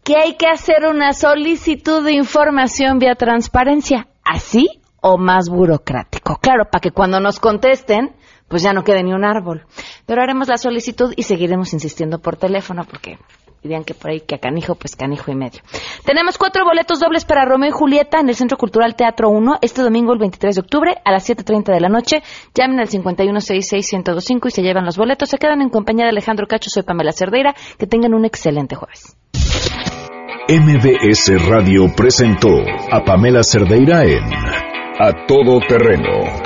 que 0.05 0.15
hay 0.17 0.37
que 0.37 0.47
hacer 0.47 0.87
una 0.87 1.13
solicitud 1.13 2.05
de 2.05 2.13
información 2.13 3.01
vía 3.01 3.17
transparencia, 3.17 4.07
así 4.23 4.81
o 5.01 5.19
más 5.19 5.49
burocrático. 5.49 6.37
Claro, 6.41 6.67
para 6.71 6.81
que 6.81 6.93
cuando 6.93 7.19
nos 7.19 7.41
contesten 7.41 8.15
pues 8.49 8.63
ya 8.63 8.73
no 8.73 8.85
quede 8.85 9.03
ni 9.03 9.13
un 9.13 9.25
árbol. 9.25 9.65
Pero 10.07 10.23
haremos 10.23 10.49
la 10.49 10.59
solicitud 10.59 11.13
y 11.17 11.23
seguiremos 11.23 11.73
insistiendo 11.73 12.19
por 12.19 12.37
teléfono 12.37 12.85
porque 12.85 13.19
dirían 13.63 13.85
que 13.85 13.95
por 13.95 14.11
ahí 14.11 14.21
que 14.21 14.37
a 14.37 14.39
canijo, 14.39 14.75
pues 14.75 14.97
canijo 14.97 15.31
y 15.31 15.35
medio. 15.35 15.61
Tenemos 16.05 16.39
cuatro 16.39 16.65
boletos 16.65 17.01
dobles 17.01 17.25
para 17.25 17.45
Romeo 17.45 17.71
y 17.71 17.73
Julieta 17.73 18.21
en 18.21 18.29
el 18.29 18.35
Centro 18.35 18.57
Cultural 18.57 18.95
Teatro 18.95 19.29
1 19.29 19.59
este 19.61 19.83
domingo 19.83 20.13
el 20.13 20.19
23 20.19 20.55
de 20.55 20.61
octubre 20.61 20.95
a 21.05 21.13
las 21.13 21.29
7.30 21.29 21.73
de 21.73 21.81
la 21.81 21.89
noche. 21.89 22.23
Llamen 22.55 22.81
al 22.81 22.89
5166-1025 22.89 24.47
y 24.47 24.51
se 24.51 24.63
llevan 24.63 24.85
los 24.85 24.97
boletos. 24.97 25.29
Se 25.29 25.39
quedan 25.39 25.61
en 25.63 25.69
compañía 25.69 26.05
de 26.05 26.11
Alejandro 26.11 26.47
Cacho, 26.47 26.71
soy 26.71 26.85
Pamela 26.85 27.13
Cerdeira. 27.13 27.55
Que 27.79 27.87
tengan 27.87 28.15
un 28.15 28.25
excelente 28.25 28.77
jueves. 28.77 29.17
MBS 30.49 31.49
Radio 31.49 31.93
presentó 31.97 32.51
a 32.93 33.05
Pamela 33.05 33.43
Cerdeira 33.43 34.05
en 34.05 34.23
A 35.01 35.27
Todo 35.27 35.59
Terreno 35.67 36.46